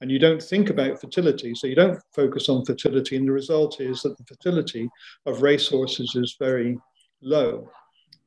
And 0.00 0.10
you 0.10 0.18
don't 0.18 0.42
think 0.42 0.70
about 0.70 1.00
fertility. 1.00 1.54
So, 1.54 1.66
you 1.66 1.74
don't 1.74 2.00
focus 2.14 2.48
on 2.48 2.64
fertility. 2.64 3.16
And 3.16 3.28
the 3.28 3.32
result 3.32 3.80
is 3.80 4.02
that 4.02 4.16
the 4.16 4.24
fertility 4.24 4.88
of 5.26 5.42
racehorses 5.42 6.14
is 6.16 6.36
very 6.38 6.78
low. 7.24 7.68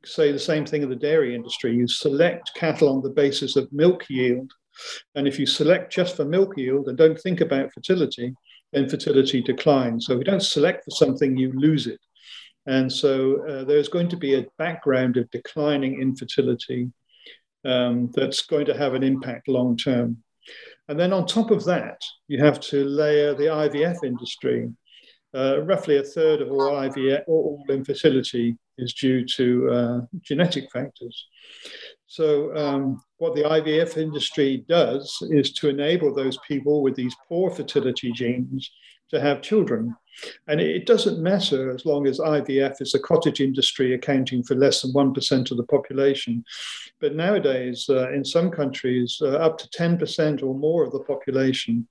Say 0.05 0.31
the 0.31 0.39
same 0.39 0.65
thing 0.65 0.83
in 0.83 0.89
the 0.89 0.95
dairy 0.95 1.35
industry. 1.35 1.75
You 1.75 1.87
select 1.87 2.51
cattle 2.55 2.89
on 2.89 3.01
the 3.01 3.09
basis 3.09 3.55
of 3.55 3.71
milk 3.71 4.09
yield 4.09 4.51
And 5.15 5.27
if 5.27 5.39
you 5.39 5.45
select 5.45 5.91
just 5.91 6.15
for 6.15 6.25
milk 6.25 6.57
yield 6.57 6.87
and 6.87 6.97
don't 6.97 7.19
think 7.19 7.41
about 7.41 7.73
fertility, 7.73 8.33
then 8.73 8.89
fertility 8.89 9.41
declines. 9.41 10.05
So 10.05 10.13
if 10.13 10.19
you 10.19 10.23
don't 10.25 10.43
select 10.43 10.85
for 10.85 10.91
something, 10.91 11.37
you 11.37 11.51
lose 11.53 11.87
it. 11.87 11.99
And 12.65 12.91
so 12.91 13.47
uh, 13.47 13.63
there's 13.63 13.87
going 13.87 14.09
to 14.09 14.17
be 14.17 14.35
a 14.35 14.45
background 14.57 15.17
of 15.17 15.29
declining 15.31 16.01
infertility 16.01 16.91
um, 17.65 18.11
that's 18.13 18.45
going 18.45 18.65
to 18.65 18.77
have 18.77 18.93
an 18.93 19.03
impact 19.03 19.47
long 19.47 19.77
term. 19.77 20.17
And 20.89 20.99
then 20.99 21.13
on 21.13 21.25
top 21.25 21.51
of 21.51 21.65
that, 21.65 22.01
you 22.27 22.43
have 22.43 22.59
to 22.61 22.83
layer 22.85 23.33
the 23.33 23.45
IVF 23.45 24.03
industry. 24.03 24.69
Uh, 25.37 25.61
roughly 25.61 25.97
a 25.97 26.03
third 26.03 26.41
of 26.41 26.51
all 26.51 26.71
IVF, 26.71 27.23
or 27.27 27.43
all 27.43 27.65
infertility 27.69 28.57
is 28.79 28.93
due 28.93 29.23
to 29.23 29.69
uh, 29.69 29.99
genetic 30.21 30.71
factors. 30.71 31.27
So, 32.07 32.55
um, 32.55 33.03
what 33.17 33.35
the 33.35 33.43
IVF 33.43 33.97
industry 33.97 34.65
does 34.67 35.15
is 35.29 35.51
to 35.53 35.69
enable 35.69 36.13
those 36.13 36.39
people 36.47 36.81
with 36.81 36.95
these 36.95 37.15
poor 37.27 37.51
fertility 37.51 38.11
genes 38.11 38.71
to 39.11 39.19
have 39.19 39.41
children. 39.41 39.95
And 40.47 40.59
it 40.59 40.87
doesn't 40.87 41.21
matter 41.21 41.71
as 41.71 41.85
long 41.85 42.07
as 42.07 42.19
IVF 42.19 42.81
is 42.81 42.95
a 42.95 42.99
cottage 42.99 43.39
industry 43.39 43.93
accounting 43.93 44.43
for 44.43 44.55
less 44.55 44.81
than 44.81 44.93
1% 44.93 45.51
of 45.51 45.57
the 45.57 45.63
population. 45.63 46.43
But 46.99 47.15
nowadays, 47.15 47.85
uh, 47.89 48.11
in 48.11 48.25
some 48.25 48.49
countries, 48.49 49.19
uh, 49.21 49.37
up 49.37 49.59
to 49.59 49.69
10% 49.69 50.41
or 50.41 50.55
more 50.55 50.83
of 50.83 50.91
the 50.91 51.03
population 51.03 51.87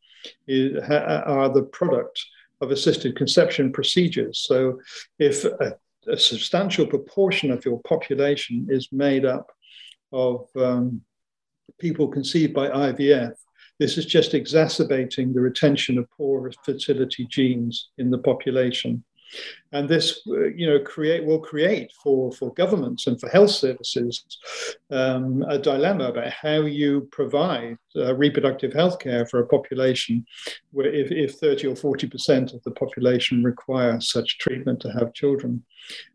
is, 0.48 0.82
ha- 0.84 1.22
are 1.26 1.48
the 1.48 1.62
product 1.62 2.20
of 2.60 2.70
assisted 2.70 3.16
conception 3.16 3.72
procedures. 3.72 4.44
So 4.46 4.80
if 5.18 5.44
a, 5.44 5.76
a 6.08 6.16
substantial 6.16 6.86
proportion 6.86 7.50
of 7.50 7.64
your 7.64 7.80
population 7.82 8.66
is 8.70 8.88
made 8.92 9.24
up 9.24 9.50
of 10.12 10.46
um, 10.56 11.02
people 11.78 12.08
conceived 12.08 12.54
by 12.54 12.68
IVF, 12.68 13.32
this 13.78 13.98
is 13.98 14.06
just 14.06 14.32
exacerbating 14.32 15.32
the 15.32 15.40
retention 15.40 15.98
of 15.98 16.10
poor 16.16 16.50
fertility 16.64 17.26
genes 17.26 17.90
in 17.98 18.10
the 18.10 18.18
population. 18.18 19.04
And 19.72 19.88
this, 19.88 20.20
uh, 20.28 20.46
you 20.46 20.66
know, 20.66 20.78
create 20.78 21.24
will 21.24 21.40
create 21.40 21.92
for, 22.02 22.32
for 22.32 22.54
governments 22.54 23.06
and 23.06 23.20
for 23.20 23.28
health 23.28 23.50
services 23.50 24.24
um, 24.90 25.42
a 25.48 25.58
dilemma 25.58 26.04
about 26.04 26.30
how 26.30 26.60
you 26.62 27.08
provide 27.10 27.76
uh, 27.96 28.14
reproductive 28.14 28.72
health 28.72 28.98
care 28.98 29.26
for 29.26 29.40
a 29.40 29.46
population 29.46 30.24
where 30.70 30.86
if, 30.86 31.10
if 31.10 31.34
30 31.38 31.68
or 31.68 31.74
40% 31.74 32.54
of 32.54 32.62
the 32.62 32.70
population 32.70 33.42
require 33.42 34.00
such 34.00 34.38
treatment 34.38 34.80
to 34.80 34.92
have 34.92 35.14
children. 35.14 35.62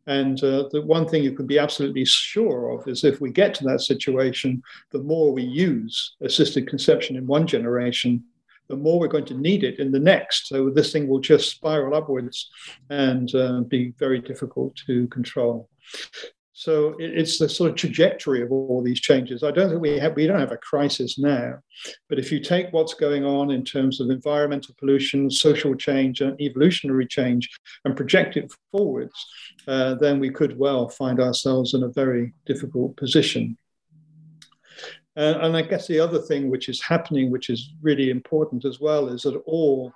And 0.08 0.44
uh, 0.44 0.68
the 0.72 0.82
one 0.82 1.08
thing 1.08 1.24
you 1.24 1.34
can 1.34 1.48
be 1.48 1.60
absolutely 1.60 2.06
sure 2.06 2.72
of 2.72 2.88
is 2.88 3.04
if 3.04 3.22
we 3.22 3.32
get 3.32 3.54
to 3.56 3.64
that 3.66 3.82
situation, 3.82 4.62
the 4.92 5.00
more 5.00 5.32
we 5.32 5.44
use 5.44 6.16
assisted 6.22 6.68
conception 6.68 7.16
in 7.16 7.28
one 7.28 7.48
generation, 7.48 8.24
the 8.72 8.78
more 8.78 9.00
we're 9.00 9.08
going 9.08 9.26
to 9.26 9.38
need 9.38 9.64
it 9.64 9.80
in 9.80 9.92
the 9.92 10.00
next. 10.00 10.48
So 10.48 10.70
this 10.70 10.92
thing 10.92 11.08
will 11.08 11.20
just 11.20 11.52
spiral 11.52 11.94
upwards 11.94 12.50
and 12.90 13.34
uh, 13.36 13.62
be 13.62 13.94
very 14.00 14.20
difficult 14.20 14.76
to 14.88 15.08
control. 15.10 15.70
So 16.54 16.96
it's 17.00 17.40
the 17.40 17.50
sort 17.50 17.72
of 17.72 17.76
trajectory 17.76 18.44
of 18.44 18.52
all 18.52 18.84
these 18.84 19.00
changes. 19.00 19.42
I 19.42 19.50
don't 19.52 19.70
think 19.70 19.82
we 19.82 19.98
have 19.98 20.16
we 20.16 20.28
don't 20.28 20.40
have 20.40 20.52
a 20.52 20.58
crisis 20.58 21.18
now, 21.18 21.56
but 22.08 22.20
if 22.20 22.32
you 22.32 22.40
take 22.40 22.72
what's 22.72 22.94
going 22.94 23.26
on 23.26 23.50
in 23.50 23.66
terms 23.66 24.00
of 24.00 24.12
environmental 24.12 24.76
pollution, 24.78 25.32
social 25.32 25.74
change, 25.74 26.22
and 26.22 26.40
evolutionary 26.40 27.08
change, 27.08 27.50
and 27.84 27.98
project 27.98 28.38
it 28.38 28.54
forwards, 28.72 29.26
uh, 29.68 29.96
then 29.96 30.20
we 30.20 30.30
could 30.30 30.56
well 30.56 30.88
find 30.88 31.20
ourselves 31.20 31.74
in 31.74 31.82
a 31.82 31.90
very 31.90 32.34
difficult 32.46 32.96
position. 32.96 33.58
Uh, 35.18 35.36
and 35.42 35.58
I 35.58 35.62
guess 35.62 35.88
the 35.88 36.00
other 36.00 36.20
thing 36.20 36.50
which 36.50 36.70
is 36.70 36.82
happening, 36.82 37.32
which 37.32 37.50
is 37.50 37.74
really 37.82 38.10
important 38.10 38.64
as 38.64 38.80
well, 38.80 39.10
is 39.10 39.24
that 39.24 39.36
all 39.46 39.92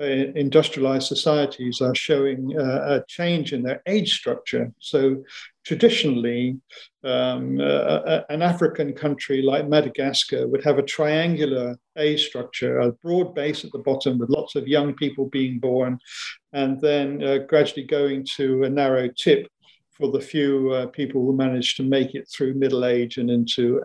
uh, 0.00 0.04
industrialized 0.04 1.06
societies 1.06 1.80
are 1.80 1.94
showing 1.94 2.58
uh, 2.58 2.98
a 3.00 3.04
change 3.06 3.52
in 3.52 3.62
their 3.62 3.82
age 3.86 4.16
structure. 4.16 4.72
So 4.78 5.22
traditionally, 5.64 6.58
um, 7.04 7.60
uh, 7.60 8.22
an 8.28 8.42
African 8.42 8.94
country 8.94 9.42
like 9.42 9.68
Madagascar 9.68 10.48
would 10.48 10.64
have 10.64 10.78
a 10.78 10.82
triangular 10.82 11.76
age 11.98 12.26
structure, 12.26 12.80
a 12.80 12.92
broad 12.92 13.34
base 13.34 13.64
at 13.64 13.70
the 13.72 13.78
bottom 13.78 14.18
with 14.18 14.30
lots 14.30 14.56
of 14.56 14.66
young 14.66 14.94
people 14.94 15.26
being 15.26 15.58
born, 15.58 15.98
and 16.52 16.80
then 16.80 17.22
uh, 17.22 17.38
gradually 17.46 17.84
going 17.84 18.26
to 18.36 18.64
a 18.64 18.70
narrow 18.70 19.08
tip 19.08 19.46
for 19.92 20.10
the 20.10 20.20
few 20.20 20.72
uh, 20.72 20.86
people 20.86 21.24
who 21.24 21.36
manage 21.36 21.76
to 21.76 21.84
make 21.84 22.16
it 22.16 22.28
through 22.28 22.54
middle 22.54 22.84
age 22.84 23.18
and 23.18 23.30
into 23.30 23.80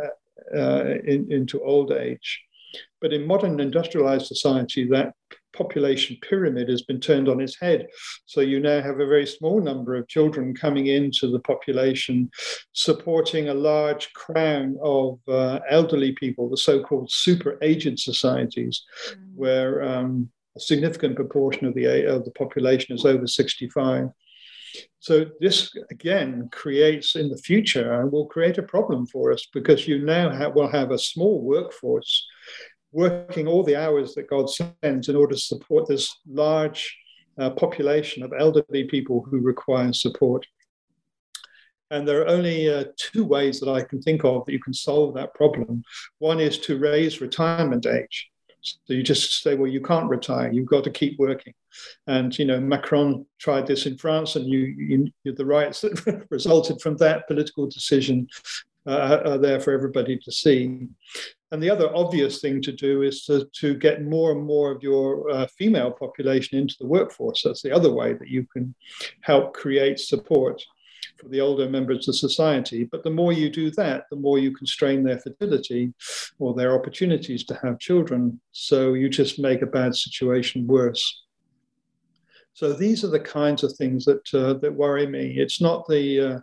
uh, 0.55 0.95
in, 1.05 1.31
into 1.31 1.61
old 1.63 1.91
age. 1.91 2.41
But 3.01 3.13
in 3.13 3.25
modern 3.25 3.59
industrialized 3.59 4.27
society, 4.27 4.85
that 4.89 5.13
population 5.53 6.17
pyramid 6.21 6.69
has 6.69 6.83
been 6.83 6.99
turned 6.99 7.27
on 7.27 7.41
its 7.41 7.59
head. 7.59 7.87
So 8.25 8.41
you 8.41 8.59
now 8.59 8.81
have 8.81 8.99
a 8.99 9.07
very 9.07 9.25
small 9.25 9.59
number 9.61 9.95
of 9.95 10.07
children 10.07 10.55
coming 10.55 10.87
into 10.87 11.27
the 11.29 11.39
population, 11.39 12.29
supporting 12.73 13.49
a 13.49 13.53
large 13.53 14.11
crown 14.13 14.77
of 14.81 15.19
uh, 15.27 15.59
elderly 15.69 16.11
people, 16.13 16.49
the 16.49 16.57
so 16.57 16.83
called 16.83 17.11
super 17.11 17.57
aged 17.61 17.99
societies, 17.99 18.83
mm. 19.09 19.15
where 19.35 19.81
um, 19.81 20.29
a 20.55 20.59
significant 20.59 21.15
proportion 21.15 21.65
of 21.65 21.73
the, 21.73 22.05
of 22.05 22.25
the 22.25 22.31
population 22.31 22.95
is 22.95 23.05
over 23.05 23.27
65. 23.27 24.09
So 24.99 25.25
this 25.39 25.71
again 25.91 26.49
creates 26.51 27.15
in 27.15 27.29
the 27.29 27.37
future 27.37 27.93
and 27.93 28.11
will 28.11 28.25
create 28.25 28.57
a 28.57 28.63
problem 28.63 29.05
for 29.07 29.31
us 29.31 29.47
because 29.53 29.87
you 29.87 29.99
now 29.99 30.29
have, 30.29 30.55
will 30.55 30.69
have 30.69 30.91
a 30.91 30.99
small 30.99 31.41
workforce 31.41 32.27
working 32.91 33.47
all 33.47 33.63
the 33.63 33.75
hours 33.75 34.13
that 34.15 34.29
God 34.29 34.49
sends 34.49 35.09
in 35.09 35.15
order 35.15 35.35
to 35.35 35.41
support 35.41 35.87
this 35.87 36.13
large 36.27 36.97
uh, 37.37 37.49
population 37.51 38.23
of 38.23 38.33
elderly 38.37 38.85
people 38.85 39.25
who 39.29 39.39
require 39.39 39.93
support. 39.93 40.45
And 41.91 42.07
there 42.07 42.21
are 42.21 42.27
only 42.27 42.71
uh, 42.71 42.85
two 42.97 43.25
ways 43.25 43.59
that 43.59 43.69
I 43.69 43.81
can 43.81 44.01
think 44.01 44.23
of 44.23 44.45
that 44.45 44.51
you 44.51 44.61
can 44.61 44.73
solve 44.73 45.15
that 45.15 45.33
problem. 45.33 45.83
One 46.19 46.39
is 46.39 46.59
to 46.59 46.77
raise 46.77 47.21
retirement 47.21 47.85
age. 47.85 48.28
So 48.61 48.93
you 48.93 49.03
just 49.03 49.41
say, 49.41 49.55
well, 49.55 49.71
you 49.71 49.81
can't 49.81 50.09
retire. 50.09 50.51
You've 50.51 50.67
got 50.67 50.83
to 50.83 50.91
keep 50.91 51.17
working. 51.17 51.53
And 52.07 52.37
you 52.37 52.45
know, 52.45 52.59
Macron 52.59 53.25
tried 53.37 53.67
this 53.67 53.85
in 53.85 53.97
France, 53.97 54.35
and 54.35 54.45
you, 54.47 55.11
you 55.23 55.33
the 55.33 55.45
riots 55.45 55.81
that 55.81 56.25
resulted 56.29 56.81
from 56.81 56.97
that 56.97 57.27
political 57.27 57.67
decision 57.67 58.27
uh, 58.85 59.21
are 59.25 59.37
there 59.37 59.59
for 59.59 59.71
everybody 59.71 60.17
to 60.17 60.31
see. 60.31 60.87
And 61.51 61.63
the 61.63 61.69
other 61.69 61.95
obvious 61.95 62.41
thing 62.41 62.61
to 62.61 62.71
do 62.71 63.01
is 63.01 63.25
to, 63.25 63.45
to 63.59 63.73
get 63.73 64.03
more 64.03 64.31
and 64.31 64.43
more 64.43 64.71
of 64.71 64.83
your 64.83 65.29
uh, 65.31 65.47
female 65.57 65.91
population 65.91 66.59
into 66.59 66.75
the 66.79 66.85
workforce. 66.85 67.41
That's 67.43 67.61
the 67.61 67.71
other 67.71 67.91
way 67.91 68.13
that 68.13 68.27
you 68.27 68.45
can 68.53 68.75
help 69.21 69.53
create 69.53 69.99
support 69.99 70.63
for 71.19 71.27
the 71.29 71.41
older 71.41 71.69
members 71.69 72.07
of 72.07 72.15
society. 72.15 72.83
But 72.85 73.03
the 73.03 73.09
more 73.09 73.33
you 73.33 73.49
do 73.49 73.71
that, 73.71 74.05
the 74.09 74.15
more 74.15 74.39
you 74.39 74.55
constrain 74.55 75.03
their 75.03 75.19
fertility 75.19 75.93
or 76.39 76.53
their 76.53 76.73
opportunities 76.73 77.43
to 77.45 77.59
have 77.61 77.79
children. 77.79 78.39
So 78.51 78.93
you 78.93 79.09
just 79.09 79.39
make 79.39 79.61
a 79.61 79.67
bad 79.67 79.95
situation 79.95 80.67
worse. 80.67 81.25
So 82.53 82.73
these 82.73 83.03
are 83.03 83.09
the 83.09 83.19
kinds 83.19 83.63
of 83.63 83.73
things 83.73 84.05
that 84.05 84.33
uh, 84.33 84.53
that 84.55 84.73
worry 84.73 85.07
me. 85.07 85.35
It's 85.37 85.61
not 85.61 85.87
the 85.87 86.19
uh, 86.19 86.39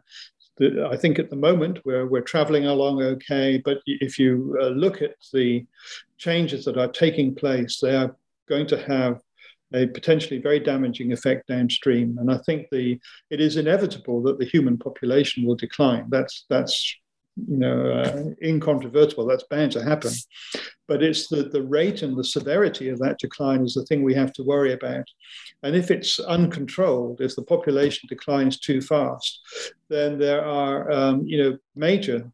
I 0.90 0.96
think 0.96 1.18
at 1.18 1.28
the 1.28 1.36
moment 1.36 1.80
we're, 1.84 2.06
we're 2.06 2.22
traveling 2.22 2.66
along 2.66 3.02
okay, 3.02 3.60
but 3.62 3.78
if 3.86 4.18
you 4.18 4.56
uh, 4.60 4.68
look 4.68 5.02
at 5.02 5.16
the 5.32 5.66
changes 6.16 6.64
that 6.64 6.78
are 6.78 6.88
taking 6.88 7.34
place, 7.34 7.78
they 7.78 7.94
are 7.94 8.16
going 8.48 8.66
to 8.68 8.78
have 8.78 9.20
a 9.74 9.86
potentially 9.86 10.40
very 10.40 10.60
damaging 10.60 11.12
effect 11.12 11.48
downstream. 11.48 12.18
And 12.18 12.30
I 12.30 12.38
think 12.38 12.68
the 12.70 13.00
it 13.30 13.40
is 13.40 13.56
inevitable 13.56 14.22
that 14.22 14.38
the 14.38 14.44
human 14.44 14.78
population 14.78 15.44
will 15.44 15.56
decline. 15.56 16.06
That's 16.08 16.44
that's 16.48 16.94
you 17.36 17.58
know 17.58 17.90
uh, 17.90 18.24
incontrovertible. 18.42 19.26
That's 19.26 19.44
bound 19.44 19.72
to 19.72 19.82
happen. 19.82 20.12
But 20.88 21.02
it's 21.02 21.28
the, 21.28 21.44
the 21.44 21.62
rate 21.62 22.02
and 22.02 22.16
the 22.16 22.24
severity 22.24 22.88
of 22.88 22.98
that 23.00 23.18
decline 23.18 23.64
is 23.64 23.74
the 23.74 23.84
thing 23.84 24.02
we 24.02 24.14
have 24.14 24.32
to 24.34 24.44
worry 24.44 24.72
about. 24.72 25.04
And 25.64 25.74
if 25.74 25.90
it's 25.90 26.20
uncontrolled, 26.20 27.20
if 27.20 27.34
the 27.34 27.42
population 27.42 28.08
declines 28.08 28.60
too 28.60 28.80
fast, 28.80 29.40
then 29.88 30.18
there 30.18 30.44
are 30.44 30.90
um, 30.90 31.26
you 31.26 31.42
know 31.42 31.58
major 31.74 32.30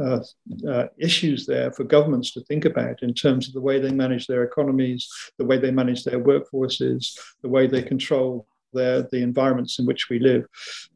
uh, 0.00 0.20
uh, 0.68 0.86
issues 0.98 1.46
there 1.46 1.72
for 1.72 1.84
governments 1.84 2.32
to 2.32 2.40
think 2.44 2.64
about 2.64 3.02
in 3.02 3.14
terms 3.14 3.48
of 3.48 3.54
the 3.54 3.60
way 3.60 3.78
they 3.78 3.90
manage 3.92 4.26
their 4.26 4.42
economies, 4.42 5.08
the 5.38 5.44
way 5.44 5.58
they 5.58 5.70
manage 5.70 6.04
their 6.04 6.20
workforces, 6.20 7.18
the 7.42 7.48
way 7.48 7.66
they 7.66 7.82
control 7.82 8.46
their, 8.72 9.02
the 9.02 9.22
environments 9.22 9.78
in 9.78 9.86
which 9.86 10.08
we 10.08 10.18
live. 10.18 10.46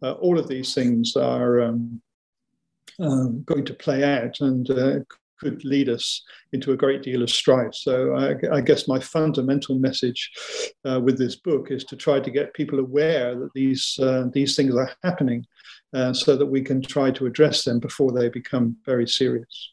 Uh, 0.03 0.13
all 0.13 0.39
of 0.39 0.49
these 0.49 0.75
things 0.75 1.17
are 1.17 1.61
um, 1.63 2.01
um, 3.01 3.43
going 3.45 3.65
to 3.65 3.75
play 3.75 4.05
out 4.05 4.41
and 4.41 4.71
uh, 4.71 4.99
could 5.39 5.65
lead 5.65 5.89
us 5.89 6.23
into 6.53 6.73
a 6.73 6.77
great 6.77 7.03
deal 7.03 7.23
of 7.23 7.31
strife. 7.31 7.75
So 7.75 8.15
I, 8.15 8.57
I 8.57 8.61
guess 8.61 8.89
my 8.89 9.01
fundamental 9.01 9.79
message 9.79 10.31
uh, 10.85 11.01
with 11.01 11.19
this 11.19 11.37
book 11.37 11.71
is 11.71 11.85
to 11.85 11.97
try 11.97 12.21
to 12.21 12.31
get 12.31 12.55
people 12.55 12.79
aware 12.79 13.35
that 13.35 13.53
these 13.55 13.99
uh, 14.01 14.25
these 14.33 14.57
things 14.57 14.75
are 14.75 14.91
happening, 15.03 15.45
uh, 15.95 16.13
so 16.13 16.37
that 16.37 16.47
we 16.47 16.61
can 16.61 16.83
try 16.83 17.11
to 17.13 17.27
address 17.27 17.65
them 17.65 17.79
before 17.79 18.13
they 18.13 18.29
become 18.29 18.77
very 18.85 19.07
serious. 19.07 19.73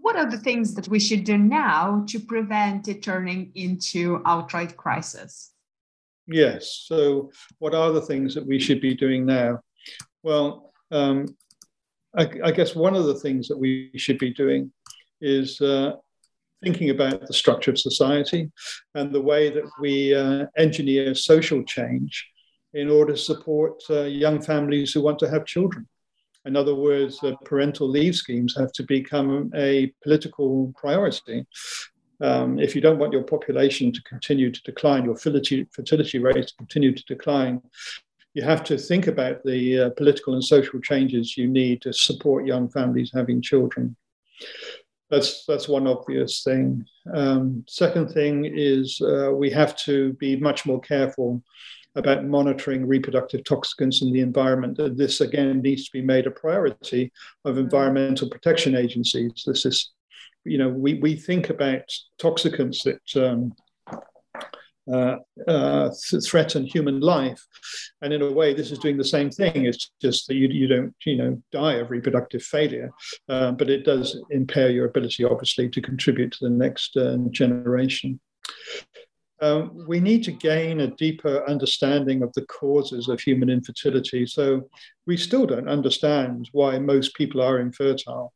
what 0.00 0.16
are 0.16 0.30
the 0.30 0.38
things 0.38 0.74
that 0.74 0.88
we 0.88 0.98
should 0.98 1.24
do 1.24 1.36
now 1.36 2.02
to 2.08 2.18
prevent 2.18 2.88
it 2.88 3.02
turning 3.02 3.50
into 3.54 4.22
outright 4.24 4.74
crisis? 4.76 5.52
Yes. 6.26 6.84
So, 6.86 7.30
what 7.58 7.74
are 7.74 7.92
the 7.92 8.00
things 8.00 8.34
that 8.34 8.46
we 8.46 8.58
should 8.58 8.80
be 8.80 8.94
doing 8.94 9.26
now? 9.26 9.60
Well, 10.22 10.72
um, 10.90 11.26
I, 12.16 12.30
I, 12.44 12.52
guess 12.52 12.74
one 12.74 12.94
of 12.94 13.04
the 13.04 13.20
things 13.24 13.48
that 13.48 13.58
we 13.58 13.90
should 13.96 14.18
be 14.18 14.32
doing 14.32 14.72
is 15.20 15.60
uh, 15.60 15.92
thinking 16.62 16.90
about 16.90 17.26
the 17.26 17.34
structure 17.34 17.70
of 17.70 17.78
society 17.78 18.50
and 18.94 19.12
the 19.12 19.20
way 19.20 19.50
that 19.50 19.68
we 19.80 20.14
uh, 20.14 20.46
engineer 20.56 21.14
social 21.14 21.62
change 21.64 22.26
in 22.74 22.90
order 22.90 23.12
to 23.12 23.18
support 23.18 23.82
uh, 23.90 24.02
young 24.02 24.40
families 24.40 24.92
who 24.92 25.02
want 25.02 25.18
to 25.18 25.28
have 25.28 25.46
children. 25.46 25.86
In 26.44 26.56
other 26.56 26.74
words, 26.74 27.22
uh, 27.22 27.32
parental 27.44 27.88
leave 27.88 28.14
schemes 28.14 28.56
have 28.56 28.72
to 28.72 28.82
become 28.82 29.50
a 29.54 29.92
political 30.02 30.72
priority. 30.76 31.46
Um, 32.20 32.58
if 32.58 32.74
you 32.74 32.80
don't 32.80 32.98
want 32.98 33.12
your 33.12 33.22
population 33.22 33.92
to 33.92 34.02
continue 34.02 34.50
to 34.50 34.62
decline, 34.62 35.04
your 35.04 35.16
fertility, 35.16 35.66
fertility 35.72 36.18
rates 36.18 36.52
continue 36.52 36.94
to 36.94 37.04
decline, 37.04 37.60
you 38.34 38.42
have 38.42 38.62
to 38.64 38.78
think 38.78 39.06
about 39.06 39.42
the 39.44 39.80
uh, 39.80 39.90
political 39.90 40.34
and 40.34 40.44
social 40.44 40.80
changes 40.80 41.36
you 41.36 41.48
need 41.48 41.82
to 41.82 41.92
support 41.92 42.46
young 42.46 42.68
families 42.68 43.10
having 43.12 43.42
children. 43.42 43.96
That's 45.10 45.44
that's 45.46 45.68
one 45.68 45.86
obvious 45.86 46.42
thing. 46.44 46.84
Um, 47.12 47.64
second 47.66 48.08
thing 48.10 48.44
is 48.44 49.00
uh, 49.00 49.30
we 49.32 49.50
have 49.50 49.74
to 49.84 50.12
be 50.14 50.36
much 50.36 50.66
more 50.66 50.80
careful 50.80 51.42
about 51.98 52.24
monitoring 52.24 52.86
reproductive 52.86 53.42
toxicants 53.42 54.02
in 54.02 54.12
the 54.12 54.20
environment. 54.20 54.78
This 54.96 55.20
again 55.20 55.60
needs 55.60 55.84
to 55.84 55.92
be 55.92 56.02
made 56.02 56.26
a 56.26 56.30
priority 56.30 57.12
of 57.44 57.56
mm. 57.56 57.60
environmental 57.60 58.30
protection 58.30 58.76
agencies. 58.76 59.42
This 59.44 59.66
is, 59.66 59.92
you 60.44 60.58
know, 60.58 60.68
we, 60.68 60.94
we 60.94 61.16
think 61.16 61.50
about 61.50 61.82
toxicants 62.22 62.78
that 62.84 63.26
um, 63.26 63.52
uh, 64.90 65.16
uh, 65.46 65.90
threaten 66.24 66.64
human 66.64 67.00
life. 67.00 67.44
And 68.00 68.12
in 68.12 68.22
a 68.22 68.32
way, 68.32 68.54
this 68.54 68.70
is 68.70 68.78
doing 68.78 68.96
the 68.96 69.04
same 69.04 69.30
thing. 69.30 69.66
It's 69.66 69.90
just 70.00 70.28
that 70.28 70.36
you, 70.36 70.48
you 70.48 70.66
don't, 70.66 70.94
you 71.04 71.16
know, 71.16 71.42
die 71.52 71.74
of 71.74 71.90
reproductive 71.90 72.42
failure, 72.42 72.90
uh, 73.28 73.52
but 73.52 73.68
it 73.68 73.84
does 73.84 74.18
impair 74.30 74.70
your 74.70 74.86
ability, 74.86 75.24
obviously, 75.24 75.68
to 75.68 75.82
contribute 75.82 76.32
to 76.32 76.38
the 76.48 76.54
next 76.64 76.96
uh, 76.96 77.18
generation. 77.30 78.18
Um, 79.40 79.84
we 79.86 80.00
need 80.00 80.24
to 80.24 80.32
gain 80.32 80.80
a 80.80 80.88
deeper 80.88 81.48
understanding 81.48 82.22
of 82.22 82.32
the 82.32 82.46
causes 82.46 83.08
of 83.08 83.20
human 83.20 83.48
infertility. 83.50 84.26
So 84.26 84.68
we 85.06 85.16
still 85.16 85.46
don't 85.46 85.68
understand 85.68 86.48
why 86.52 86.78
most 86.78 87.14
people 87.14 87.40
are 87.40 87.60
infertile. 87.60 88.32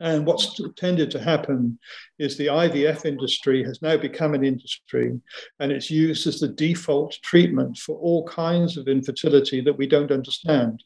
And 0.00 0.26
what's 0.26 0.60
tended 0.76 1.10
to 1.12 1.22
happen 1.22 1.78
is 2.18 2.36
the 2.36 2.46
IVF 2.46 3.04
industry 3.04 3.62
has 3.62 3.80
now 3.80 3.96
become 3.96 4.34
an 4.34 4.44
industry 4.44 5.20
and 5.60 5.70
it's 5.70 5.90
used 5.90 6.26
as 6.26 6.40
the 6.40 6.48
default 6.48 7.16
treatment 7.22 7.78
for 7.78 7.96
all 7.96 8.26
kinds 8.26 8.76
of 8.76 8.88
infertility 8.88 9.60
that 9.60 9.76
we 9.76 9.86
don't 9.86 10.10
understand. 10.10 10.82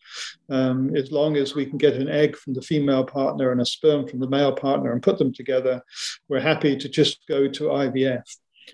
Um, 0.51 0.95
as 0.95 1.11
long 1.11 1.37
as 1.37 1.55
we 1.55 1.65
can 1.65 1.79
get 1.79 1.95
an 1.95 2.09
egg 2.09 2.37
from 2.37 2.55
the 2.55 2.63
female 2.63 3.05
partner 3.05 3.51
and 3.51 3.61
a 3.61 3.67
sperm 3.67 4.07
from 4.07 4.21
the 4.21 4.29
male 4.29 4.53
partner 4.53 4.93
and 4.93 5.03
put 5.03 5.19
them 5.19 5.33
together, 5.33 5.83
we're 6.29 6.41
happy 6.41 6.77
to 6.77 6.89
just 6.89 7.27
go 7.29 7.49
to 7.49 7.65
IVF. 7.65 8.25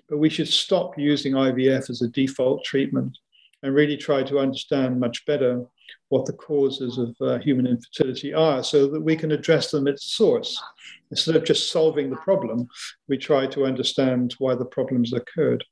But 0.09 0.17
we 0.17 0.29
should 0.29 0.47
stop 0.47 0.97
using 0.97 1.33
IVF 1.33 1.89
as 1.89 2.01
a 2.01 2.09
default 2.09 2.63
treatment 2.63 3.17
and 3.63 3.73
really 3.73 3.97
try 3.97 4.23
to 4.23 4.39
understand 4.39 4.99
much 4.99 5.25
better 5.25 5.65
what 6.09 6.25
the 6.25 6.33
causes 6.33 6.97
of 6.97 7.15
uh, 7.21 7.39
human 7.39 7.65
infertility 7.65 8.33
are 8.33 8.63
so 8.63 8.87
that 8.87 9.01
we 9.01 9.15
can 9.15 9.31
address 9.31 9.71
them 9.71 9.87
at 9.87 9.99
source. 9.99 10.61
Instead 11.11 11.35
of 11.35 11.43
just 11.43 11.71
solving 11.71 12.09
the 12.09 12.15
problem, 12.17 12.67
we 13.07 13.17
try 13.17 13.47
to 13.47 13.65
understand 13.65 14.35
why 14.37 14.55
the 14.55 14.65
problems 14.65 15.13
occurred. 15.13 15.63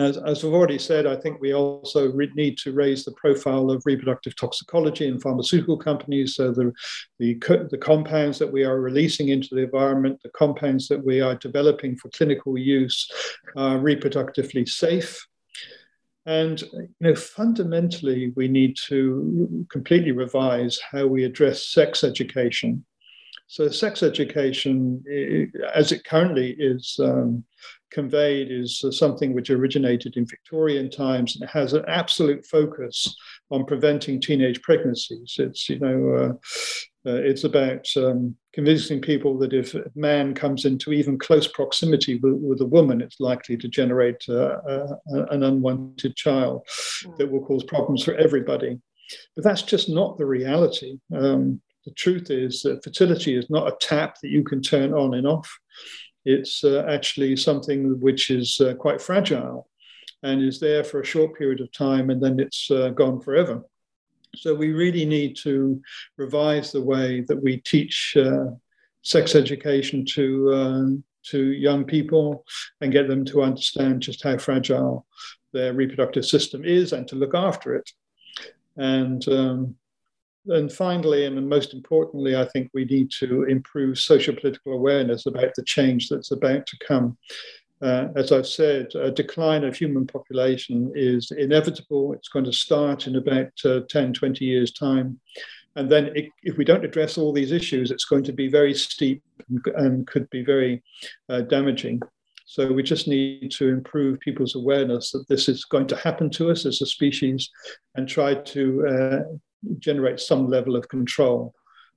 As, 0.00 0.16
as 0.16 0.42
I've 0.42 0.54
already 0.54 0.78
said, 0.78 1.06
I 1.06 1.14
think 1.14 1.42
we 1.42 1.52
also 1.52 2.10
need 2.34 2.56
to 2.58 2.72
raise 2.72 3.04
the 3.04 3.12
profile 3.12 3.70
of 3.70 3.82
reproductive 3.84 4.34
toxicology 4.34 5.06
in 5.06 5.20
pharmaceutical 5.20 5.76
companies. 5.76 6.36
So 6.36 6.52
the, 6.52 6.72
the, 7.18 7.34
co- 7.34 7.68
the 7.70 7.76
compounds 7.76 8.38
that 8.38 8.50
we 8.50 8.64
are 8.64 8.80
releasing 8.80 9.28
into 9.28 9.54
the 9.54 9.64
environment, 9.64 10.18
the 10.22 10.30
compounds 10.30 10.88
that 10.88 11.04
we 11.04 11.20
are 11.20 11.34
developing 11.34 11.96
for 11.96 12.08
clinical 12.10 12.56
use 12.56 13.10
are 13.58 13.76
reproductively 13.76 14.66
safe. 14.66 15.26
And 16.24 16.62
you 16.62 16.88
know, 17.00 17.14
fundamentally, 17.14 18.32
we 18.36 18.48
need 18.48 18.76
to 18.88 19.66
completely 19.70 20.12
revise 20.12 20.78
how 20.90 21.08
we 21.08 21.24
address 21.24 21.68
sex 21.68 22.04
education. 22.04 22.86
So, 23.50 23.68
sex 23.68 24.04
education, 24.04 25.02
as 25.74 25.90
it 25.90 26.04
currently 26.04 26.54
is 26.56 26.96
um, 27.02 27.42
conveyed 27.90 28.48
is 28.48 28.80
uh, 28.84 28.92
something 28.92 29.34
which 29.34 29.50
originated 29.50 30.16
in 30.16 30.24
Victorian 30.24 30.88
times 30.88 31.34
and 31.34 31.50
has 31.50 31.72
an 31.72 31.84
absolute 31.88 32.46
focus 32.46 33.12
on 33.50 33.66
preventing 33.66 34.20
teenage 34.20 34.62
pregnancies. 34.62 35.34
It's 35.36 35.68
you 35.68 35.80
know 35.80 36.14
uh, 36.14 37.10
uh, 37.10 37.16
it's 37.16 37.42
about 37.42 37.88
um, 37.96 38.36
convincing 38.52 39.00
people 39.00 39.36
that 39.38 39.52
if 39.52 39.74
a 39.74 39.82
man 39.96 40.32
comes 40.32 40.64
into 40.64 40.92
even 40.92 41.18
close 41.18 41.48
proximity 41.48 42.20
with, 42.22 42.34
with 42.34 42.60
a 42.60 42.66
woman, 42.66 43.00
it's 43.00 43.18
likely 43.18 43.56
to 43.56 43.66
generate 43.66 44.22
uh, 44.28 44.58
uh, 44.68 44.96
an 45.06 45.42
unwanted 45.42 46.14
child 46.14 46.64
hmm. 47.04 47.16
that 47.18 47.28
will 47.28 47.44
cause 47.44 47.64
problems 47.64 48.04
for 48.04 48.14
everybody. 48.14 48.78
But 49.34 49.42
that's 49.42 49.62
just 49.62 49.88
not 49.88 50.18
the 50.18 50.26
reality. 50.26 51.00
Um, 51.12 51.60
the 51.90 51.94
truth 51.94 52.30
is 52.30 52.62
that 52.62 52.84
fertility 52.84 53.36
is 53.36 53.50
not 53.50 53.66
a 53.66 53.76
tap 53.80 54.14
that 54.22 54.30
you 54.30 54.44
can 54.44 54.62
turn 54.62 54.94
on 54.94 55.14
and 55.14 55.26
off. 55.26 55.50
It's 56.24 56.62
uh, 56.62 56.84
actually 56.88 57.36
something 57.36 57.98
which 58.00 58.30
is 58.30 58.60
uh, 58.60 58.74
quite 58.74 59.02
fragile 59.02 59.68
and 60.22 60.40
is 60.40 60.60
there 60.60 60.84
for 60.84 61.00
a 61.00 61.04
short 61.04 61.36
period 61.36 61.60
of 61.60 61.72
time 61.72 62.10
and 62.10 62.22
then 62.22 62.38
it's 62.38 62.70
uh, 62.70 62.90
gone 62.90 63.20
forever. 63.20 63.62
So 64.36 64.54
we 64.54 64.70
really 64.70 65.04
need 65.04 65.36
to 65.42 65.82
revise 66.16 66.70
the 66.70 66.82
way 66.82 67.22
that 67.22 67.42
we 67.42 67.56
teach 67.56 68.14
uh, 68.16 68.50
sex 69.02 69.34
education 69.34 70.04
to 70.14 70.52
uh, 70.52 70.86
to 71.32 71.52
young 71.52 71.84
people 71.84 72.44
and 72.80 72.92
get 72.92 73.08
them 73.08 73.24
to 73.26 73.42
understand 73.42 74.00
just 74.00 74.22
how 74.22 74.38
fragile 74.38 75.06
their 75.52 75.74
reproductive 75.74 76.24
system 76.24 76.64
is 76.64 76.92
and 76.92 77.08
to 77.08 77.16
look 77.16 77.34
after 77.34 77.74
it. 77.74 77.90
And 78.76 79.26
um, 79.28 79.74
and 80.46 80.72
finally, 80.72 81.26
and 81.26 81.48
most 81.48 81.74
importantly, 81.74 82.36
I 82.36 82.46
think 82.46 82.70
we 82.72 82.84
need 82.84 83.10
to 83.18 83.44
improve 83.44 83.98
social 83.98 84.34
political 84.34 84.72
awareness 84.72 85.26
about 85.26 85.54
the 85.54 85.64
change 85.64 86.08
that's 86.08 86.30
about 86.30 86.66
to 86.66 86.78
come. 86.86 87.18
Uh, 87.82 88.08
as 88.14 88.30
I've 88.30 88.46
said, 88.46 88.94
a 88.94 89.10
decline 89.10 89.64
of 89.64 89.76
human 89.76 90.06
population 90.06 90.92
is 90.94 91.30
inevitable. 91.30 92.12
It's 92.12 92.28
going 92.28 92.44
to 92.44 92.52
start 92.52 93.06
in 93.06 93.16
about 93.16 93.52
uh, 93.64 93.80
10, 93.88 94.12
20 94.12 94.44
years' 94.44 94.72
time. 94.72 95.18
And 95.76 95.90
then, 95.90 96.10
it, 96.14 96.28
if 96.42 96.56
we 96.58 96.64
don't 96.64 96.84
address 96.84 97.16
all 97.16 97.32
these 97.32 97.52
issues, 97.52 97.90
it's 97.90 98.04
going 98.04 98.24
to 98.24 98.32
be 98.32 98.48
very 98.48 98.74
steep 98.74 99.22
and, 99.48 99.60
and 99.76 100.06
could 100.06 100.28
be 100.30 100.42
very 100.42 100.82
uh, 101.28 101.42
damaging. 101.42 102.00
So, 102.44 102.70
we 102.70 102.82
just 102.82 103.06
need 103.06 103.50
to 103.52 103.68
improve 103.68 104.20
people's 104.20 104.56
awareness 104.56 105.12
that 105.12 105.28
this 105.28 105.48
is 105.48 105.64
going 105.64 105.86
to 105.86 105.96
happen 105.96 106.28
to 106.30 106.50
us 106.50 106.66
as 106.66 106.82
a 106.82 106.86
species 106.86 107.48
and 107.94 108.08
try 108.08 108.34
to 108.34 108.86
uh, 108.86 109.36
generate 109.78 110.20
some 110.20 110.48
level 110.48 110.76
of 110.76 110.88
control 110.88 111.54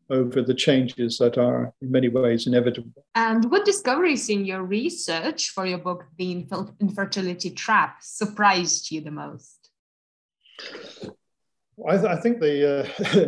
over 0.09 0.41
the 0.41 0.53
changes 0.53 1.17
that 1.17 1.37
are 1.37 1.73
in 1.81 1.91
many 1.91 2.09
ways 2.09 2.45
inevitable. 2.45 3.05
And 3.15 3.49
what 3.49 3.65
discoveries 3.65 4.29
in 4.29 4.45
your 4.45 4.63
research 4.63 5.49
for 5.49 5.65
your 5.65 5.77
book, 5.77 6.05
The 6.17 6.45
Infertility 6.81 7.51
Trap, 7.51 7.97
surprised 8.01 8.91
you 8.91 9.01
the 9.01 9.11
most? 9.11 9.69
I, 11.87 11.97
th- 11.97 12.05
I 12.05 12.17
think 12.17 12.39
the 12.39 12.81
uh, 12.81 12.83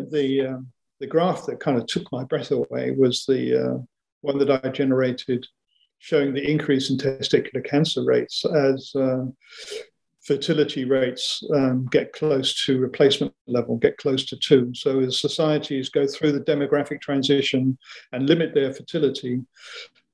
the 0.12 0.48
um, 0.48 0.68
the 1.00 1.08
graph 1.08 1.46
that 1.48 1.60
kind 1.60 1.78
of 1.78 1.88
took 1.88 2.10
my 2.12 2.24
breath 2.24 2.52
away 2.52 2.92
was 2.92 3.26
the 3.26 3.56
uh, 3.56 3.78
one 4.22 4.38
that 4.38 4.64
I 4.64 4.70
generated, 4.70 5.46
showing 6.00 6.34
the 6.34 6.50
increase 6.50 6.90
in 6.90 6.98
testicular 6.98 7.66
cancer 7.66 8.04
rates 8.04 8.46
as 8.46 8.92
uh, 8.96 9.26
fertility 10.26 10.86
rates 10.86 11.44
um, 11.54 11.86
get 11.92 12.12
close 12.12 12.66
to 12.66 12.80
replacement 12.80 13.32
level, 13.48 13.78
get 13.78 13.98
close 13.98 14.26
to 14.26 14.36
two. 14.36 14.72
So 14.74 15.00
as 15.02 15.22
societies 15.22 15.90
go 15.90 16.08
through 16.08 16.32
the 16.32 16.40
demographic 16.40 17.00
transition 17.00 17.78
and 18.12 18.28
limit 18.28 18.54
their 18.54 18.74
fertility, 18.74 19.42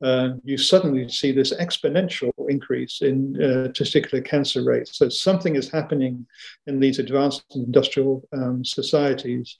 uh, 0.04 0.30
you 0.44 0.58
suddenly 0.58 1.08
see 1.08 1.32
this 1.32 1.54
exponential 1.54 2.32
increase 2.50 3.02
in 3.02 3.36
uh, 3.42 3.70
testicular 3.70 4.24
cancer 4.24 4.64
rates. 4.64 4.98
So 4.98 5.08
something 5.08 5.56
is 5.56 5.70
happening 5.70 6.26
in 6.68 6.80
these 6.80 7.00
advanced 7.00 7.44
industrial 7.56 8.28
um, 8.34 8.66
societies 8.66 9.58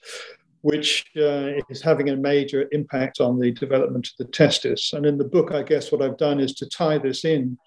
which 0.62 1.04
uh, 1.16 1.50
is 1.68 1.82
having 1.82 2.10
a 2.10 2.16
major 2.16 2.68
impact 2.70 3.20
on 3.20 3.36
the 3.38 3.50
development 3.50 4.06
of 4.06 4.12
the 4.18 4.32
testis. 4.32 4.92
And 4.92 5.04
in 5.04 5.18
the 5.18 5.24
book, 5.24 5.50
I 5.50 5.62
guess 5.62 5.90
what 5.90 6.02
I've 6.02 6.16
done 6.16 6.38
is 6.38 6.54
to 6.54 6.68
tie 6.68 6.98
this 6.98 7.24
in 7.24 7.58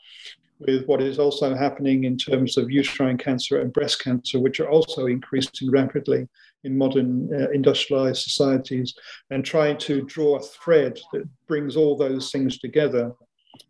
with 0.60 0.86
what 0.86 1.01
is 1.01 1.20
also 1.20 1.53
happening 1.53 2.06
in 2.06 2.18
terms 2.18 2.58
of 2.58 2.72
uterine 2.72 3.18
cancer 3.18 3.60
and 3.60 3.74
breast 3.74 4.01
cancer, 4.01 4.39
which 4.39 4.60
are 4.60 4.70
also 4.70 5.08
increasing 5.08 5.70
rapidly 5.70 6.28
in 6.64 6.78
modern 6.78 7.30
uh, 7.34 7.49
industrialized 7.51 8.22
societies 8.22 8.95
and 9.30 9.43
trying 9.43 9.78
to 9.78 10.01
draw 10.03 10.38
a 10.38 10.41
thread 10.41 10.99
that 11.14 11.28
brings 11.47 11.76
all 11.76 11.97
those 11.97 12.32
things 12.32 12.58
together 12.58 13.12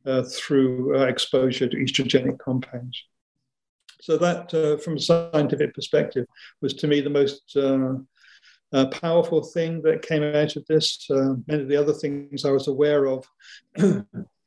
uh, 0.06 0.24
through 0.24 0.98
uh, 0.98 1.06
exposure 1.06 1.68
to 1.68 1.78
estrogenic 1.78 2.38
compounds. 2.40 3.04
So 4.02 4.18
that, 4.18 4.54
uh, 4.54 4.78
from 4.78 4.98
a 4.98 5.00
scientific 5.00 5.74
perspective, 5.74 6.28
was 6.62 6.76
to 6.76 6.88
me 6.88 7.02
the 7.02 7.10
most 7.10 7.56
uh, 7.56 7.96
uh, 8.72 8.86
powerful 8.88 9.44
thing 9.44 9.82
that 9.82 10.04
came 10.04 10.22
out 10.22 10.56
of 10.56 10.66
this. 10.68 11.08
many 11.48 11.64
of 11.64 11.70
the 11.70 11.76
other 11.78 11.94
things 11.94 12.46
I 12.46 12.52
was 12.52 12.68
aware 12.68 13.08
of, 13.08 13.26
and, 13.76 14.06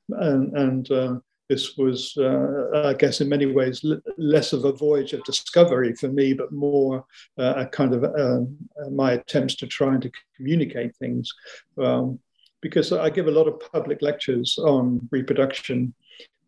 and 0.08 1.22
this 1.48 1.76
was, 1.76 2.16
uh, 2.18 2.82
I 2.84 2.94
guess, 2.94 3.20
in 3.20 3.28
many 3.28 3.46
ways, 3.46 3.82
l- 3.84 4.00
less 4.18 4.52
of 4.52 4.64
a 4.64 4.72
voyage 4.72 5.14
of 5.14 5.24
discovery 5.24 5.94
for 5.94 6.08
me, 6.08 6.34
but 6.34 6.52
more 6.52 7.04
uh, 7.38 7.54
a 7.56 7.66
kind 7.66 7.94
of 7.94 8.04
uh, 8.04 8.90
my 8.90 9.12
attempts 9.12 9.54
to 9.56 9.66
try 9.66 9.94
and 9.94 10.02
to 10.02 10.10
communicate 10.36 10.94
things. 10.96 11.32
Um, 11.78 12.18
because 12.60 12.92
I 12.92 13.08
give 13.08 13.28
a 13.28 13.32
lot 13.32 13.46
of 13.46 13.60
public 13.72 14.02
lectures 14.02 14.58
on 14.58 15.08
reproduction, 15.10 15.94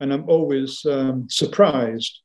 and 0.00 0.12
I'm 0.12 0.28
always 0.28 0.84
um, 0.84 1.28
surprised 1.30 2.20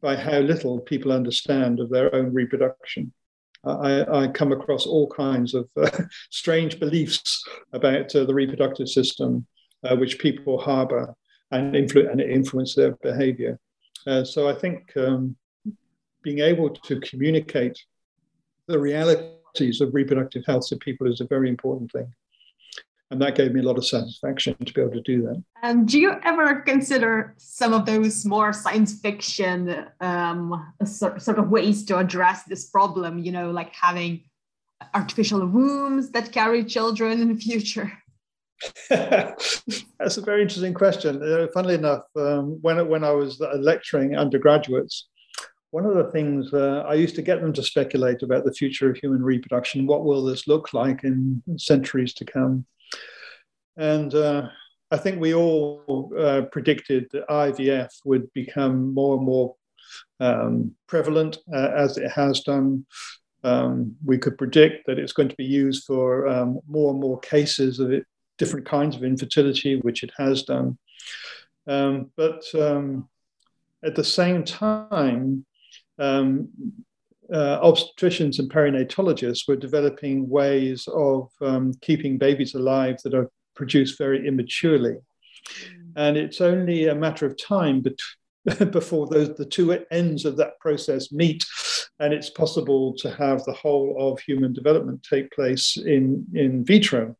by 0.00 0.16
how 0.16 0.38
little 0.38 0.80
people 0.80 1.12
understand 1.12 1.80
of 1.80 1.90
their 1.90 2.14
own 2.14 2.32
reproduction. 2.32 3.12
I, 3.64 4.24
I 4.24 4.28
come 4.28 4.50
across 4.52 4.86
all 4.86 5.08
kinds 5.08 5.54
of 5.54 5.68
uh, 5.76 5.90
strange 6.30 6.80
beliefs 6.80 7.42
about 7.72 8.14
uh, 8.14 8.24
the 8.24 8.34
reproductive 8.34 8.88
system, 8.88 9.46
uh, 9.84 9.96
which 9.96 10.18
people 10.18 10.58
harbor 10.58 11.14
and, 11.52 11.74
influ- 11.74 12.10
and 12.10 12.20
influence 12.20 12.74
their 12.74 12.92
behavior. 13.02 13.58
Uh, 14.06 14.24
so 14.24 14.48
I 14.48 14.54
think 14.54 14.90
um, 14.96 15.36
being 16.22 16.40
able 16.40 16.70
to 16.70 17.00
communicate 17.00 17.78
the 18.66 18.78
realities 18.78 19.80
of 19.80 19.94
reproductive 19.94 20.44
health 20.46 20.66
to 20.68 20.76
people 20.76 21.06
is 21.06 21.20
a 21.20 21.26
very 21.26 21.48
important 21.48 21.92
thing. 21.92 22.12
And 23.10 23.20
that 23.20 23.34
gave 23.34 23.52
me 23.52 23.60
a 23.60 23.62
lot 23.62 23.76
of 23.76 23.86
satisfaction 23.86 24.56
to 24.64 24.72
be 24.72 24.80
able 24.80 24.92
to 24.92 25.02
do 25.02 25.20
that. 25.22 25.44
And 25.62 25.86
do 25.86 26.00
you 26.00 26.14
ever 26.24 26.62
consider 26.62 27.34
some 27.36 27.74
of 27.74 27.84
those 27.84 28.24
more 28.24 28.54
science 28.54 28.98
fiction 29.00 29.84
um, 30.00 30.72
sort 30.86 31.38
of 31.38 31.50
ways 31.50 31.84
to 31.86 31.98
address 31.98 32.44
this 32.44 32.70
problem? 32.70 33.18
You 33.18 33.32
know, 33.32 33.50
like 33.50 33.74
having 33.74 34.22
artificial 34.94 35.46
wombs 35.46 36.10
that 36.12 36.32
carry 36.32 36.64
children 36.64 37.20
in 37.20 37.28
the 37.28 37.38
future? 37.38 37.92
That's 38.90 40.16
a 40.16 40.22
very 40.22 40.42
interesting 40.42 40.74
question. 40.74 41.22
Uh, 41.22 41.46
funnily 41.52 41.74
enough, 41.74 42.04
um, 42.16 42.58
when 42.60 42.86
when 42.88 43.04
I 43.04 43.10
was 43.10 43.40
lecturing 43.40 44.16
undergraduates, 44.16 45.08
one 45.72 45.86
of 45.86 45.94
the 45.94 46.10
things 46.12 46.52
uh, 46.52 46.84
I 46.86 46.94
used 46.94 47.14
to 47.16 47.22
get 47.22 47.40
them 47.40 47.52
to 47.54 47.62
speculate 47.62 48.22
about 48.22 48.44
the 48.44 48.52
future 48.52 48.90
of 48.90 48.96
human 48.98 49.22
reproduction. 49.22 49.86
What 49.86 50.04
will 50.04 50.22
this 50.22 50.46
look 50.46 50.72
like 50.74 51.02
in 51.02 51.42
centuries 51.56 52.12
to 52.14 52.26
come? 52.26 52.66
And 53.78 54.14
uh, 54.14 54.48
I 54.90 54.98
think 54.98 55.18
we 55.18 55.32
all 55.34 56.12
uh, 56.16 56.42
predicted 56.52 57.08
that 57.12 57.26
IVF 57.28 57.88
would 58.04 58.30
become 58.34 58.92
more 58.92 59.16
and 59.16 59.24
more 59.24 59.56
um, 60.20 60.72
prevalent 60.86 61.38
uh, 61.52 61.70
as 61.74 61.96
it 61.96 62.10
has 62.10 62.40
done. 62.40 62.84
Um, 63.42 63.96
we 64.04 64.18
could 64.18 64.36
predict 64.36 64.86
that 64.86 64.98
it's 64.98 65.14
going 65.14 65.30
to 65.30 65.36
be 65.36 65.44
used 65.44 65.84
for 65.84 66.28
um, 66.28 66.60
more 66.68 66.90
and 66.90 67.00
more 67.00 67.18
cases 67.18 67.80
of 67.80 67.90
it 67.90 68.04
different 68.38 68.66
kinds 68.66 68.96
of 68.96 69.04
infertility, 69.04 69.76
which 69.80 70.02
it 70.02 70.10
has 70.16 70.42
done. 70.42 70.78
Um, 71.66 72.10
but 72.16 72.42
um, 72.54 73.08
at 73.84 73.94
the 73.94 74.04
same 74.04 74.44
time, 74.44 75.44
um, 75.98 76.48
uh, 77.32 77.60
obstetricians 77.60 78.38
and 78.38 78.50
perinatologists 78.50 79.48
were 79.48 79.56
developing 79.56 80.28
ways 80.28 80.88
of 80.92 81.30
um, 81.40 81.72
keeping 81.80 82.18
babies 82.18 82.54
alive 82.54 82.96
that 83.04 83.14
are 83.14 83.30
produced 83.54 83.96
very 83.96 84.26
immaturely. 84.26 84.96
And 85.96 86.16
it's 86.16 86.40
only 86.40 86.86
a 86.86 86.94
matter 86.94 87.26
of 87.26 87.36
time 87.38 87.84
before 88.70 89.06
those, 89.06 89.34
the 89.36 89.46
two 89.46 89.72
ends 89.90 90.24
of 90.24 90.36
that 90.38 90.58
process 90.58 91.12
meet 91.12 91.44
and 92.02 92.12
it's 92.12 92.30
possible 92.30 92.94
to 92.98 93.10
have 93.12 93.44
the 93.44 93.52
whole 93.52 93.94
of 93.98 94.18
human 94.20 94.52
development 94.52 95.06
take 95.08 95.30
place 95.30 95.76
in, 95.76 96.26
in 96.34 96.64
vitro. 96.64 97.16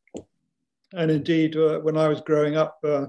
And 0.95 1.11
indeed, 1.11 1.57
uh, 1.57 1.79
when 1.81 1.97
I 1.97 2.09
was 2.09 2.21
growing 2.21 2.57
up 2.57 2.79
uh, 2.85 3.07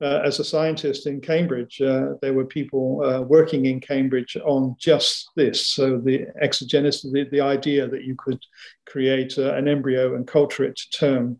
uh, 0.00 0.20
as 0.24 0.40
a 0.40 0.44
scientist 0.44 1.06
in 1.06 1.20
Cambridge, 1.20 1.80
uh, 1.80 2.14
there 2.20 2.34
were 2.34 2.44
people 2.44 3.02
uh, 3.04 3.20
working 3.22 3.66
in 3.66 3.80
Cambridge 3.80 4.36
on 4.44 4.76
just 4.78 5.30
this. 5.36 5.68
So, 5.68 5.98
the 5.98 6.26
ectogenesis, 6.42 7.12
the, 7.12 7.26
the 7.30 7.40
idea 7.40 7.88
that 7.88 8.04
you 8.04 8.14
could 8.16 8.40
create 8.86 9.38
uh, 9.38 9.54
an 9.54 9.68
embryo 9.68 10.14
and 10.14 10.26
culture 10.26 10.64
it 10.64 10.76
to 10.76 10.90
term 10.90 11.38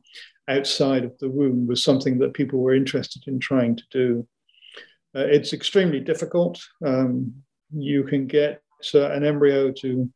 outside 0.49 1.05
of 1.05 1.17
the 1.19 1.29
womb 1.29 1.67
was 1.67 1.83
something 1.83 2.19
that 2.19 2.35
people 2.35 2.61
were 2.61 2.75
interested 2.75 3.23
in 3.27 3.39
trying 3.39 3.77
to 3.77 3.85
do. 3.91 4.27
it's 5.15 5.53
extremely 5.53 6.01
difficult. 6.01 6.61
Um, 6.85 7.33
you 7.73 8.05
can 8.05 8.27
get 8.27 8.63
an 8.93 9.25
embryo 9.25 9.73
to 9.73 10.11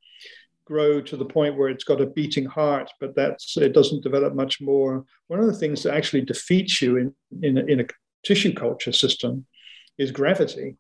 grow 0.68 1.00
to 1.00 1.16
the 1.16 1.24
point 1.24 1.56
where 1.56 1.70
it's 1.70 1.84
got 1.84 2.00
a 2.00 2.06
beating 2.06 2.44
heart, 2.44 2.90
but 3.00 3.16
that's 3.16 3.56
it 3.56 3.72
doesn't 3.72 4.04
develop 4.04 4.34
much 4.34 4.60
more. 4.60 5.04
One 5.28 5.40
of 5.40 5.46
the 5.46 5.60
things 5.60 5.82
that 5.82 5.94
actually 5.94 6.22
defeats 6.22 6.82
you 6.82 6.96
in 6.98 7.14
in, 7.42 7.70
in 7.70 7.80
a 7.80 7.86
tissue 8.22 8.52
culture 8.52 8.92
system 8.92 9.46
is 9.96 10.10
gravity. 10.10 10.76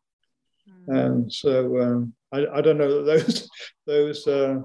Mm. 0.68 0.98
And 1.00 1.32
so 1.32 1.80
um, 1.80 2.14
I, 2.30 2.46
I, 2.56 2.60
don't 2.60 2.78
know 2.78 3.02
that 3.02 3.06
those 3.10 3.48
those 3.86 4.26
uh, 4.26 4.56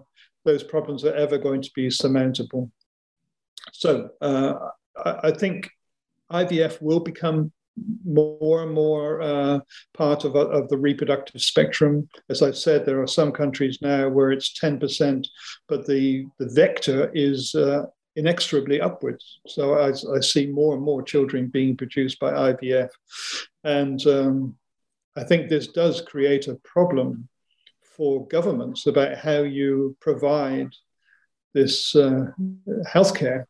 those 0.43 0.63
problems 0.63 1.05
are 1.05 1.15
ever 1.15 1.37
going 1.37 1.61
to 1.61 1.71
be 1.73 1.89
surmountable. 1.89 2.69
So 3.71 4.09
uh, 4.21 4.53
I, 5.05 5.29
I 5.29 5.31
think 5.31 5.69
IVF 6.31 6.81
will 6.81 6.99
become 6.99 7.53
more 8.05 8.63
and 8.63 8.71
more 8.71 9.21
uh, 9.21 9.59
part 9.93 10.25
of, 10.25 10.35
of 10.35 10.69
the 10.69 10.77
reproductive 10.77 11.41
spectrum. 11.41 12.07
As 12.29 12.41
I've 12.41 12.57
said, 12.57 12.85
there 12.85 13.01
are 13.01 13.07
some 13.07 13.31
countries 13.31 13.79
now 13.81 14.09
where 14.09 14.31
it's 14.31 14.59
10%, 14.59 15.25
but 15.67 15.85
the, 15.87 16.25
the 16.39 16.49
vector 16.53 17.11
is 17.13 17.55
uh, 17.55 17.83
inexorably 18.15 18.79
upwards. 18.79 19.39
So 19.47 19.73
I, 19.75 19.89
I, 19.89 20.19
see 20.19 20.45
more 20.47 20.75
and 20.75 20.83
more 20.83 21.01
children 21.01 21.47
being 21.47 21.75
produced 21.75 22.19
by 22.19 22.31
IVF. 22.53 22.89
And 23.63 24.05
um, 24.05 24.55
I 25.15 25.23
think 25.23 25.49
this 25.49 25.67
does 25.67 26.01
create 26.01 26.47
a 26.47 26.59
problem 26.63 27.27
for 27.97 28.27
governments 28.27 28.87
about 28.87 29.17
how 29.17 29.41
you 29.41 29.95
provide 29.99 30.69
this 31.53 31.95
uh, 31.95 32.27
healthcare 32.87 33.45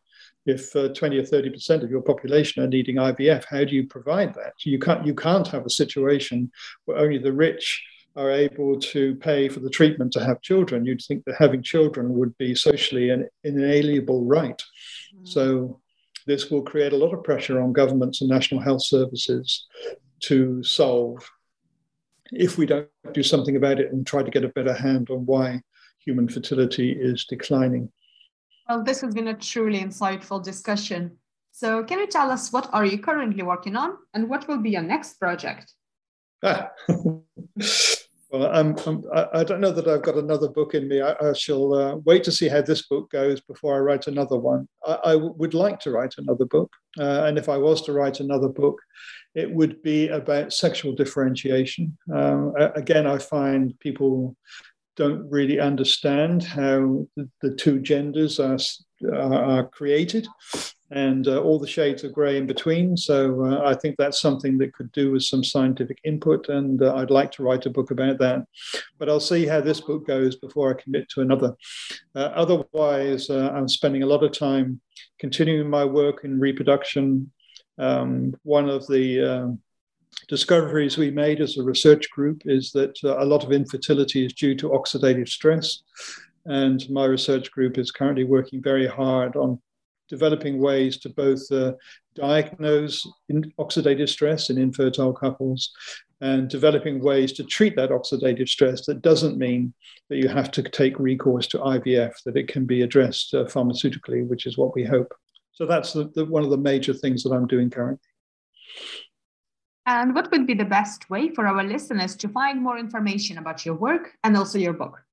if 0.45 0.75
uh, 0.75 0.89
20 0.89 1.19
or 1.19 1.25
30 1.25 1.49
percent 1.51 1.83
of 1.83 1.89
your 1.89 2.01
population 2.01 2.63
are 2.63 2.67
needing 2.67 2.97
IVF, 2.97 3.45
how 3.49 3.63
do 3.63 3.75
you 3.75 3.87
provide 3.87 4.33
that? 4.35 4.53
You 4.63 4.79
can't 4.79 5.05
you 5.05 5.15
can't 5.15 5.47
have 5.47 5.65
a 5.65 5.69
situation 5.69 6.51
where 6.85 6.97
only 6.97 7.17
the 7.17 7.33
rich 7.33 7.83
are 8.15 8.29
able 8.29 8.79
to 8.79 9.15
pay 9.15 9.49
for 9.49 9.59
the 9.59 9.69
treatment 9.69 10.13
to 10.13 10.23
have 10.23 10.41
children. 10.41 10.85
You'd 10.85 11.01
think 11.01 11.25
that 11.25 11.35
having 11.39 11.63
children 11.63 12.13
would 12.13 12.37
be 12.37 12.53
socially 12.53 13.09
an 13.09 13.27
inalienable 13.43 14.25
right. 14.25 14.61
Mm-hmm. 15.15 15.25
So 15.25 15.81
this 16.27 16.51
will 16.51 16.61
create 16.61 16.93
a 16.93 16.97
lot 16.97 17.13
of 17.13 17.23
pressure 17.23 17.59
on 17.59 17.73
governments 17.73 18.21
and 18.21 18.29
national 18.29 18.61
health 18.61 18.83
services 18.83 19.65
to 20.21 20.63
solve 20.63 21.27
if 22.31 22.57
we 22.57 22.65
don't 22.65 22.87
do 23.13 23.23
something 23.23 23.55
about 23.55 23.79
it 23.79 23.91
and 23.91 24.05
try 24.05 24.23
to 24.23 24.31
get 24.31 24.43
a 24.43 24.49
better 24.49 24.73
hand 24.73 25.09
on 25.09 25.25
why 25.25 25.61
human 25.99 26.27
fertility 26.27 26.91
is 26.91 27.25
declining. 27.25 27.91
Well, 28.67 28.83
this 28.83 29.01
has 29.01 29.13
been 29.13 29.27
a 29.27 29.33
truly 29.33 29.79
insightful 29.79 30.43
discussion. 30.43 31.17
So, 31.51 31.83
can 31.83 31.99
you 31.99 32.07
tell 32.07 32.31
us 32.31 32.51
what 32.51 32.69
are 32.73 32.85
you 32.85 32.97
currently 32.97 33.43
working 33.43 33.75
on, 33.75 33.97
and 34.13 34.29
what 34.29 34.47
will 34.47 34.57
be 34.57 34.71
your 34.71 34.81
next 34.81 35.19
project? 35.19 35.73
Ah. 36.41 36.71
well, 38.31 38.47
I'm, 38.51 38.75
I'm, 38.87 39.03
I 39.33 39.43
don't 39.43 39.61
know 39.61 39.71
that 39.71 39.87
I've 39.87 40.01
got 40.01 40.17
another 40.17 40.49
book 40.49 40.73
in 40.73 40.87
me. 40.87 41.01
I, 41.01 41.13
I 41.21 41.33
shall 41.33 41.73
uh, 41.73 41.95
wait 41.97 42.23
to 42.23 42.31
see 42.31 42.47
how 42.47 42.61
this 42.61 42.87
book 42.87 43.11
goes 43.11 43.39
before 43.41 43.75
I 43.75 43.79
write 43.79 44.07
another 44.07 44.37
one. 44.37 44.67
I, 44.85 44.93
I 44.93 45.15
would 45.15 45.53
like 45.53 45.79
to 45.81 45.91
write 45.91 46.15
another 46.17 46.45
book, 46.45 46.71
uh, 46.99 47.25
and 47.25 47.37
if 47.37 47.49
I 47.49 47.57
was 47.57 47.83
to 47.83 47.93
write 47.93 48.19
another 48.19 48.49
book, 48.49 48.79
it 49.35 49.51
would 49.51 49.81
be 49.83 50.07
about 50.07 50.53
sexual 50.53 50.93
differentiation. 50.93 51.95
Um, 52.13 52.53
again, 52.75 53.05
I 53.05 53.19
find 53.19 53.77
people 53.79 54.35
don't 54.95 55.29
really 55.29 55.59
understand 55.59 56.43
how 56.43 57.07
the, 57.41 57.55
two 57.55 57.79
genders 57.79 58.39
are, 58.39 58.57
are 59.13 59.67
created 59.67 60.27
and 60.93 61.27
uh, 61.27 61.41
all 61.41 61.57
the 61.57 61.67
shades 61.67 62.03
of 62.03 62.13
grey 62.13 62.37
in 62.37 62.45
between. 62.45 62.95
So 62.95 63.45
uh, 63.45 63.67
I 63.67 63.73
think 63.73 63.95
that's 63.97 64.21
something 64.21 64.59
that 64.59 64.73
could 64.73 64.91
do 64.91 65.11
with 65.11 65.23
some 65.23 65.43
scientific 65.43 65.99
input, 66.03 66.49
and 66.49 66.81
uh, 66.81 66.95
I'd 66.95 67.09
like 67.09 67.31
to 67.33 67.43
write 67.43 67.65
a 67.65 67.71
book 67.71 67.89
about 67.89 68.19
that. 68.19 68.45
But 68.99 69.09
I'll 69.09 69.19
see 69.19 69.47
how 69.47 69.59
this 69.59 69.81
book 69.81 70.05
goes 70.05 70.35
before 70.35 70.69
I 70.69 70.81
commit 70.81 71.09
to 71.09 71.21
another. 71.21 71.55
Uh, 72.15 72.31
otherwise, 72.35 73.29
uh, 73.29 73.51
I'm 73.55 73.67
spending 73.67 74.03
a 74.03 74.07
lot 74.07 74.23
of 74.23 74.37
time 74.37 74.79
continuing 75.19 75.67
my 75.69 75.83
work 75.83 76.23
in 76.23 76.39
reproduction. 76.39 77.31
Um, 77.79 78.35
one 78.43 78.69
of 78.69 78.85
the 78.87 79.23
um, 79.23 79.59
discoveries 80.27 80.97
we 80.97 81.11
made 81.11 81.41
as 81.41 81.57
a 81.57 81.63
research 81.63 82.09
group 82.11 82.41
is 82.45 82.71
that 82.71 82.97
uh, 83.03 83.23
a 83.23 83.25
lot 83.25 83.43
of 83.43 83.51
infertility 83.51 84.25
is 84.25 84.33
due 84.33 84.55
to 84.55 84.69
oxidative 84.69 85.29
stress. 85.29 85.83
And 86.45 86.87
my 86.89 87.05
research 87.05 87.51
group 87.51 87.77
is 87.77 87.91
currently 87.91 88.23
working 88.23 88.61
very 88.61 88.87
hard 88.87 89.35
on 89.35 89.61
developing 90.09 90.59
ways 90.59 90.97
to 90.97 91.09
both 91.09 91.51
uh, 91.51 91.73
diagnose 92.15 93.07
oxidative 93.59 94.09
stress 94.09 94.49
in 94.49 94.57
infertile 94.57 95.13
couples 95.13 95.71
and 96.21 96.49
developing 96.49 97.01
ways 97.01 97.33
to 97.33 97.43
treat 97.43 97.75
that 97.75 97.89
oxidative 97.89 98.47
stress 98.47 98.85
that 98.85 99.01
doesn't 99.01 99.37
mean 99.37 99.73
that 100.09 100.17
you 100.17 100.27
have 100.27 100.51
to 100.51 100.63
take 100.63 100.99
recourse 100.99 101.47
to 101.47 101.57
IVF, 101.57 102.13
that 102.25 102.37
it 102.37 102.47
can 102.47 102.65
be 102.65 102.81
addressed 102.81 103.33
uh, 103.33 103.43
pharmaceutically, 103.45 104.25
which 104.27 104.45
is 104.45 104.57
what 104.57 104.75
we 104.75 104.83
hope. 104.83 105.13
So 105.51 105.65
that's 105.65 105.93
the, 105.93 106.09
the, 106.15 106.25
one 106.25 106.43
of 106.43 106.49
the 106.49 106.57
major 106.57 106.93
things 106.93 107.23
that 107.23 107.31
I'm 107.31 107.47
doing 107.47 107.69
currently. 107.69 108.07
And 109.85 110.15
what 110.15 110.31
would 110.31 110.47
be 110.47 110.53
the 110.53 110.65
best 110.65 111.09
way 111.09 111.29
for 111.29 111.45
our 111.45 111.63
listeners 111.63 112.15
to 112.17 112.29
find 112.29 112.61
more 112.61 112.77
information 112.77 113.37
about 113.37 113.65
your 113.65 113.75
work 113.75 114.13
and 114.23 114.37
also 114.37 114.57
your 114.57 114.73
book? 114.73 115.03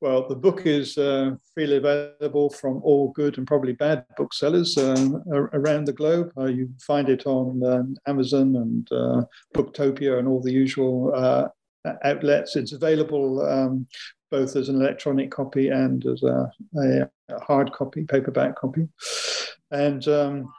Well, 0.00 0.26
the 0.28 0.36
book 0.36 0.66
is 0.66 0.96
uh, 0.96 1.36
freely 1.52 1.76
available 1.76 2.50
from 2.50 2.80
all 2.82 3.12
good 3.12 3.38
and 3.38 3.46
probably 3.46 3.72
bad 3.72 4.04
booksellers 4.16 4.78
uh, 4.78 4.94
around 5.52 5.84
the 5.84 5.92
globe. 5.92 6.32
Uh, 6.36 6.46
you 6.46 6.70
find 6.80 7.08
it 7.08 7.26
on 7.26 7.62
um, 7.64 7.96
Amazon 8.06 8.56
and 8.56 8.92
uh, 8.92 9.22
Booktopia 9.54 10.18
and 10.18 10.26
all 10.26 10.40
the 10.40 10.52
usual 10.52 11.12
uh, 11.14 11.48
outlets. 12.04 12.56
It's 12.56 12.72
available 12.72 13.46
um, 13.46 13.86
both 14.30 14.56
as 14.56 14.68
an 14.68 14.76
electronic 14.76 15.30
copy 15.30 15.68
and 15.68 16.04
as 16.06 16.22
a, 16.22 16.50
a 16.78 17.40
hard 17.40 17.72
copy, 17.72 18.04
paperback 18.04 18.56
copy. 18.56 18.88
And 19.70 20.06
um, 20.08 20.52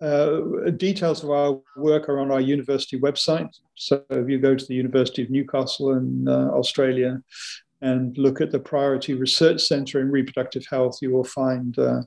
uh, 0.00 0.70
details 0.76 1.24
of 1.24 1.30
our 1.30 1.58
work 1.76 2.08
are 2.08 2.20
on 2.20 2.30
our 2.30 2.40
university 2.40 2.98
website. 2.98 3.48
So 3.74 4.02
if 4.10 4.28
you 4.28 4.38
go 4.38 4.54
to 4.54 4.66
the 4.66 4.74
University 4.74 5.22
of 5.22 5.30
Newcastle 5.30 5.92
in 5.92 6.28
uh, 6.28 6.50
Australia 6.50 7.22
and 7.80 8.16
look 8.18 8.40
at 8.40 8.50
the 8.50 8.58
Priority 8.58 9.14
Research 9.14 9.62
Centre 9.62 10.00
in 10.00 10.10
Reproductive 10.10 10.66
Health, 10.66 10.98
you 11.00 11.10
will 11.10 11.24
find 11.24 11.78
uh, 11.78 12.02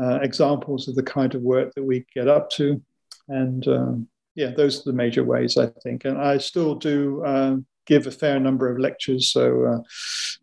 uh 0.00 0.18
examples 0.22 0.88
of 0.88 0.94
the 0.94 1.02
kind 1.02 1.34
of 1.34 1.42
work 1.42 1.72
that 1.74 1.84
we 1.84 2.04
get 2.14 2.28
up 2.28 2.50
to. 2.50 2.82
And 3.28 3.66
um, 3.68 4.08
yeah, 4.34 4.50
those 4.50 4.80
are 4.80 4.90
the 4.90 4.96
major 4.96 5.24
ways, 5.24 5.56
I 5.56 5.66
think. 5.82 6.04
And 6.04 6.18
I 6.18 6.38
still 6.38 6.74
do 6.74 7.22
uh, 7.24 7.56
give 7.86 8.06
a 8.06 8.10
fair 8.10 8.40
number 8.40 8.70
of 8.70 8.78
lectures. 8.78 9.32
So 9.32 9.64
uh, 9.64 9.78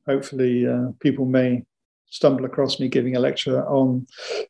hopefully 0.07 0.67
people 0.99 1.25
may 1.25 1.63
stumble 2.09 2.45
across 2.45 2.79
me 2.79 2.87
giving 2.87 3.15
a 3.15 3.19
lecture 3.19 3.65
on 3.67 4.07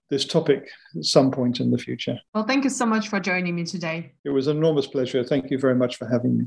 this 0.10 0.26
topic 0.26 0.70
at 0.98 1.06
some 1.06 1.32
point 1.32 1.60
in 1.60 1.72
the 1.72 1.78
future. 1.78 2.18
Well, 2.34 2.46
thank 2.46 2.64
you 2.64 2.70
so 2.70 2.86
much 2.86 3.10
for 3.10 3.20
joining 3.20 3.56
me 3.56 3.66
today. 3.66 4.14
It 4.24 4.30
was 4.30 4.48
an 4.48 4.58
enormous 4.58 4.88
pleasure. 4.88 5.24
Thank 5.24 5.52
you 5.52 5.60
very 5.60 5.76
much 5.76 5.98
for 5.98 6.08
having 6.08 6.38
me. 6.38 6.46